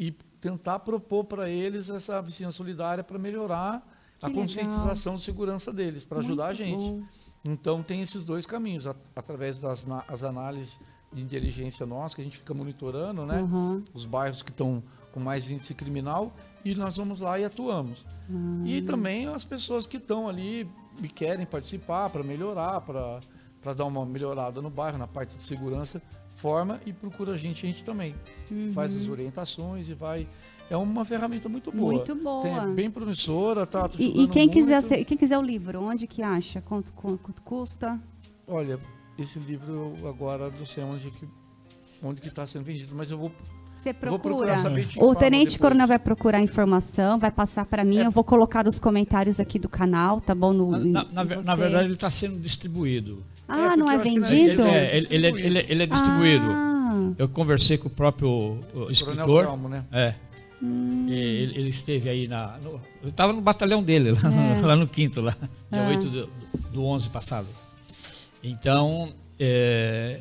[0.00, 3.80] e tentar propor para eles essa vizinhança solidária para melhorar
[4.18, 4.42] Que a legal.
[4.42, 6.76] conscientização de segurança deles, para ajudar a gente.
[6.78, 7.02] bom.
[7.44, 10.78] Então tem esses dois caminhos, a- através das na- as análises
[11.12, 13.42] de inteligência nossa, que a gente fica monitorando, né?
[13.42, 13.82] Uhum.
[13.92, 14.82] Os bairros que estão
[15.12, 16.32] com mais índice criminal
[16.64, 18.04] e nós vamos lá e atuamos.
[18.64, 20.66] E também as pessoas que estão ali
[21.02, 26.00] e querem participar para melhorar, para dar uma melhorada no bairro, na parte de segurança,
[26.42, 28.14] forma e procura a gente, a gente também.
[28.74, 30.26] Faz as orientações e vai.
[30.68, 31.92] É uma ferramenta muito boa.
[31.92, 32.42] Muito boa.
[32.42, 36.06] Tem- é bem promissora, tá E, e quem quiser, ser- quem quiser o livro, onde
[36.06, 36.60] que acha?
[36.60, 38.00] Quanto, quanto, quanto custa?
[38.46, 38.78] Olha,
[39.18, 41.26] esse livro eu agora não sei onde que
[42.02, 43.30] onde que está sendo vendido, mas eu vou,
[43.76, 44.56] Você procura.
[44.56, 45.56] te O Tenente depois.
[45.58, 47.98] Coronel vai procurar informação, vai passar para mim.
[47.98, 48.06] É.
[48.06, 50.52] Eu vou colocar os comentários aqui do canal, tá bom?
[50.52, 53.22] No, Na, na na verdade, ele está sendo distribuído.
[53.48, 54.62] Ah, É, não é vendido?
[54.62, 56.46] Ele, é, ele, ele é- ele é- ele é distribuído.
[56.50, 59.44] Ah, Eu conversei com o próprio o Coronel escritor.
[59.46, 59.84] Telmo, né?
[59.92, 60.14] É.
[60.62, 61.06] Hum.
[61.08, 62.56] E Ele, ele esteve aí na.
[62.62, 64.60] No, eu estava no batalhão dele, lá, É.
[64.60, 65.36] no, lá no quinto, lá,
[65.70, 65.88] dia Ah.
[65.88, 66.30] 8 do,
[66.72, 67.48] do 11 passado.
[68.42, 70.20] Então, é,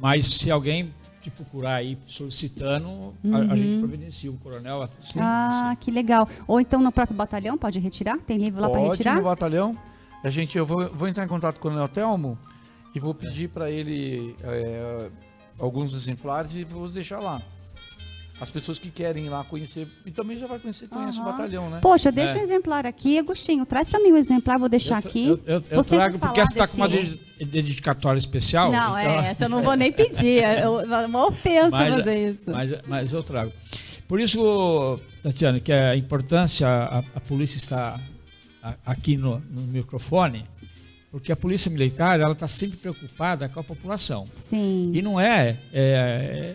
[0.00, 0.92] mas se alguém
[1.22, 4.88] te procurar aí solicitando, a- a, gente providencia um coronel.
[5.00, 5.24] Sim, Uhum.
[5.26, 6.28] ah, que legal.
[6.46, 8.18] Ou então no próprio batalhão, pode retirar?
[8.18, 9.16] Tem livro lá para retirar?
[9.16, 9.76] no batalhão.
[10.22, 12.38] A gente, eu vou, vou entrar em contato com o Coronel Telmo
[12.94, 15.08] e vou pedir para ele é,
[15.58, 17.40] alguns exemplares e vou deixar lá.
[18.40, 21.30] As pessoas que querem ir lá conhecer, e também já vai conhecer, conhece o Aham.
[21.30, 21.78] batalhão, né?
[21.82, 22.40] Poxa, deixa É.
[22.40, 23.18] um exemplar aqui.
[23.18, 25.26] Agostinho, traz para mim um exemplar, vou deixar Eu aqui.
[25.28, 28.72] Eu, eu, eu trago porque essa está com uma desse- dedi- dedicatória especial.
[28.72, 30.42] Não, é, então- essa eu não vou nem pedir.
[30.42, 32.50] É uma ofensa Mas- fazer isso.
[32.50, 33.52] Mas, mas eu trago.
[34.08, 38.00] Por isso, Tatiana, que a importância, a, a polícia está
[38.84, 40.44] aqui no, no microfone,
[41.10, 44.28] porque a polícia militar ela está sempre preocupada com a população.
[44.36, 44.90] Sim.
[44.94, 46.54] E não é, é,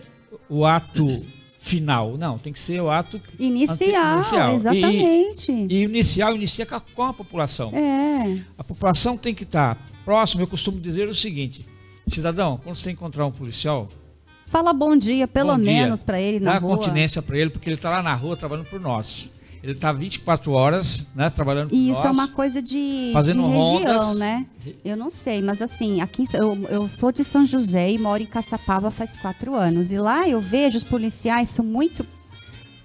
[0.50, 1.26] o ato
[1.60, 4.52] final, não, tem que ser o ato Inicial, inicial.
[4.52, 5.52] E- exatamente.
[5.52, 7.72] e inicial, inicia com a, população.
[7.76, 8.40] É.
[8.58, 9.76] A população tem que estar
[10.06, 10.44] próxima.
[10.44, 11.66] Eu costumo dizer o seguinte,
[12.08, 13.90] cidadão, quando você encontrar um policial,
[14.48, 16.78] Fala bom dia, pelo Bom menos, para ele na dá rua.
[16.78, 19.32] continência para ele, porque ele está lá na rua trabalhando por nós.
[19.66, 21.98] Ele está 24 horas, né, trabalhando por E nós.
[21.98, 23.62] isso é uma coisa de, fazendo de região,
[24.00, 24.20] rondas.
[24.20, 24.46] né?
[24.84, 28.28] Eu não sei, mas assim, aqui eu, eu sou de São José e moro em
[28.28, 29.92] Caçapava faz quatro anos.
[29.92, 32.06] E lá eu vejo os policiais são muito.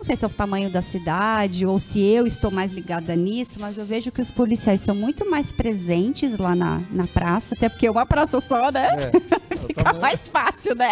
[0.00, 3.58] Não sei se é o tamanho da cidade ou se eu estou mais ligada nisso,
[3.60, 7.68] mas eu vejo que os policiais são muito mais presentes lá na, na praça, até
[7.68, 8.88] porque é uma praça só, né?
[8.88, 9.10] É,
[9.54, 10.88] eu Fica tava- mais fácil, né?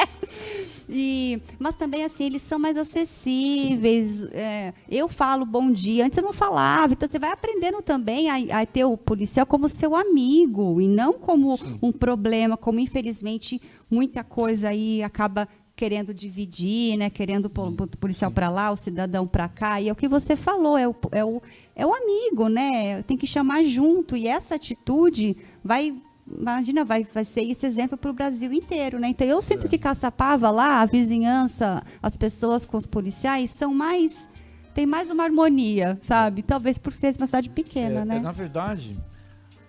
[0.90, 4.24] E, mas também, assim, eles são mais acessíveis.
[4.30, 6.92] é, eu falo bom dia, antes eu não falava.
[6.92, 11.14] Então, você vai aprendendo também a, a ter o policial como seu amigo e não
[11.14, 13.58] como um problema, como, infelizmente,
[13.90, 15.48] muita coisa aí acaba
[15.78, 17.08] querendo dividir, né?
[17.08, 19.80] Querendo o policial para lá, o cidadão para cá.
[19.80, 21.40] E é o que você falou, é o, é, o,
[21.76, 23.00] é o amigo, né?
[23.02, 24.16] Tem que chamar junto.
[24.16, 25.96] E essa atitude vai
[26.30, 29.08] imagina, vai, vai ser isso exemplo para o Brasil inteiro, né?
[29.08, 34.28] Então eu sinto que Caçapava lá, a vizinhança, as pessoas com os policiais são mais
[34.74, 36.42] tem mais uma harmonia, sabe?
[36.42, 38.16] Talvez por ser uma cidade pequena, É, né?
[38.16, 38.98] é, na verdade,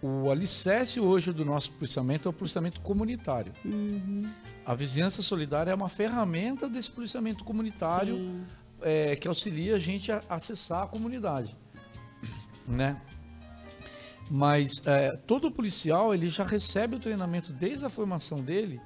[0.02, 3.53] o alicerce hoje do nosso policiamento é o policiamento comunitário.
[3.64, 4.30] Uhum.
[4.70, 8.46] A vizinhança solidária é uma ferramenta desse policiamento comunitário
[8.84, 11.58] é, que auxilia a gente a acessar a comunidade,
[12.68, 13.02] né?
[14.30, 18.80] Mas é, todo policial ele já recebe o treinamento desde a formação dele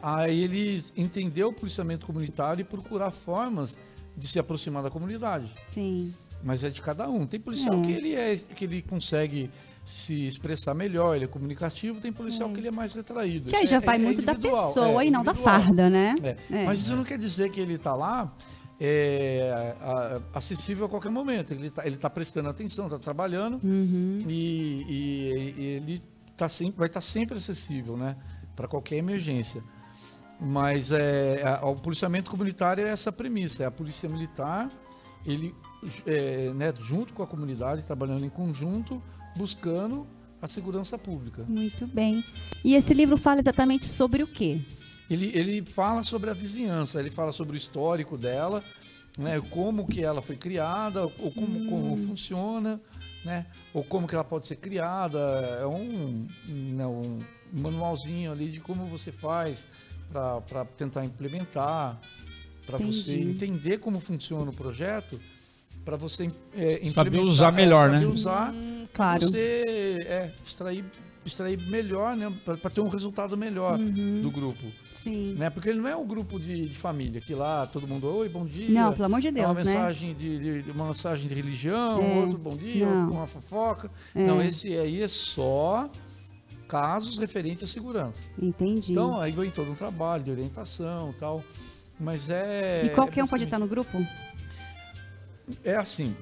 [0.00, 3.76] a ele entender o policiamento comunitário e procurar formas
[4.16, 6.14] de se aproximar da comunidade Sim.
[6.40, 7.26] mas é de cada um.
[7.26, 7.84] Tem policial É.
[7.84, 9.50] que ele é que ele consegue
[9.84, 13.50] se expressar melhor, ele é comunicativo, tem policial que ele é mais retraído.
[13.50, 15.90] Que aí já é- vai é muito da individual, pessoa é, e não da farda,
[15.90, 16.14] né?
[16.22, 16.36] É.
[16.50, 16.64] É.
[16.66, 18.32] Mas isso não quer dizer que ele está lá
[18.82, 21.52] é, a- acessível a qualquer momento.
[21.52, 24.18] Ele está ele tá prestando atenção, está trabalhando Uhum.
[24.26, 26.02] e, e- e ele
[26.36, 28.16] tá sempre, vai estar sempre acessível, né?
[28.56, 29.62] Para qualquer emergência.
[30.40, 34.70] Mas é, a- o policiamento comunitário é essa premissa, é a polícia militar,
[35.26, 35.54] ele
[36.06, 39.02] é, né, junto com a comunidade, trabalhando em conjunto,
[39.36, 40.06] buscando
[40.40, 41.44] a segurança pública.
[41.46, 42.24] Muito bem.
[42.64, 44.58] E esse livro fala exatamente sobre o quê?
[45.08, 48.62] Ele, ele fala sobre a vizinhança, ele fala sobre o histórico dela,
[49.18, 52.80] né, como que ela foi criada, ou como, como funciona,
[53.24, 55.18] né, ou como que ela pode ser criada.
[55.60, 57.18] É um, né, um
[57.52, 59.66] manualzinho ali de como você faz
[60.12, 62.00] para tentar implementar,
[62.64, 65.20] para você entender como funciona o projeto,
[65.84, 68.06] para você é, Saber usar é, melhor, saber né?
[68.06, 68.54] usar
[68.92, 69.22] claro.
[69.28, 70.84] você é, extrair,
[71.24, 74.22] extrair melhor, né, para ter um resultado melhor Uhum.
[74.22, 75.34] do grupo Sim.
[75.38, 75.48] né?
[75.50, 78.44] Porque ele não é um grupo de, de família que lá todo mundo, oi, bom
[78.46, 78.68] dia.
[78.70, 79.72] Não, pelo amor de É Deus, uma né?
[79.72, 83.90] mensagem de, de- de- uma mensagem de religião, É, outro bom dia, outro uma fofoca.
[84.14, 84.26] É.
[84.26, 85.90] Não, esse aí é só
[86.68, 88.18] casos referentes à segurança.
[88.40, 88.92] Entendi.
[88.92, 91.42] Então, aí vem todo um trabalho de orientação e tal.
[91.98, 92.82] Mas é.
[92.86, 94.04] e qualquer é um pode estar no grupo?
[95.64, 96.14] É assim.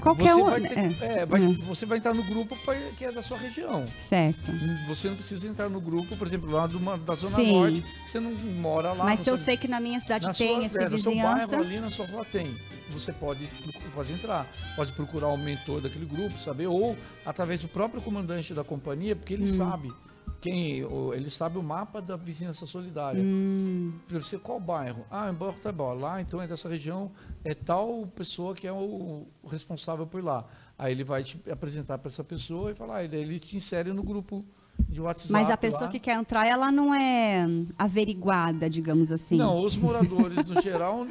[0.00, 0.44] Qualquer você um.
[0.46, 2.56] Vai ter- é, é, vai- é, Você vai entrar no grupo
[2.96, 3.84] que é da sua região.
[4.08, 4.50] certo.
[4.88, 7.52] Você não precisa entrar no grupo, por exemplo, lá de uma- da Zona Sim.
[7.52, 9.04] Norte, você não mora lá.
[9.04, 11.10] Mas se eu sei que na minha cidade na tem sua, essa é, no seu
[11.12, 11.46] vizinhança.
[11.48, 12.54] bairro, ali na sua rua tem.
[12.90, 13.46] Você pode,
[13.94, 14.46] pode entrar,
[14.76, 19.34] pode procurar o mentor daquele grupo, saber, ou através do próprio comandante da companhia, porque
[19.34, 19.56] ele Hum.
[19.56, 19.92] sabe
[20.40, 20.84] quem,
[21.14, 23.22] ele sabe o mapa da vizinhança solidária.
[23.22, 25.04] Hum, Pra você, qual bairro?
[25.10, 25.92] Ah, em Bortabó.
[25.92, 27.10] Lá, então, é dessa região,
[27.44, 30.44] é tal pessoa que é o, responsável por lá.
[30.78, 33.92] Aí ele vai te apresentar para essa pessoa e falar, e daí ele te insere
[33.92, 34.44] no grupo
[34.88, 35.32] de WhatsApp.
[35.32, 35.88] mas a pessoa lá.
[35.90, 37.46] que quer entrar, ela não é
[37.78, 39.36] averiguada, digamos assim.
[39.36, 41.06] Não, os moradores, no geral,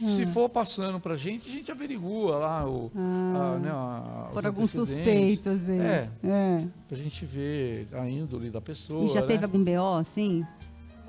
[0.00, 0.28] se Hum.
[0.28, 5.68] for passando pra gente, a gente averigua lá o, a, né, a, Por alguns suspeitos.
[5.68, 6.08] É.
[6.22, 6.64] é.
[6.88, 9.04] Pra gente ver a índole da pessoa.
[9.04, 9.26] E já né?
[9.26, 10.44] teve algum BO, assim?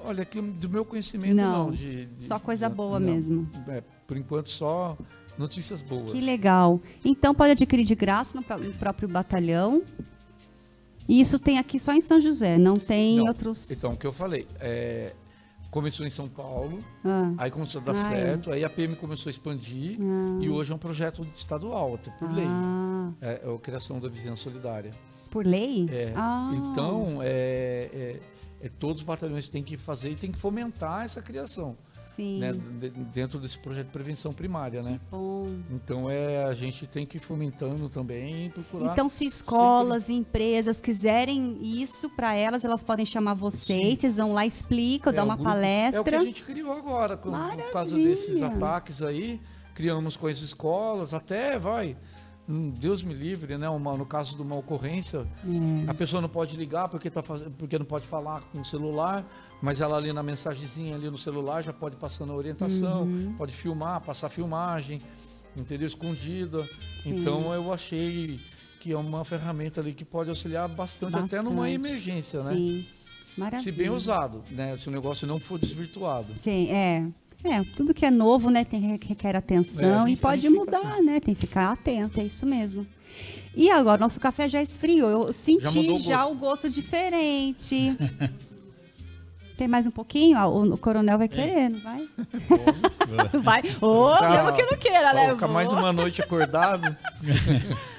[0.03, 1.71] Olha, que do meu conhecimento, Não, não.
[1.71, 3.05] de- de- só coisa de- boa não.
[3.13, 3.49] mesmo.
[3.67, 4.97] É, por enquanto, só
[5.37, 6.11] notícias boas.
[6.11, 6.79] Que legal.
[7.05, 9.83] Então pode adquirir de graça no, no próprio batalhão.
[11.07, 13.71] E isso tem aqui só em São José, não tem em Não, outros.
[13.71, 15.13] Então, o que eu falei, é,
[15.71, 18.15] começou em São Paulo, Ah, aí começou a dar Ah, é.
[18.25, 19.97] certo, aí a PM começou a expandir,
[20.39, 22.47] e hoje é um projeto estadual, até por lei.
[22.47, 24.91] ah, É, é a criação da vizinhança solidária.
[25.29, 25.87] por lei?
[25.91, 28.19] É, Ah, Então, é, é-
[28.61, 32.39] é, todos os batalhões têm que fazer e têm que fomentar essa criação, sim.
[32.39, 34.99] né, de- dentro desse projeto de prevenção primária, né?
[35.09, 35.47] Bom.
[35.71, 38.91] Então, é, a gente tem que ir fomentando também e procurar...
[38.91, 43.95] Então, se escolas, empresas quiserem isso para elas, elas podem chamar vocês, Sim.
[43.95, 46.17] vocês vão lá, explicam, É, dá o uma grupo- É o que palestra.
[46.19, 49.39] a gente criou agora, com, por causa desses ataques aí,
[49.73, 51.95] criamos com as escolas, até vai,
[52.79, 53.69] Deus me livre, né?
[53.69, 55.89] Uma, no caso de uma ocorrência, É.
[55.89, 57.43] a pessoa não pode ligar porque, tá faz...
[57.57, 59.23] porque não pode falar com o celular,
[59.61, 63.33] mas ela ali na mensagenzinha ali no celular já pode passar na orientação, Uhum.
[63.37, 64.99] pode filmar, passar filmagem,
[65.55, 65.85] entendeu?
[65.87, 66.63] Escondida.
[67.03, 67.19] Sim.
[67.19, 68.39] Então eu achei
[68.79, 71.75] que é uma ferramenta ali que pode auxiliar bastante, até numa Bastante.
[71.75, 72.53] emergência, né?
[72.55, 72.85] Sim.
[73.37, 73.61] Maravilha.
[73.61, 74.75] Se bem usado, né?
[74.75, 76.33] Se o negócio não for desvirtuado.
[76.35, 77.07] Sim, é.
[77.43, 81.01] É, tudo que é novo, né, tem, requer É, atenção a e pode fica mudar,
[81.01, 81.19] né?
[81.19, 82.85] Tem que ficar atento, é isso mesmo.
[83.55, 85.09] E agora, nosso café já esfriou.
[85.09, 87.95] Eu senti mudou já, o gosto diferente.
[89.57, 90.37] Tem mais um pouquinho?
[90.37, 92.07] Ah, O, o coronel vai querer, não vai?
[93.43, 93.61] vai.
[93.81, 94.29] Ô, Tá.
[94.29, 95.31] mesmo que não queira, né?
[95.31, 96.95] Ficar mais uma noite acordado.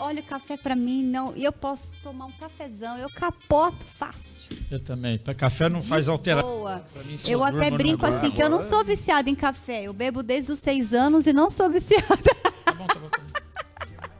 [0.00, 1.36] Olha, café pra mim não.
[1.36, 4.56] E eu posso tomar um cafezão, eu capoto fácil.
[4.70, 5.18] Eu também.
[5.18, 6.48] Para café não De faz alteração.
[6.48, 6.84] boa.
[7.04, 9.84] Mim, Eu até no brinco assim que eu não sou viciada em café.
[9.84, 12.06] Eu bebo desde os seis anos e não sou viciada.
[12.64, 13.20] Tá bom, tá bom, tá.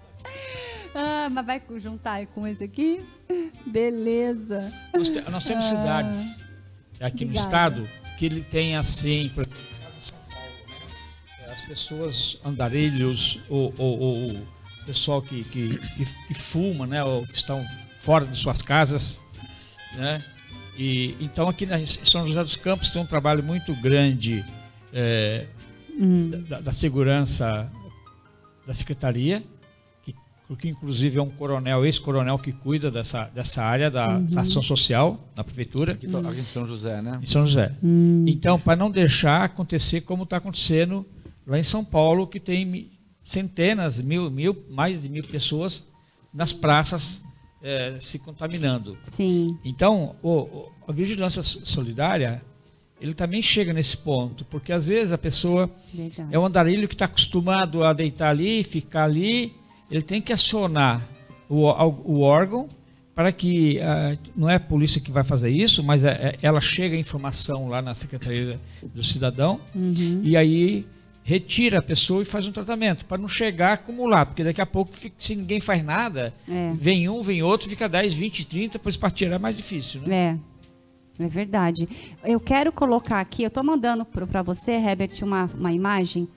[0.99, 3.05] Ah, mas vai juntar com esse aqui?
[3.66, 4.73] Beleza.
[4.95, 6.39] Nós, te- nós temos cidades
[6.99, 7.35] aqui no Obrigada.
[7.35, 7.89] estado
[8.19, 9.61] que ele tem assim, por exemplo,
[9.95, 10.49] em São Paulo,
[11.47, 11.53] né?
[11.53, 14.47] as pessoas andarilhos, ou, ou, ou
[14.87, 17.65] pessoal que, que, que, que fuma, né, ou que estão
[18.01, 19.21] fora de suas casas,
[19.97, 20.23] né?
[20.79, 24.45] E então aqui na, em São José dos Campos tem um trabalho muito grande
[24.93, 25.47] é,
[26.49, 27.71] da, da segurança
[28.67, 29.43] da secretaria,
[30.05, 30.15] que,
[30.59, 35.43] que inclusive é um coronel, ex-coronel que cuida dessa, dessa área da ação social na
[35.43, 37.19] prefeitura Aqui, tá- aqui em São José, né?
[37.23, 37.73] em São José.
[38.27, 41.07] Então, para não deixar acontecer como está acontecendo
[41.47, 42.91] lá em São Paulo, que tem
[43.31, 45.85] centenas, mil, mil, mais de mil pessoas
[46.32, 47.23] nas praças
[47.62, 48.97] eh, se contaminando.
[49.03, 49.59] Sim.
[49.65, 52.40] Então, o- a vigilância solidária,
[53.01, 55.69] ele também chega nesse ponto, porque às vezes a pessoa
[56.31, 59.53] é um andarilho que está acostumado a deitar ali, ficar ali,
[59.90, 61.03] ele tem que acionar
[61.48, 61.62] o,
[62.05, 62.69] o órgão
[63.15, 66.61] para que ah, não é a polícia que vai fazer isso, mas é- é- ela
[66.61, 68.61] chega a informação lá na Secretaria
[68.94, 70.20] do Cidadão Uhum.
[70.23, 70.86] e aí
[71.28, 74.66] retira a pessoa e faz um tratamento para não chegar a acumular, porque daqui a
[74.66, 76.73] pouco se ninguém faz nada, É.
[76.74, 80.39] vem um, vem outro, fica 10, 20, 30, depois para tirar é mais difícil, né?
[81.19, 81.24] É.
[81.24, 81.89] É verdade.
[82.23, 86.28] Eu quero colocar aqui, eu tô mandando para você, Herbert, uma, uma imagem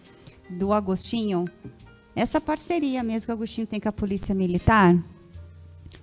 [0.49, 1.45] do Agostinho.
[2.15, 4.97] Essa parceria mesmo que o Agostinho tem com a Polícia Militar.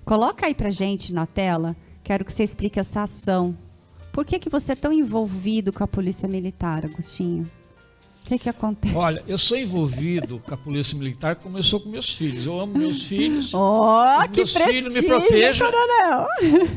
[0.04, 1.74] Coloca aí pra gente na tela.
[2.04, 3.56] Quero que você explique essa ação.
[4.12, 7.50] Por que, que você é tão envolvido com a Polícia Militar, Agostinho?
[8.26, 8.92] O que, que acontece?
[8.96, 12.44] Olha, eu sou envolvido com a Polícia Militar sou com meus filhos.
[12.44, 13.54] Eu amo meus filhos.
[13.54, 15.70] Oh, que Meus filhos me protejam.
[15.70, 16.26] coronel!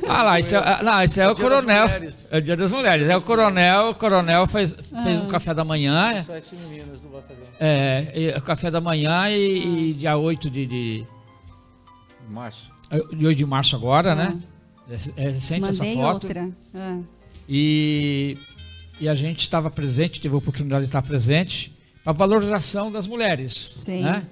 [0.07, 1.88] Ah lá, isso é, ah, não, isso é o, o Dia coronel.
[2.30, 3.09] É o dia das mulheres.
[3.09, 4.73] É o coronel, o coronel fez,
[5.03, 5.23] fez Ah.
[5.23, 6.23] um café da manhã.
[6.23, 7.41] Sete meninas do batalhão.
[7.59, 11.07] É, e- o café da manhã e, e dia 8 de, de,
[12.30, 12.71] Márcio.
[13.11, 14.38] de 8 de março agora, né?
[15.17, 16.23] É, é recente Mandei essa foto.
[16.27, 16.49] outra.
[16.76, 16.99] Ah,
[17.47, 18.38] E,
[18.99, 21.71] e a gente estava presente, teve a oportunidade de estar presente,
[22.03, 23.53] para valorização das mulheres.
[23.77, 24.03] Sim.
[24.03, 24.26] né?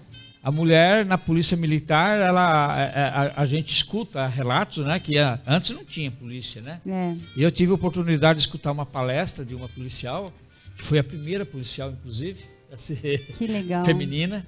[0.44, 4.99] A mulher na polícia militar, ela, a, a- a gente escuta relatos, né?
[4.99, 6.80] Que a- antes não tinha polícia, né?
[6.88, 7.15] é.
[7.35, 10.31] E eu tive a oportunidade de escutar uma palestra de uma policial,
[10.77, 13.84] que foi a primeira policial, inclusive, a ser Que legal.
[13.85, 14.45] feminina.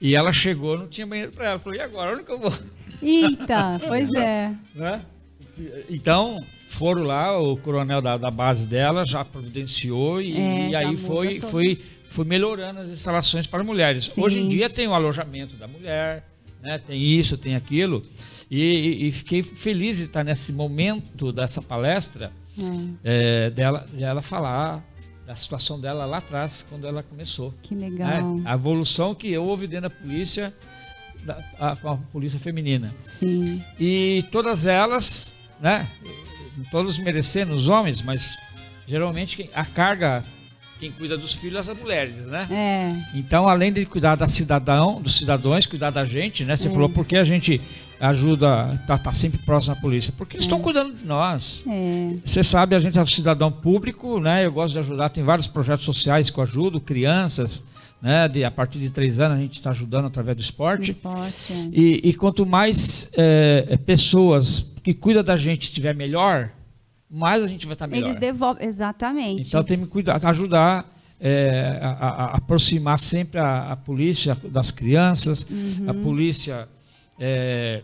[0.00, 1.58] E ela chegou, não tinha banheiro para ela.
[1.58, 2.14] Falei, e agora?
[2.14, 2.52] Onde que eu vou?
[3.02, 4.52] Eita, pois é.
[4.74, 5.02] né?
[5.90, 6.42] Então,
[6.76, 11.40] foram lá, o coronel da, da base dela já providenciou e, É, e aí foi,
[11.40, 14.04] foi, foi melhorando as instalações para mulheres.
[14.06, 14.20] Sim.
[14.20, 16.24] Hoje em dia tem o alojamento da mulher,
[16.62, 16.78] né?
[16.78, 18.02] tem isso, tem aquilo.
[18.50, 22.30] E, e- fiquei feliz de estar nesse momento dessa palestra,
[23.02, 24.84] é, dela, de ela falar
[25.26, 27.52] da situação dela lá atrás, quando ela começou.
[27.62, 27.88] Que né?
[27.88, 28.40] legal.
[28.44, 30.54] A evolução que houve dentro da polícia,
[31.24, 32.94] da, a, com a polícia feminina.
[32.96, 33.60] Sim.
[33.80, 35.84] E todas elas, né?
[36.70, 38.36] Todos merecendo os homens, mas
[38.86, 40.22] geralmente a carga,
[40.80, 42.46] quem cuida dos filhos, é as mulheres, né?
[42.50, 43.18] É.
[43.18, 46.56] Então, além de cuidar da cidadão, dos cidadãos, cuidar da gente, né?
[46.56, 46.70] Você É.
[46.70, 47.60] falou por que a gente
[47.98, 50.12] ajuda, tá, tá sempre próximo da polícia?
[50.16, 51.64] Porque eles estão cuidando de nós.
[51.66, 52.16] É.
[52.24, 54.44] Você sabe, a gente é um cidadão público, né?
[54.44, 57.64] Eu gosto de ajudar, tem vários projetos sociais que eu ajudo, crianças,
[58.02, 58.28] né?
[58.28, 60.90] De, a partir de três anos a gente está ajudando através do esporte.
[60.90, 61.52] Esporte.
[61.52, 61.68] é.
[61.72, 66.48] E, e quanto mais é, é, pessoas que cuidam da gente estiver melhor,
[67.10, 68.06] mais a gente vai estar melhor.
[68.06, 68.68] Eles devolvem.
[68.68, 69.48] Exatamente.
[69.48, 70.86] Então tem que cuidar, ajudar
[71.18, 75.44] é, a, a- a aproximar sempre a, a polícia das crianças,
[75.88, 76.02] a Uhum.
[76.04, 76.68] polícia
[77.18, 77.82] é,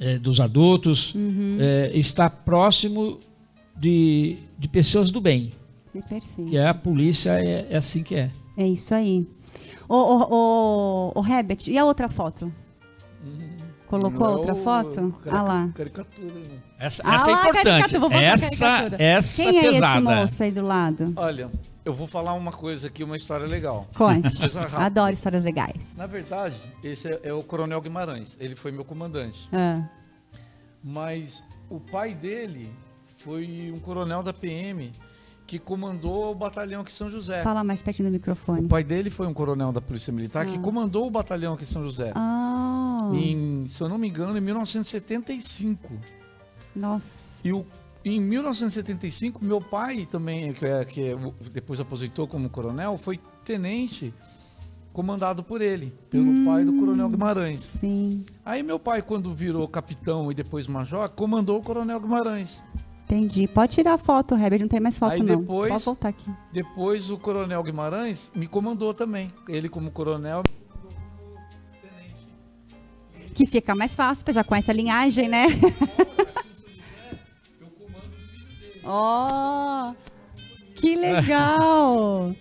[0.00, 1.58] é, dos adultos, Uhum.
[1.60, 3.20] é, estar próximo
[3.76, 5.52] de, de pessoas do bem.
[5.94, 6.50] É perfeito.
[6.50, 8.30] Que é a polícia é, é assim que é.
[8.58, 9.24] É isso aí.
[9.88, 10.26] Ô, ô,
[11.14, 12.52] ô, ô, Herbert, e a outra foto?
[13.86, 14.96] Colocou Não é outra o- foto?
[15.22, 15.68] carica- Ah lá.
[15.74, 16.58] Caricatura, né?
[16.78, 17.98] Essa, Ah essa é importante.
[17.98, 19.02] botar Essa, caricatura.
[19.02, 19.98] essa Quem é pesada.
[20.12, 21.12] esse moço aí do lado?
[21.16, 21.50] Olha,
[21.84, 23.86] eu vou falar uma coisa aqui, uma história legal.
[23.96, 24.28] Conte.
[24.76, 25.96] Adoro histórias legais.
[25.96, 28.36] Na verdade, esse é, é o Coronel Guimarães.
[28.40, 29.48] Ele foi meu comandante.
[29.52, 29.82] Ah,
[30.82, 32.70] Mas o pai dele
[33.18, 34.92] foi um coronel da PM
[35.46, 37.40] que comandou o batalhão aqui em São José.
[37.42, 38.66] fala mais pertinho do O microfone.
[38.66, 40.60] pai dele foi um coronel da Polícia Militar que Ah.
[40.60, 42.12] comandou o batalhão aqui em São José.
[42.14, 45.92] Ah, Em, se eu não me engano, em 1975.
[46.74, 47.40] nossa.
[47.44, 47.64] E o,
[48.04, 53.20] em 1975, meu pai também, que, é, que é o- depois aposentou como coronel, foi
[53.44, 54.12] tenente
[54.92, 57.60] comandado por ele, pelo pai do coronel Guimarães.
[57.60, 62.62] Sim, Aí meu pai, quando virou capitão e depois major, comandou o coronel Guimarães.
[63.06, 63.46] Entendi.
[63.48, 65.40] Pode tirar a foto, Herbert, não tem mais foto Aí não.
[65.40, 66.30] depois- Pode voltar aqui.
[66.52, 69.32] Depois o coronel Guimarães me comandou também.
[69.48, 70.42] Ele como coronel.
[73.34, 75.46] Que fica mais fácil, já conhece a linhagem, né?
[78.84, 79.92] Ó,
[80.74, 82.34] que legal!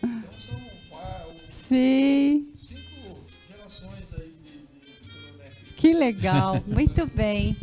[1.67, 2.47] Sim.
[5.75, 7.55] Que legal, muito bem.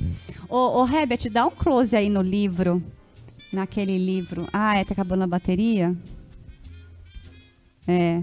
[0.55, 2.83] Ô, ô Herbert, dá um close aí no livro,
[3.51, 4.47] naquele livro.
[4.53, 5.97] Ah, é, tá acabando a bateria?
[7.89, 8.21] É,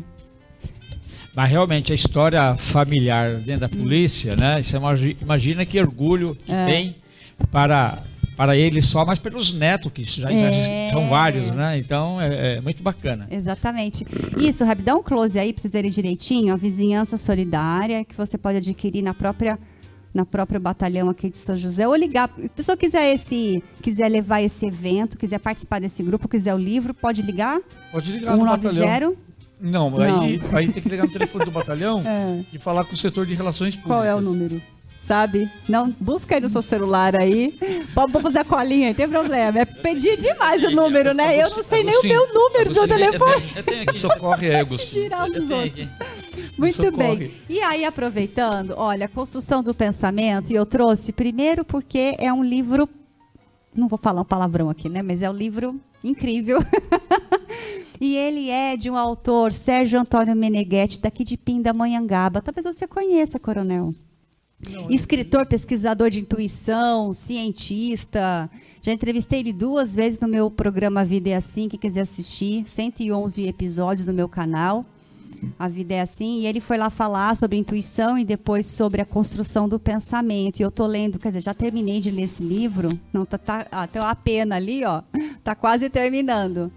[1.35, 4.61] Mas realmente a história familiar dentro da polícia, né?
[4.61, 6.65] Você imagi- imagina que orgulho que É.
[6.68, 6.95] tem
[7.51, 8.03] para,
[8.38, 10.89] para ele só, mas pelos netos, que já, já É.
[10.91, 11.77] são vários, né?
[11.80, 13.27] Então é, é muito bacana.
[13.31, 14.06] Exatamente.
[14.38, 16.53] Isso, Reb, dá um close aí pra vocês verem direitinho.
[16.53, 19.57] A vizinhança solidária que você pode adquirir na própria
[20.14, 22.30] na própria batalhão aqui de São José ou ligar.
[22.36, 26.57] Se a pessoa quiser esse, quiser levar esse evento, quiser participar desse grupo, quiser o
[26.57, 27.60] livro, pode ligar
[27.91, 28.73] Pode ligar no batalhão.
[28.73, 29.30] 190.
[29.61, 30.22] Não, Não.
[30.22, 32.41] Aí, aí tem que ligar no telefone do batalhão É.
[32.53, 33.98] e falar com o setor de relações públicas.
[33.98, 34.61] Qual é o número?
[35.10, 35.49] Sabe?
[35.68, 37.52] Não, busca aí no seu celular aí.
[37.95, 39.57] Pode pode fazer a colinha, não tem problema.
[39.57, 41.36] É pedir demais o número, né?
[41.36, 43.52] Eu não sei nem o meu número do telefone.
[43.56, 43.98] Eu tenho aqui.
[43.98, 45.06] Socorre é, Agostinho.
[45.06, 45.88] Tirar Eu dos tenho outros.
[46.56, 47.15] Muito Socorre.
[47.15, 47.31] bem.
[47.49, 52.88] E aí, aproveitando, olha, construção do pensamento, e eu trouxe primeiro porque é um livro.
[53.73, 55.02] Não vou falar um palavrão aqui, né?
[55.02, 56.60] Mas é um livro incrível.
[57.99, 62.44] e ele é de um autor, Sérgio Antônio Meneghetti, daqui de Pindamonhangaba.
[62.44, 63.91] Talvez você conheça, coronel.
[64.90, 68.49] Escritor, pesquisador de intuição, cientista.
[68.81, 72.64] Já entrevistei ele duas vezes no meu programa Vida é Assim, quem quiser assistir.
[72.68, 74.84] 111 episódios no meu canal.
[75.57, 76.41] A Vida é Assim.
[76.41, 80.60] E ele foi lá falar sobre intuição e depois sobre a construção do pensamento.
[80.60, 82.90] E eu tô lendo, quer dizer, já terminei de ler esse livro.
[83.14, 85.02] Não, tá, tá até a pena ali, ó.
[85.41, 86.72] Tá quase terminando.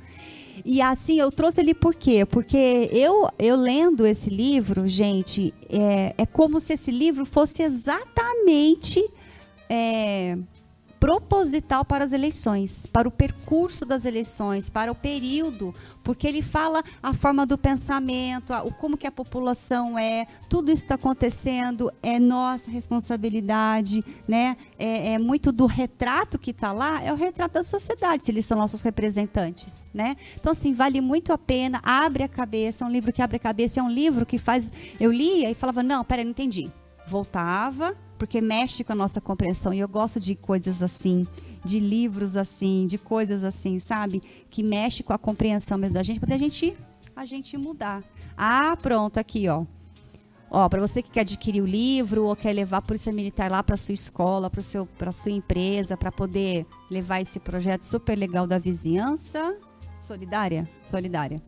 [0.65, 2.25] E assim, eu trouxe ele por quê?
[2.25, 9.03] Porque eu, eu lendo esse livro, gente, é, é como se esse livro fosse exatamente
[9.69, 10.37] é,
[11.03, 15.75] proposital para as eleições, para o percurso das eleições, para o período,
[16.05, 20.71] porque ele fala a forma do pensamento, a, o como que a população é, tudo
[20.71, 24.57] isso está acontecendo, é nossa responsabilidade, né?
[24.79, 28.47] É, é muito do retrato que está lá, é o retrato da sociedade, se eles
[28.47, 30.15] são nossos representantes, né?
[30.37, 33.41] Então, assim, vale muito a pena, abre a cabeça, é um livro que abre a
[33.41, 34.73] cabeça, é um livro que faz.
[35.01, 36.71] Eu lia e falava, não, peraí, não entendi.
[37.09, 39.75] Voltava, porque mexe com a nossa compreensão.
[39.75, 41.27] E eu gosto de coisas assim,
[41.65, 44.23] de livros assim, de coisas assim, sabe?
[44.49, 46.73] Que mexe com a compreensão mesmo da gente, para a gente,
[47.17, 48.01] a gente mudar.
[48.39, 49.67] Ah, pronto, aqui, ó.
[50.49, 53.61] Ó, para você que quer adquirir o livro ou quer levar a Polícia Militar lá
[53.61, 58.47] para sua escola, para seu para sua empresa, para poder levar esse projeto super legal
[58.47, 59.59] da vizinhança
[59.99, 61.43] solidária, solidária.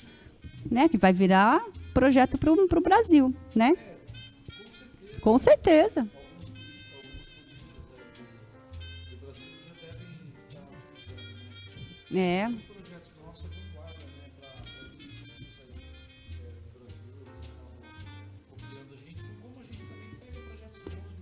[0.71, 1.63] né, que vai virar
[1.93, 3.77] projeto para o Brasil, né?
[5.21, 6.09] Com certeza.
[12.15, 12.49] É.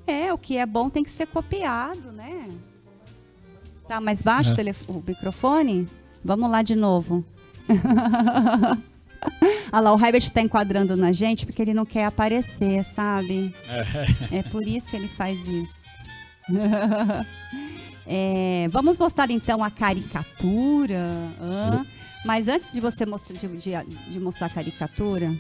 [0.07, 2.49] É, o que é bom tem que ser copiado, né?
[3.89, 4.73] Tá mais baixo É.
[4.89, 5.89] o, o microfone?
[6.23, 7.25] Vamos lá de novo.
[9.73, 13.55] Olha lá, o Herbert está enquadrando na gente porque ele não quer aparecer, sabe?
[14.31, 15.75] É por isso que ele faz isso.
[18.07, 21.01] É, vamos mostrar então a caricatura.
[21.41, 21.85] hã?
[22.25, 25.31] Mas antes de você mostrar, de, de- de mostrar a caricatura,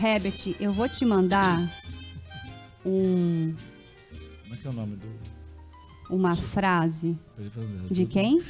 [0.00, 1.58] Herbert, eu vou te mandar
[2.84, 3.54] um,
[4.44, 5.06] Como é que é o nome do.
[6.14, 7.16] uma frase
[7.90, 8.40] de quem?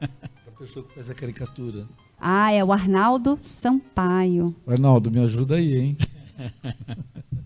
[0.00, 1.86] Da pessoa que faz a caricatura.
[2.20, 4.54] Ah, é o Arnaldo Sampaio.
[4.66, 5.96] Arnaldo, me ajuda aí, hein?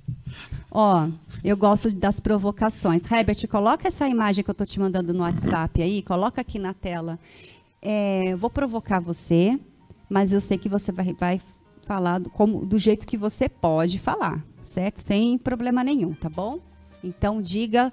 [0.70, 1.08] Ó,
[1.42, 3.10] eu gosto das provocações.
[3.10, 6.74] Herbert, coloca essa imagem que eu tô te mandando no WhatsApp aí, coloca aqui na
[6.74, 7.18] tela.
[7.80, 9.58] É, vou provocar você,
[10.08, 11.40] mas eu sei que você vai, vai
[11.86, 14.98] falar do, como, do jeito que você pode falar, certo?
[14.98, 16.58] Sem problema nenhum, tá bom?
[17.02, 17.92] Então diga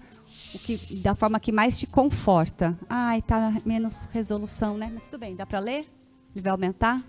[0.54, 2.78] o que, da forma que mais te conforta.
[2.90, 4.92] Ai, tá menos resolução, né?
[4.94, 5.88] Mas tudo bem, dá para ler?
[6.34, 7.02] Ele vai aumentar?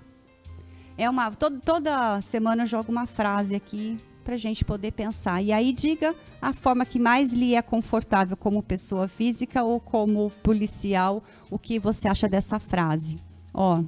[0.98, 5.40] É uma todo, toda semana eu jogo uma frase aqui para gente poder pensar.
[5.40, 6.12] E aí diga
[6.43, 11.78] a forma que mais lhe é confortável como pessoa física ou como policial, o que
[11.78, 13.20] você acha dessa frase.
[13.55, 13.85] Ó,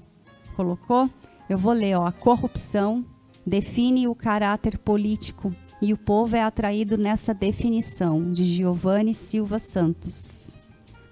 [0.54, 1.10] colocou?
[1.50, 3.04] Eu vou ler, ó, a corrupção
[3.44, 5.52] define o caráter político
[5.82, 10.56] e o povo é atraído nessa definição de Giovanni Silva Santos.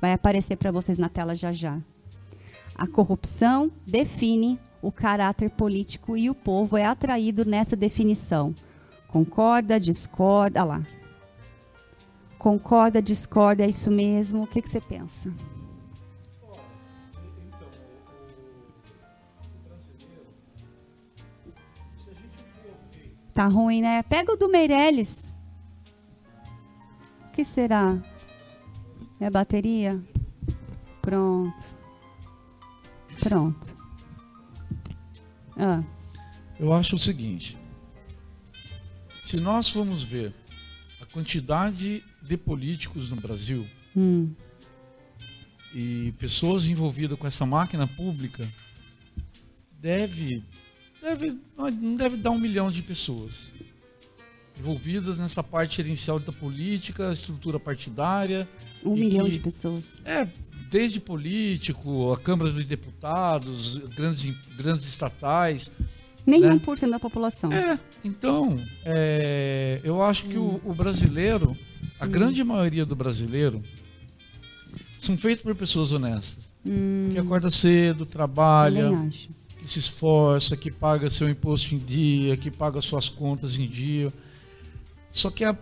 [0.00, 1.80] Vai aparecer para vocês na tela já já.
[2.76, 8.54] A corrupção define o caráter político e o povo é atraído nessa definição.
[9.08, 10.82] Concorda, discorda, olha lá.
[12.38, 14.42] Concorda, discorda, é isso mesmo.
[14.42, 15.32] O que, que você pensa?
[23.32, 24.02] Tá ruim, né?
[24.02, 25.28] Pega o do Meirelles.
[27.26, 27.98] O que será?
[29.20, 30.00] É bateria?
[31.02, 31.74] Pronto.
[33.20, 33.76] Pronto.
[35.58, 35.82] Ah,
[36.58, 37.58] Eu acho o seguinte:
[39.26, 40.32] se nós formos ver
[41.00, 44.30] a quantidade de políticos no Brasil hum,
[45.74, 48.48] e pessoas envolvidas com essa máquina pública,
[49.80, 50.42] deve,
[51.02, 53.32] deve, não deve dar um milhão de pessoas
[54.58, 58.48] envolvidas nessa parte gerencial da política, estrutura partidária.
[58.84, 59.98] um milhão que- de pessoas.
[60.04, 60.26] É,
[60.70, 65.70] desde político, a Câmara dos Deputados, grandes, grandes estatais.
[66.26, 66.60] Nenhum né?
[66.64, 67.52] por cento da população.
[67.52, 71.56] É, então, é, eu acho que o, o brasileiro,
[72.00, 73.62] a grande maioria do brasileiro,
[74.98, 76.44] são feitos por pessoas honestas.
[76.66, 78.90] Hum, Que acorda cedo, trabalha,
[79.60, 84.12] que se esforça, que paga seu imposto em dia, que paga suas contas em dia.
[85.12, 85.56] Só que a,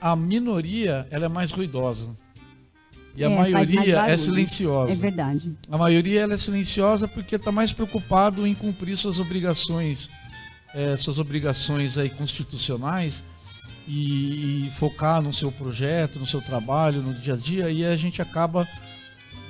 [0.00, 2.08] a minoria, ela é mais ruidosa.
[3.14, 4.92] E a É, mais maioria é silenciosa.
[4.92, 5.52] É verdade.
[5.70, 10.08] A maioria ela é silenciosa porque está mais preocupado em cumprir suas obrigações,
[10.74, 13.22] eh, suas obrigações aí constitucionais
[13.86, 17.96] e, e focar no seu projeto, no seu trabalho, no dia a dia e a
[17.96, 18.66] gente acaba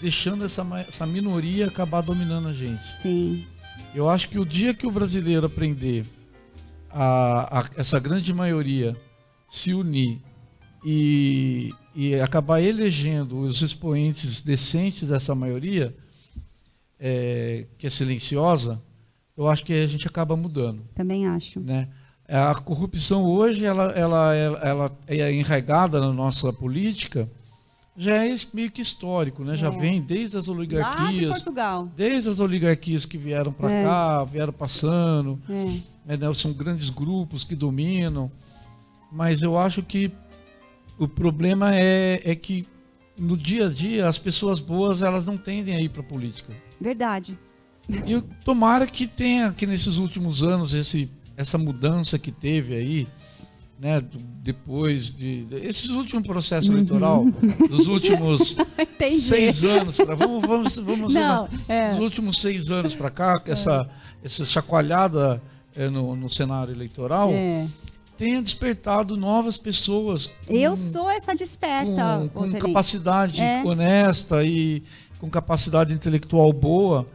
[0.01, 2.97] deixando essa, essa minoria acabar dominando a gente.
[2.97, 3.47] Sim.
[3.95, 6.05] Eu acho que o dia que o brasileiro aprender
[6.91, 8.97] a, a, essa grande maioria
[9.49, 10.21] se unir
[10.85, 15.95] e, e acabar elegendo os expoentes decentes dessa maioria,
[16.99, 18.81] é, que é silenciosa,
[19.37, 20.83] eu acho que a gente acaba mudando.
[20.95, 21.61] Também acho.
[21.61, 21.89] Né?
[22.29, 27.29] A corrupção hoje ela, ela, ela, é enraigada na nossa política,
[27.97, 29.55] já é meio que histórico, né?
[29.55, 29.71] Já É.
[29.79, 31.89] vem desde as Lá de oligarquias, Portugal.
[31.95, 33.85] desde as oligarquias que vieram para É.
[33.85, 35.39] cá, vieram passando,
[36.09, 38.31] é, né, são grandes grupos que dominam,
[39.11, 40.11] mas eu acho que
[40.99, 42.67] o problema é, é que
[43.19, 46.53] no dia a dia as pessoas boas elas não tendem a ir para a política.
[46.81, 47.39] Verdade.
[48.07, 53.07] E eu- tomara que tenha que nesses últimos anos esse, essa mudança que teve aí,
[53.79, 57.25] né, do- depois de, de- esses últimos processos eleitoral
[57.69, 58.57] dos últimos
[59.19, 61.93] seis anos para vamos vamos vamos Não, é.
[61.93, 63.89] nos últimos seis anos para cá que essa
[64.23, 65.43] essa chacoalhada
[65.75, 67.67] é, no, no cenário eleitoral É.
[68.17, 73.63] tenha despertado novas pessoas com, Eu sou essa desperta, com, com capacidade É.
[73.65, 74.83] honesta e
[75.19, 77.07] com capacidade intelectual boa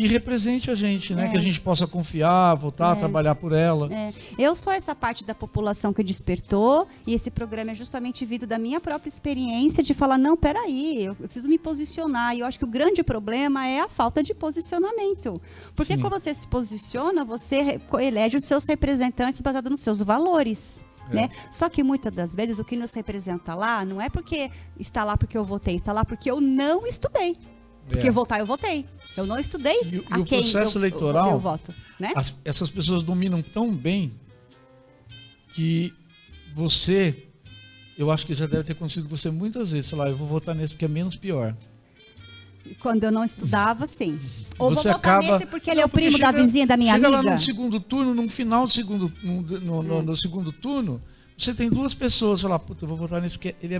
[0.00, 1.26] que represente a gente, né?
[1.26, 1.28] É.
[1.28, 2.98] Que a gente possa confiar, voltar a É.
[2.98, 3.92] trabalhar por ela.
[3.92, 8.46] É, eu sou essa parte da população que despertou e esse programa é justamente vindo
[8.46, 12.34] da minha própria experiência de falar, não, peraí, eu, eu preciso me posicionar.
[12.34, 15.40] E eu acho que o grande problema é a falta de posicionamento.
[15.76, 16.00] Porque Sim.
[16.00, 20.82] quando você se posiciona, você elege os seus representantes baseados nos seus valores.
[21.10, 21.14] É.
[21.14, 21.30] Né?
[21.50, 25.16] Só que muitas das vezes o que nos representa lá não é porque está lá
[25.16, 27.36] porque eu votei, está lá porque eu não estudei.
[27.90, 28.10] Porque É.
[28.10, 28.86] votar eu votei.
[29.16, 31.74] Eu não estudei E e o processo eu, eleitoral- eu voto.
[31.98, 32.12] Né?
[32.14, 34.12] As- essas pessoas dominam tão bem
[35.52, 35.92] que
[36.54, 37.26] você,
[37.98, 40.54] eu acho que já deve ter acontecido com você muitas vezes, falar, eu vou votar
[40.54, 41.54] nesse porque é menos pior.
[42.78, 44.20] Quando eu não estudava, sim.
[44.58, 46.66] Ou você vou votar acaba nesse porque ele é Não, o primo da chega- vizinha
[46.66, 47.22] da minha chega amiga.
[47.22, 51.02] lá no segundo turno, no final do segundo, no, no- no- no segundo turno,
[51.44, 53.78] você tem duas pessoas, falar, puta, eu vou votar nesse porque ele é.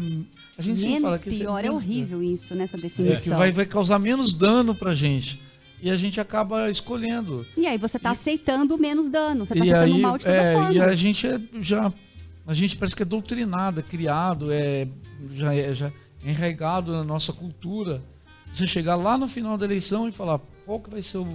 [0.58, 2.86] A gente sempre fala Menos que esse pior, é menos horrível isso, nessa pior.
[2.86, 3.38] É, que definição.
[3.38, 5.40] vai, vai causar menos dano pra gente.
[5.82, 7.44] E a gente acaba escolhendo.
[7.56, 10.36] E aí você está aceitando menos dano, você está e aceitando aí, mal de toda
[10.36, 10.72] é, forma.
[10.74, 11.92] e a gente é já.
[12.46, 14.88] A gente parece que é doutrinado, é criado, é,
[15.34, 18.02] já, é, já é enraigado na nossa cultura.
[18.52, 21.28] Você chegar lá no final da eleição e falar qual que vai ser o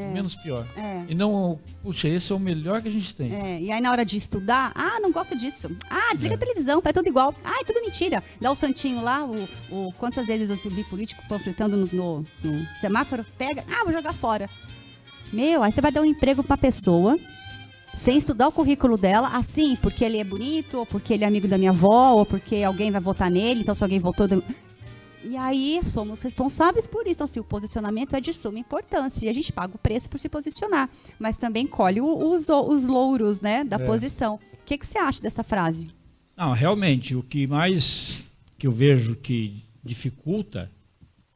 [0.00, 0.66] menos pior.
[0.76, 1.04] É.
[1.08, 3.34] E não, puxa, esse é o melhor que a gente tem.
[3.34, 5.70] É, e aí na hora de estudar, ah, não gosto disso.
[5.90, 6.36] Ah, desliga É.
[6.36, 7.34] a televisão, é tudo igual.
[7.44, 8.22] Ah, é tudo mentira.
[8.40, 9.34] Dá o santinho lá, o,
[9.70, 14.12] o quantas vezes eu vi político panfletando no, no- no semáforo, pega, ah, vou jogar
[14.12, 14.48] fora.
[15.32, 17.18] Meu, aí você vai dar um emprego pra pessoa
[17.94, 21.48] sem estudar o currículo dela, assim, porque ele é bonito, ou porque ele é amigo
[21.48, 24.28] da minha avó, ou porque alguém vai votar nele, então se alguém votou.
[25.24, 27.14] E aí somos responsáveis por isso.
[27.16, 30.18] Então, assim, o posicionamento é de suma importância e a gente paga o preço por
[30.18, 30.88] se posicionar,
[31.18, 33.84] mas também colhe os, os louros, né, da É.
[33.86, 34.36] posição.
[34.36, 35.90] O que, que você acha dessa frase?
[36.36, 38.24] Não, realmente, o que mais
[38.58, 40.70] que eu vejo que dificulta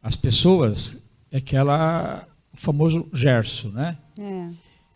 [0.02, 3.96] as pessoas é aquela o famoso Gerson, né?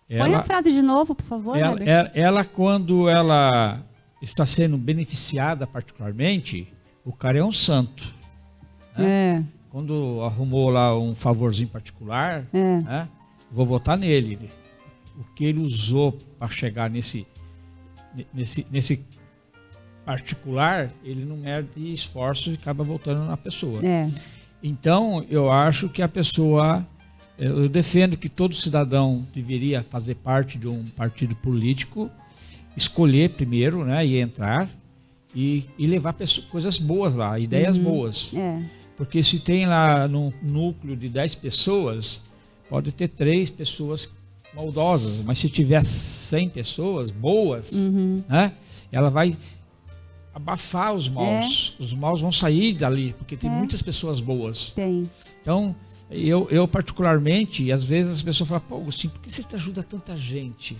[0.08, 0.18] É.
[0.18, 3.80] Põe a frase de novo, por favor, ela, ela- ela, quando ela
[4.20, 6.68] está sendo beneficiada particularmente,
[7.04, 8.12] o cara é um santo.
[9.02, 12.80] É, Quando arrumou lá um favorzinho particular, é.
[12.80, 13.08] né?
[13.50, 14.50] Vou votar nele.
[15.18, 17.26] O que ele usou para chegar nesse,
[18.32, 19.04] nesse, nesse
[20.04, 23.84] particular, ele não mede esforços e acaba voltando na pessoa.
[23.84, 24.08] É.
[24.62, 26.86] Então, eu acho que a pessoa.
[27.36, 32.08] Eu defendo que todo cidadão deveria fazer parte de um partido político,
[32.76, 34.70] escolher primeiro, né, e entrar
[35.34, 38.32] e, e levar pessoas, coisas boas lá, ideias boas.
[38.34, 38.62] É.
[38.96, 42.20] Porque se tem lá num núcleo de 10 pessoas,
[42.68, 44.08] pode ter três pessoas
[44.54, 48.22] maldosas, mas se tiver 100 pessoas boas, Uhum.
[48.28, 48.52] né,
[48.92, 49.36] ela vai
[50.32, 51.74] abafar os maus.
[51.78, 53.52] Os maus vão sair dali, porque tem É.
[53.52, 54.68] muitas pessoas boas.
[54.70, 55.08] Tem.
[55.42, 55.74] Então,
[56.10, 60.16] eu, eu particularmente, às vezes as pessoas falam, pô, Agostinho, por que você ajuda tanta
[60.16, 60.76] gente?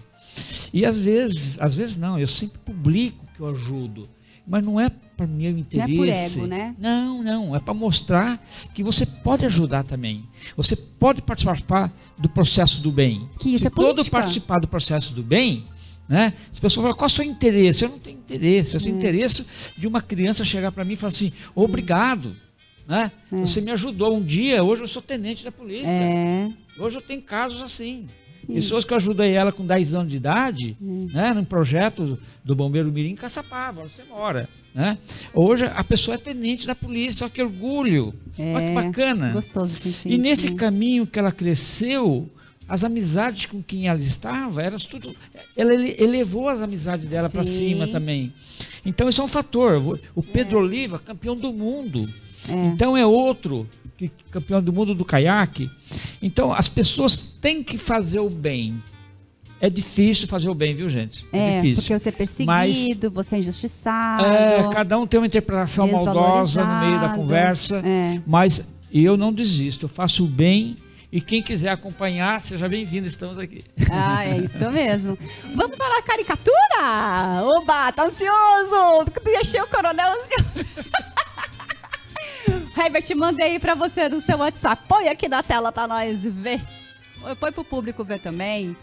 [0.72, 4.08] E às vezes, às vezes não, eu sempre publico que eu ajudo.
[4.46, 5.96] Mas não é para meu Não é interesse.
[5.96, 6.08] por
[6.42, 6.74] ego, né?
[6.78, 7.56] Não, não.
[7.56, 8.44] É para mostrar
[8.74, 10.24] que você pode ajudar também.
[10.56, 13.28] Você pode participar do processo do bem.
[13.38, 15.64] Que isso Se é todo participar do processo do bem,
[16.08, 16.34] né?
[16.52, 17.84] As pessoas falam, qual é o seu interesse?
[17.84, 18.74] Eu não tenho interesse.
[18.76, 18.84] Eu É.
[18.84, 19.46] tenho interesse
[19.78, 22.36] de uma criança chegar para mim e falar assim, obrigado.
[22.86, 23.10] Né?
[23.32, 25.88] Você me ajudou um dia, hoje eu sou tenente da polícia.
[25.88, 26.50] É.
[26.78, 28.06] Hoje eu tenho casos assim.
[28.46, 32.90] Pessoas que eu ajudei ela com 10 anos de idade, né, num projeto do Bombeiro
[32.92, 34.48] Mirim em Caçapava, onde você mora.
[34.74, 34.98] Né?
[35.32, 38.74] Hoje a pessoa é tenente da polícia, olha que orgulho, olha que É.
[38.74, 39.32] bacana.
[39.32, 40.56] Gostoso sentir E nesse né?
[40.56, 42.28] caminho que ela cresceu,
[42.68, 45.14] as amizades com quem ela estava, elas tudo.
[45.56, 48.32] Ela ele- elevou as amizades dela para cima também.
[48.86, 49.76] Então isso é um fator.
[49.76, 52.08] O- O Pedro Oliva, campeão do mundo.
[52.48, 53.66] Então é outro
[54.30, 55.70] campeão do mundo do caiaque.
[56.22, 58.82] Então as pessoas têm que fazer o bem.
[59.60, 61.24] É difícil fazer o bem, viu, gente?
[61.32, 61.82] É, difícil.
[61.84, 64.24] porque você é perseguido, você é injustiçado.
[64.26, 68.20] É, cada um tem uma interpretação maldosa no meio da conversa, É.
[68.26, 70.76] mas eu não desisto, eu faço o bem
[71.10, 73.64] e quem quiser acompanhar, seja bem-vindo, estamos aqui.
[73.90, 75.16] Ah, é isso mesmo.
[75.54, 77.44] Vamos para a caricatura!
[77.56, 79.04] Oba, tá ansioso!
[79.24, 80.84] Deixei o coronel ansioso.
[82.76, 84.82] Herbert, mandei pra você no seu WhatsApp.
[84.88, 86.60] Põe aqui na tela pra nós ver.
[87.38, 88.76] Põe pro público ver também.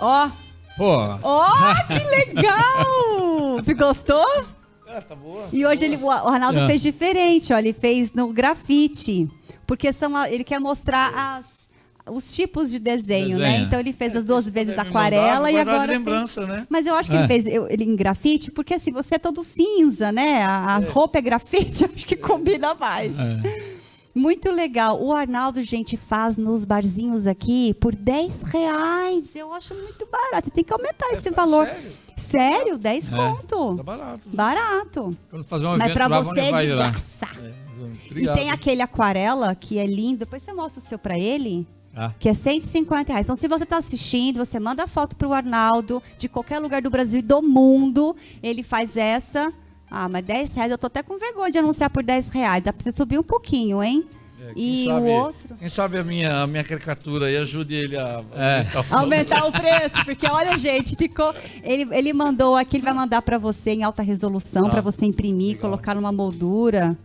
[0.00, 0.30] Ó,
[0.76, 3.62] Pô, ó, que legal!
[3.76, 4.46] Gostou?
[4.86, 5.48] Ah, tá boa.
[5.52, 6.66] E hoje ele, o Arnaldo É.
[6.66, 9.28] fez diferente, ó, ele fez no grafite,
[9.66, 11.65] porque são, ele quer mostrar as,
[12.10, 13.46] os tipos de desenho, né?
[13.50, 13.66] Desenho.
[13.66, 16.66] Então ele fez as duas vezes aquarela mandar, e agora de fez- lembrança, né?
[16.68, 17.18] Mas eu acho que É.
[17.20, 20.42] ele fez ele em grafite, porque assim, você é todo cinza, né?
[20.42, 23.18] A, a roupa é grafite, eu acho que combina mais.
[23.18, 23.76] é,
[24.14, 24.98] Muito legal.
[25.02, 29.36] O Arnaldo, gente, faz nos barzinhos aqui por 10 reais.
[29.36, 30.50] Eu acho muito barato.
[30.50, 31.66] Tem que aumentar esse valor.
[31.66, 31.90] Sério?
[32.16, 32.78] Sério?
[32.78, 33.14] 10 É.
[33.14, 33.76] conto.
[33.76, 34.20] Tá barato.
[34.32, 35.16] Barato.
[35.28, 37.26] quando fazer um Mas lá, você é de graça.
[37.36, 38.34] E Obrigado.
[38.36, 40.20] tem aquele aquarela que é lindo.
[40.20, 41.66] Depois você mostra o seu pra ele.
[41.96, 43.26] Ah, Que é 150 reais.
[43.26, 47.20] Então, se você tá assistindo, você manda foto pro Arnaldo, de qualquer lugar do Brasil
[47.20, 48.14] e do mundo.
[48.42, 49.52] Ele faz essa.
[49.90, 52.62] Ah, mas 10 reais, eu tô até com vergonha de anunciar por 10 reais.
[52.62, 54.04] Dá pra você subir um pouquinho, hein?
[54.38, 55.56] É, e sabe- o outro.
[55.58, 58.22] Quem sabe a minha, a minha caricatura aí ajude ele a.
[58.34, 58.66] É.
[58.74, 61.34] aumentar o- Aumentar o preço, porque olha, gente, ficou.
[61.62, 65.06] Ele, ele mandou aqui, ele vai mandar pra você em alta resolução, Ah, pra você
[65.06, 65.62] imprimir, legal.
[65.62, 66.96] colocar numa moldura,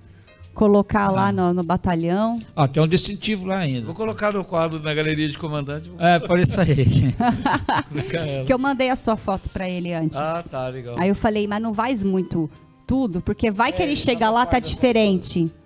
[0.53, 2.39] colocar lá no, no batalhão.
[2.55, 3.85] ó, tem um distintivo lá ainda.
[3.85, 5.91] Vou colocar no quadro na galeria de comandante.
[5.99, 6.85] É, por isso aí.
[7.89, 8.45] colocar ela.
[8.45, 10.17] Que eu mandei a sua foto pra ele antes.
[10.17, 10.95] Ah, tá, legal.
[10.97, 12.49] Aí eu falei, mas não faz muito
[12.85, 15.49] tudo, porque vai que É, ele ele chega tá lá, tá diferente.
[15.49, 15.60] É,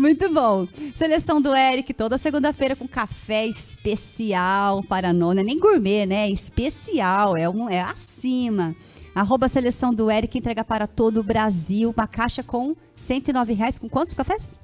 [0.00, 0.66] Muito bom.
[0.94, 5.42] Seleção do Eric, toda segunda-feira com café especial para nona.
[5.42, 6.30] Nem gourmet, né?
[6.30, 8.74] Especial, é, um, é acima.
[9.14, 11.92] Arroba Seleção do Eric, entrega para todo o Brasil.
[11.94, 13.78] Uma caixa com 109 reais.
[13.78, 14.58] Com quantos cafés?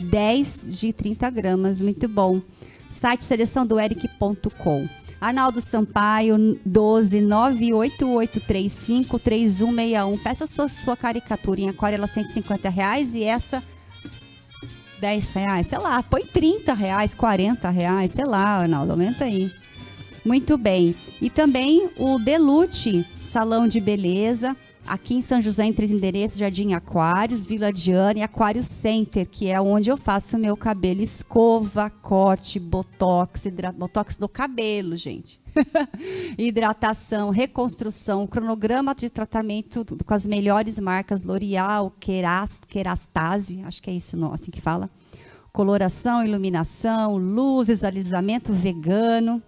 [0.00, 1.82] 10 de 30 gramas.
[1.82, 2.40] Muito bom.
[2.88, 4.88] Site seleçãodoeric.com.
[5.20, 10.18] Arnaldo Sampaio, 12 98835 3161.
[10.18, 13.60] Peça sua, sua caricatura em aquarela 150 reais e essa
[15.00, 19.50] 10 reais, sei lá, põe 30 reais, 40 reais, sei lá, Arnaldo, aumenta aí.
[20.24, 20.94] Muito bem.
[21.22, 24.54] E também o Delute Salão de Beleza,
[24.86, 29.48] aqui em São José, em três endereços, Jardim Aquários, Vila Diana e Aquário Center, que
[29.48, 35.40] é onde eu faço o meu cabelo, escova, corte, botox, hidra- botox no cabelo, gente.
[36.36, 43.94] Hidratação, reconstrução, cronograma de tratamento com as melhores marcas L'Oreal, Keras, Kerastase, acho que é
[43.94, 44.90] isso não, assim que fala.
[45.52, 49.42] Coloração, iluminação, luzes, alisamento vegano.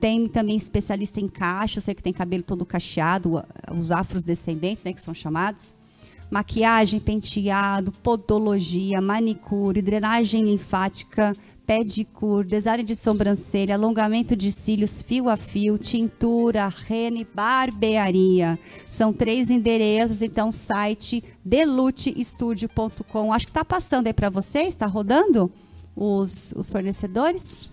[0.00, 3.42] Tem também especialista em cacho, sei que tem cabelo todo cacheado,
[3.72, 5.74] os afros descendentes, né, que são chamados.
[6.30, 15.36] Maquiagem, penteado, podologia, manicure, drenagem linfática, pedicure, design de sobrancelha, alongamento de cílios, fio a
[15.36, 18.58] fio, tintura, rene, barbearia.
[18.88, 23.32] São três endereços, então site delutestudio.com.
[23.32, 25.50] Acho que está passando aí para vocês, está rodando
[25.96, 27.70] os, os fornecedores?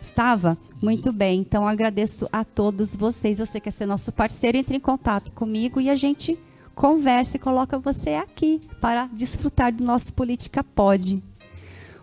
[0.00, 0.56] Estava?
[0.80, 1.40] Muito bem.
[1.40, 3.38] Então agradeço a todos vocês.
[3.38, 6.38] Você quer ser nosso parceiro, entre em contato comigo e a gente
[6.74, 11.22] conversa e coloca você aqui para desfrutar do nosso Política Pode.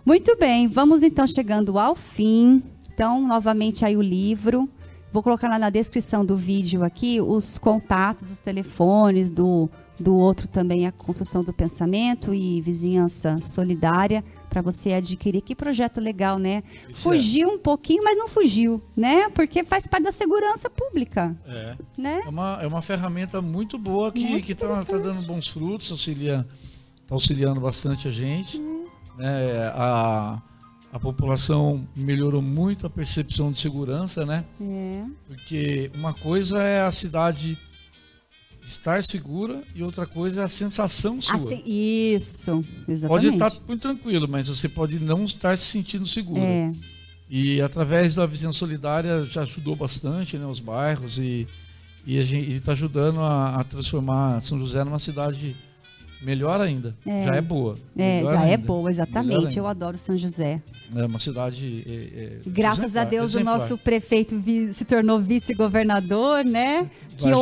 [0.05, 2.61] Muito bem, vamos então chegando ao fim.
[2.93, 4.69] Então, novamente aí o livro.
[5.11, 10.45] Vou colocar lá na descrição do vídeo aqui os contatos, os telefones do do outro
[10.47, 15.41] também a construção do pensamento e vizinhança solidária para você adquirir.
[15.41, 16.63] Que projeto legal, né?
[16.89, 19.29] Isso fugiu um pouquinho, mas não fugiu, né?
[19.29, 21.75] Porque faz parte da segurança pública, É.
[21.97, 22.21] né?
[22.25, 26.45] É uma, é uma ferramenta muito boa que está dando bons frutos, auxilia,
[27.07, 28.61] tá auxiliando bastante a gente.
[29.17, 29.67] Né?
[29.73, 30.41] A,
[30.91, 34.45] a população melhorou muito a percepção de segurança, né?
[34.61, 35.03] É.
[35.27, 37.57] Porque uma coisa é a cidade
[38.65, 41.35] estar segura e outra coisa é a sensação sua.
[41.35, 43.33] Assim, isso, pode exatamente.
[43.33, 46.41] estar muito tranquilo, mas você pode não estar se sentindo seguro.
[46.41, 46.71] É,
[47.29, 51.47] E através da Vizinhança Solidária já ajudou bastante né, os bairros e,
[52.05, 52.17] e
[52.53, 55.55] está ajudando a, a transformar São José numa cidade
[56.21, 56.95] melhor ainda.
[57.05, 57.25] É.
[57.25, 57.75] Já é boa.
[57.97, 59.57] é, melhor já é ainda, boa, melhor exatamente.
[59.57, 60.61] Eu adoro São José.
[60.95, 61.83] É uma cidade.
[61.87, 63.55] é, é, Graças a exemplar, Deus exemplar.
[63.55, 64.41] o nosso prefeito
[64.73, 66.89] se tornou vice-governador, né?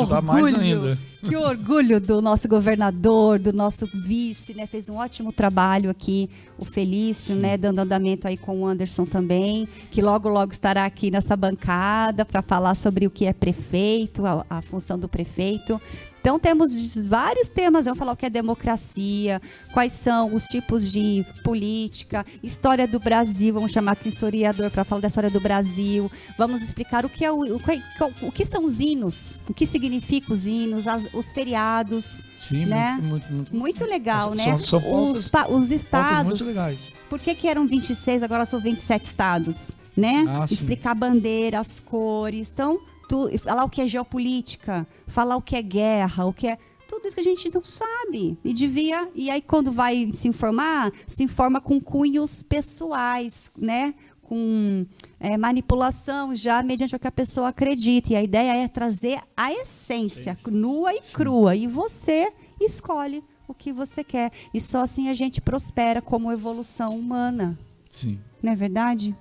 [0.05, 0.97] Vai mais ainda.
[1.27, 4.65] Que orgulho do nosso governador, do nosso vice, né?
[4.65, 7.55] Fez um ótimo trabalho aqui, o Felício, né?
[7.55, 12.41] Dando andamento aí com o Anderson também, que logo, logo estará aqui nessa bancada para
[12.41, 15.79] falar sobre o que é prefeito, a, a função do prefeito.
[16.23, 19.41] Então temos vários temas, vamos falar o que é democracia,
[19.73, 24.85] quais são os tipos de política, história do Brasil, vamos chamar aqui um historiador para
[24.85, 27.81] falar da história do Brasil, vamos explicar o que, é o, o, que-
[28.21, 32.23] o que são os hinos, o que significam os hinos, as- os feriados.
[32.47, 32.93] Sim, né?
[33.03, 33.55] muito, muito, muito.
[33.57, 34.57] Muito legal, São- né?
[34.59, 36.25] são pautas- os, pa- os Pautas estados.
[36.39, 36.79] muito legais.
[37.09, 39.71] Por que, que eram 26, agora são 27 estados?
[39.95, 40.23] Né?
[40.27, 40.47] Ah.
[40.49, 42.49] Explicar a bandeira, as cores.
[42.51, 42.79] Então,
[43.13, 46.57] tu, falar o que é geopolítica, falar o que é guerra, o que é.
[46.87, 48.37] Tudo isso que a gente não sabe.
[48.43, 49.07] E devia.
[49.13, 53.93] E aí, quando vai se informar, se informa com cunhos pessoais, né?
[54.21, 54.85] Com
[55.19, 58.13] é, manipulação já mediante o que a pessoa acredita.
[58.13, 61.55] E a ideia é trazer a essência, nua e crua.
[61.55, 64.31] E você escolhe o que você quer.
[64.53, 67.57] E só assim a gente prospera como evolução humana.
[67.91, 68.19] Sim.
[68.41, 69.15] Não é verdade?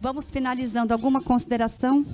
[0.00, 0.92] Vamos finalizando.
[0.92, 2.04] Alguma consideração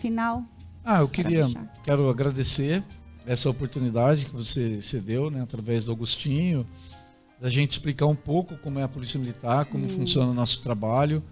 [0.00, 0.44] final?
[0.84, 1.46] Ah, eu queria,
[1.84, 2.82] quero agradecer
[3.26, 6.66] essa oportunidade que você cedeu, né, através do Agostinho,
[7.40, 11.22] da gente explicar um pouco como é a Polícia Militar, como funciona o nosso trabalho,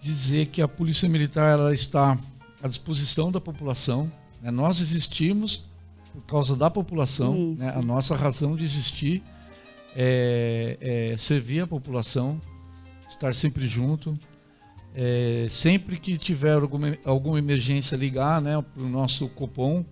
[0.00, 2.18] dizer que a Polícia Militar ela está
[2.62, 4.10] à disposição da população.
[4.42, 5.64] né, nós existimos
[6.12, 9.22] por causa da população, né, a nossa razão de existir
[9.94, 12.40] é, é servir a população,
[13.08, 14.18] estar sempre junto.
[14.94, 19.84] É, sempre que tiver alguma, alguma emergência, ligar né, para o nosso Copom,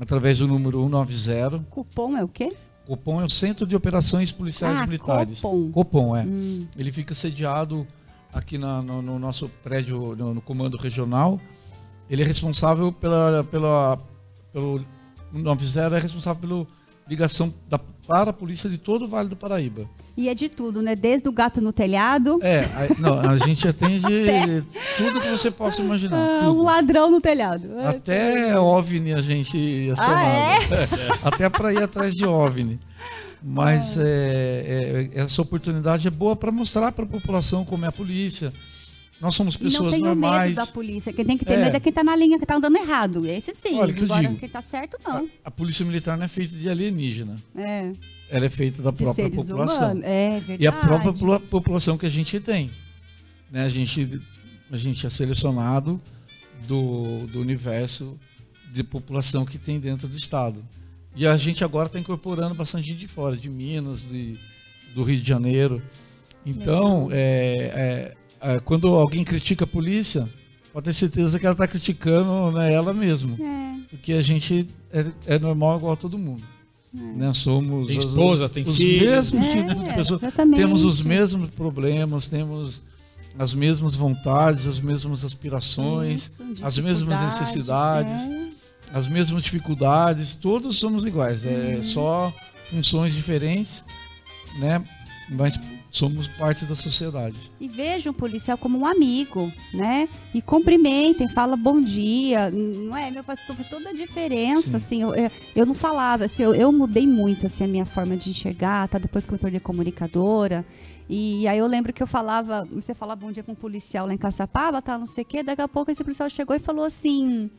[0.00, 1.58] através do número 190.
[1.70, 2.52] Cupom é o quê?
[2.86, 5.40] Copom é o Centro de Operações Policiais Ah, Militares.
[5.40, 5.70] Copom.
[5.70, 6.24] Copom, é.
[6.24, 7.86] Hum, Ele fica sediado
[8.32, 11.38] aqui na- no, no nosso prédio, no, no comando regional.
[12.08, 13.98] Ele é responsável pela, pela
[14.50, 14.80] pelo
[15.30, 16.66] 90 é responsável pela
[17.06, 19.86] ligação da, para a polícia de todo o Vale do Paraíba.
[20.16, 20.96] E é de tudo, né?
[20.96, 24.02] Desde o gato no telhado, É, a, não, a gente atende
[24.96, 26.16] tudo que você possa imaginar.
[26.42, 27.68] ah, um ladrão no telhado.
[27.86, 30.64] Até OVNI a gente acionava.
[31.22, 32.78] Ah, Até para ir atrás de OVNI.
[33.42, 37.92] Mas é, é, essa oportunidade é boa para mostrar para a população como é a
[37.92, 38.52] polícia.
[39.20, 40.50] Nós somos E não pessoas tenho normais.
[40.50, 41.12] medo da polícia.
[41.12, 41.64] Quem tem que ter É.
[41.64, 43.26] medo é quem tá na linha, que tá andando errado.
[43.26, 43.76] Esse sim.
[43.78, 44.38] Olha, que eu Agora, digo.
[44.38, 45.28] quem tá certo, A, não.
[45.44, 47.34] a polícia militar não é feita de alienígena.
[47.56, 47.92] É,
[48.30, 49.86] Ela é feita da de própria população.
[49.86, 50.04] humanos.
[50.04, 50.62] É verdade.
[50.62, 52.70] E a própria popula- população que a gente tem.
[53.50, 53.64] Né?
[53.64, 54.20] A, gente,
[54.70, 56.00] a gente é selecionado
[56.68, 58.16] do, do universo
[58.72, 60.64] de população que tem dentro do estado.
[61.16, 64.36] E a gente agora está incorporando bastante gente de fora, de Minas, de,
[64.94, 65.82] do Rio de Janeiro.
[66.46, 68.16] Então, é, é,
[68.64, 70.28] quando alguém critica a polícia,
[70.72, 73.36] pode ter certeza que ela está criticando né, ela mesma.
[73.42, 73.78] É.
[73.90, 76.42] Porque a gente é, é normal igual a todo mundo.
[76.92, 77.32] Né?
[77.34, 79.10] Somos Tem as- esposa, tem os filho.
[79.10, 80.22] mesmos É, tipos de pessoas.
[80.22, 80.56] exatamente.
[80.56, 82.82] Temos os mesmos problemas, temos
[83.38, 88.48] as mesmas vontades, as mesmas aspirações, Isso, as mesmas necessidades, é.
[88.92, 91.44] as mesmas dificuldades, todos somos iguais.
[91.44, 92.32] É só
[92.70, 93.84] funções diferentes,
[94.58, 94.82] né?
[95.30, 95.58] Mas
[95.90, 97.36] somos parte da sociedade.
[97.60, 100.08] E vejam o policial como um amigo, né?
[100.34, 103.10] E cumprimentem, fala bom dia, não é?
[103.10, 104.76] Meu pastor faz toda a diferença, Sim.
[104.76, 108.16] assim, eu, eu- eu não falava, assim, eu, eu mudei muito, assim, a minha forma
[108.16, 108.98] de enxergar, tá?
[108.98, 110.64] Depois que eu me tornei comunicadora,
[111.08, 114.12] e aí eu lembro que eu falava, você falava bom dia com um policial lá
[114.12, 116.84] em Caçapava, tá, não sei o quê, daqui a pouco esse policial chegou e falou
[116.84, 117.50] assim,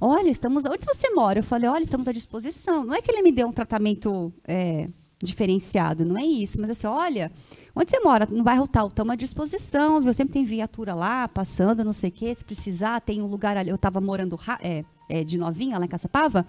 [0.00, 1.40] olha, estamos, onde você mora?
[1.40, 2.82] Eu falei, olha, estamos à disposição.
[2.84, 4.88] Não é que ele me deu um tratamento, é,
[5.24, 6.60] diferenciado, não é isso.
[6.60, 7.32] Mas assim, olha,
[7.74, 8.26] onde você mora?
[8.30, 10.14] No bairro tal, estamos à disposição, viu?
[10.14, 12.34] Sempre tem viatura lá, passando, não sei o quê.
[12.34, 13.70] Se precisar, tem um lugar ali.
[13.70, 16.46] Eu estava morando é, é, de novinha lá em Caçapava.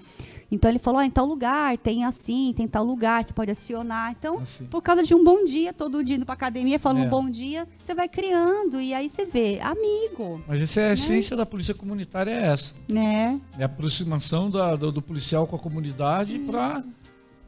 [0.52, 4.12] Então ele falou, oh, em tal lugar, tem assim, tem tal lugar, você pode acionar.
[4.12, 4.66] Então, assim.
[4.66, 7.08] por causa de um bom dia, todo dia indo para academia, falando é.
[7.08, 10.42] um bom dia, você vai criando e aí você vê, amigo.
[10.48, 10.94] Mas essa é a né?
[10.94, 12.74] essência da polícia comunitária, é essa.
[12.88, 13.40] Né?
[13.58, 16.84] É a aproximação da, do, do policial com a comunidade para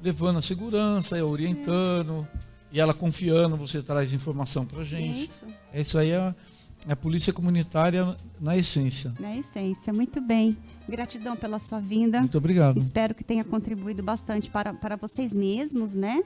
[0.01, 2.39] levando a segurança, orientando, é.
[2.73, 5.25] e ela confiando, você traz informação para gente.
[5.25, 5.45] Isso.
[5.71, 6.33] É isso aí é
[6.87, 9.13] a polícia comunitária na essência.
[9.19, 10.57] Na essência, muito bem.
[10.87, 12.19] Gratidão pela sua vinda.
[12.19, 12.77] Muito obrigado.
[12.77, 16.23] Espero que tenha contribuído bastante para, para vocês mesmos, né?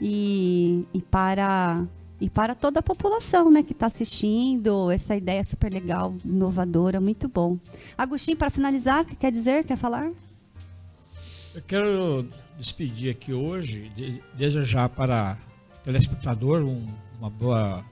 [0.00, 1.86] E, e para
[2.20, 7.28] e para toda a população, né, que está assistindo, essa ideia super legal, inovadora, muito
[7.28, 7.58] bom.
[7.98, 10.08] Agostinho, para finalizar, quer dizer, quer falar?
[11.54, 13.90] Eu quero despedir aqui hoje,
[14.36, 15.36] desejar para
[15.80, 16.86] o telespectador um,
[17.18, 17.84] uma boa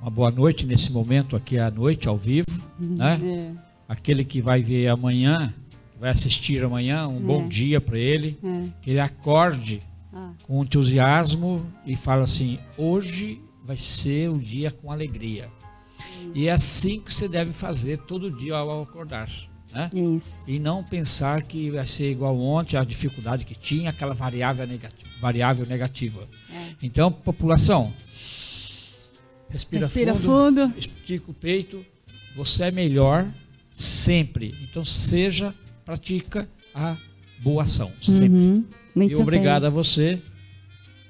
[0.00, 2.46] uma boa noite nesse momento aqui à noite, ao vivo,
[2.78, 2.96] uhum.
[2.96, 3.20] né?
[3.22, 3.66] É.
[3.88, 5.54] Aquele que vai ver amanhã,
[5.98, 7.20] vai assistir amanhã, um é.
[7.20, 8.68] bom dia para ele, é.
[8.82, 9.82] que ele acorde
[10.12, 10.32] ah.
[10.42, 15.48] com entusiasmo e fala assim: hoje vai ser um dia com alegria.
[16.20, 16.32] Isso.
[16.34, 19.30] E é assim que você deve fazer todo dia ao acordar.
[19.76, 19.90] Né?
[20.16, 20.50] Isso.
[20.50, 25.10] E não pensar que vai ser igual ontem, a dificuldade que tinha, aquela variável negativa.
[25.20, 26.26] Variável negativa.
[26.50, 26.72] É.
[26.82, 27.92] Então, população,
[29.48, 31.84] Respira, Respira fundo, fundo, estica o peito.
[32.34, 33.26] Você é melhor
[33.72, 34.54] sempre.
[34.62, 35.54] Então seja,
[35.84, 36.96] pratica a
[37.38, 38.28] boa ação sempre.
[38.28, 38.64] Uhum,
[38.96, 39.68] e obrigado bem.
[39.68, 40.20] a você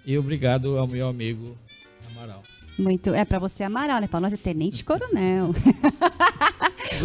[0.04, 1.56] e obrigado ao meu amigo
[2.10, 2.42] Amaral.
[2.78, 4.06] Muito, é para você Amaral, né?
[4.06, 5.54] Para nós é tenente coronel.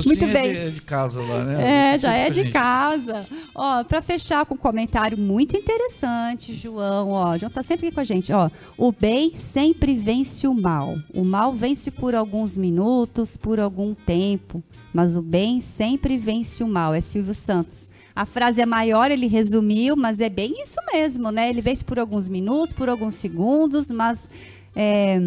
[0.06, 0.50] Muito bem.
[0.50, 1.94] É de, é de, casa lá, né?
[1.94, 2.54] É, já é de gente.
[2.54, 3.26] casa.
[3.54, 8.02] Ó, para fechar com um comentário muito interessante, João, ó, João tá sempre aqui com
[8.02, 8.50] a gente, ó.
[8.78, 10.98] O bem sempre vence o mal.
[11.14, 14.64] O mal vence por alguns minutos, por algum tempo,
[14.94, 16.94] mas o bem sempre vence o mal.
[16.94, 17.90] É Silvio Santos.
[18.16, 21.50] A frase é maior, ele resumiu, mas é bem isso mesmo, né?
[21.50, 24.30] Ele vence por alguns minutos, por alguns segundos, mas
[24.76, 25.20] é,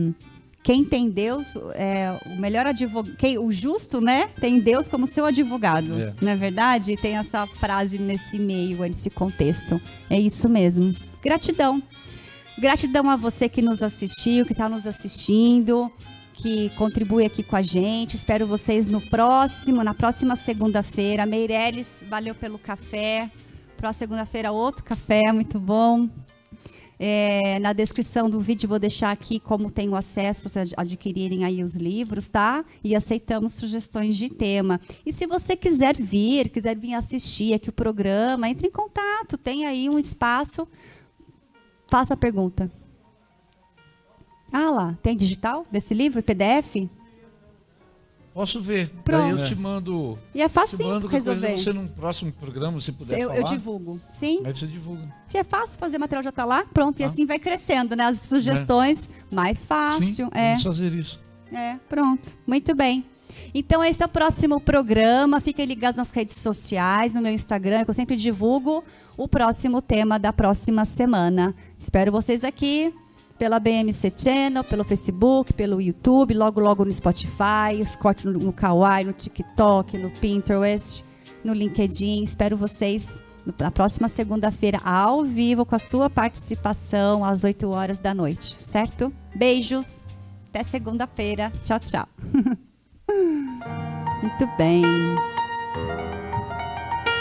[0.65, 6.01] quem tem Deus, é, o melhor advogado, o justo, né, tem Deus como seu advogado,
[6.01, 6.15] é.
[6.23, 6.93] não é verdade?
[6.93, 9.79] E tem essa frase nesse meio, nesse contexto.
[10.09, 10.95] É isso mesmo.
[11.23, 11.83] Gratidão.
[12.59, 15.93] Gratidão a você que nos assistiu, que está nos assistindo,
[16.33, 18.17] que contribui aqui com a gente.
[18.17, 21.27] Espero vocês no próximo, na próxima segunda-feira.
[21.27, 23.31] Meireles, valeu pelo café.
[23.77, 26.09] Próxima segunda-feira, outro café, muito bom.
[26.99, 31.45] É, na descrição do vídeo vou deixar aqui como tem o acesso para vocês adquirirem
[31.45, 32.65] aí os livros, tá?
[32.83, 34.81] E aceitamos sugestões de tema.
[35.05, 39.67] E se você quiser vir, quiser vir assistir aqui o programa, entre em contato, tem
[39.67, 40.69] aí um espaço.
[41.89, 42.71] Faça a pergunta.
[44.53, 46.89] Ah lá, tem digital desse livro, PDF?
[48.35, 48.91] Posso ver.
[49.05, 49.23] Pronto.
[49.23, 50.19] Daí eu te mando.
[50.35, 51.57] E é fácil resolver.
[51.57, 53.41] Você num próximo programa, se puder eu, falar.
[53.41, 54.01] Eu divulgo.
[54.11, 54.43] Sim.
[54.45, 55.09] Aí você divulga.
[55.29, 56.99] Que é fácil fazer material já tá lá, pronto.
[56.99, 57.07] E ah.
[57.07, 58.07] assim vai crescendo, né?
[58.07, 59.35] As sugestões é.
[59.35, 60.27] mais fácil.
[60.27, 60.49] Sim, é.
[60.49, 61.23] Vamos fazer isso.
[61.53, 62.37] É, pronto.
[62.45, 63.05] Muito bem.
[63.55, 65.41] Então, esse é o próximo programa.
[65.41, 68.83] Fiquem ligados nas redes sociais, no meu Instagram, que eu sempre divulgo
[69.17, 71.55] o próximo tema da próxima semana.
[71.79, 72.93] Espero vocês aqui
[73.39, 79.05] pela BMC Channel, pelo Facebook, pelo YouTube, logo logo no Spotify, os cortes no, Kawaii,
[79.05, 81.05] no TikTok, no Pinterest,
[81.43, 82.23] no LinkedIn.
[82.23, 83.23] Espero vocês
[83.59, 89.13] na próxima segunda-feira ao vivo com a sua participação às 8 horas da noite, certo?
[89.35, 90.05] Beijos.
[90.49, 91.53] Até segunda-feira.
[91.63, 92.07] Tchau, tchau.
[94.23, 94.83] Muito bem.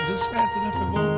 [0.08, 0.72] Deu certo, né?
[0.72, 1.13] Foi bom.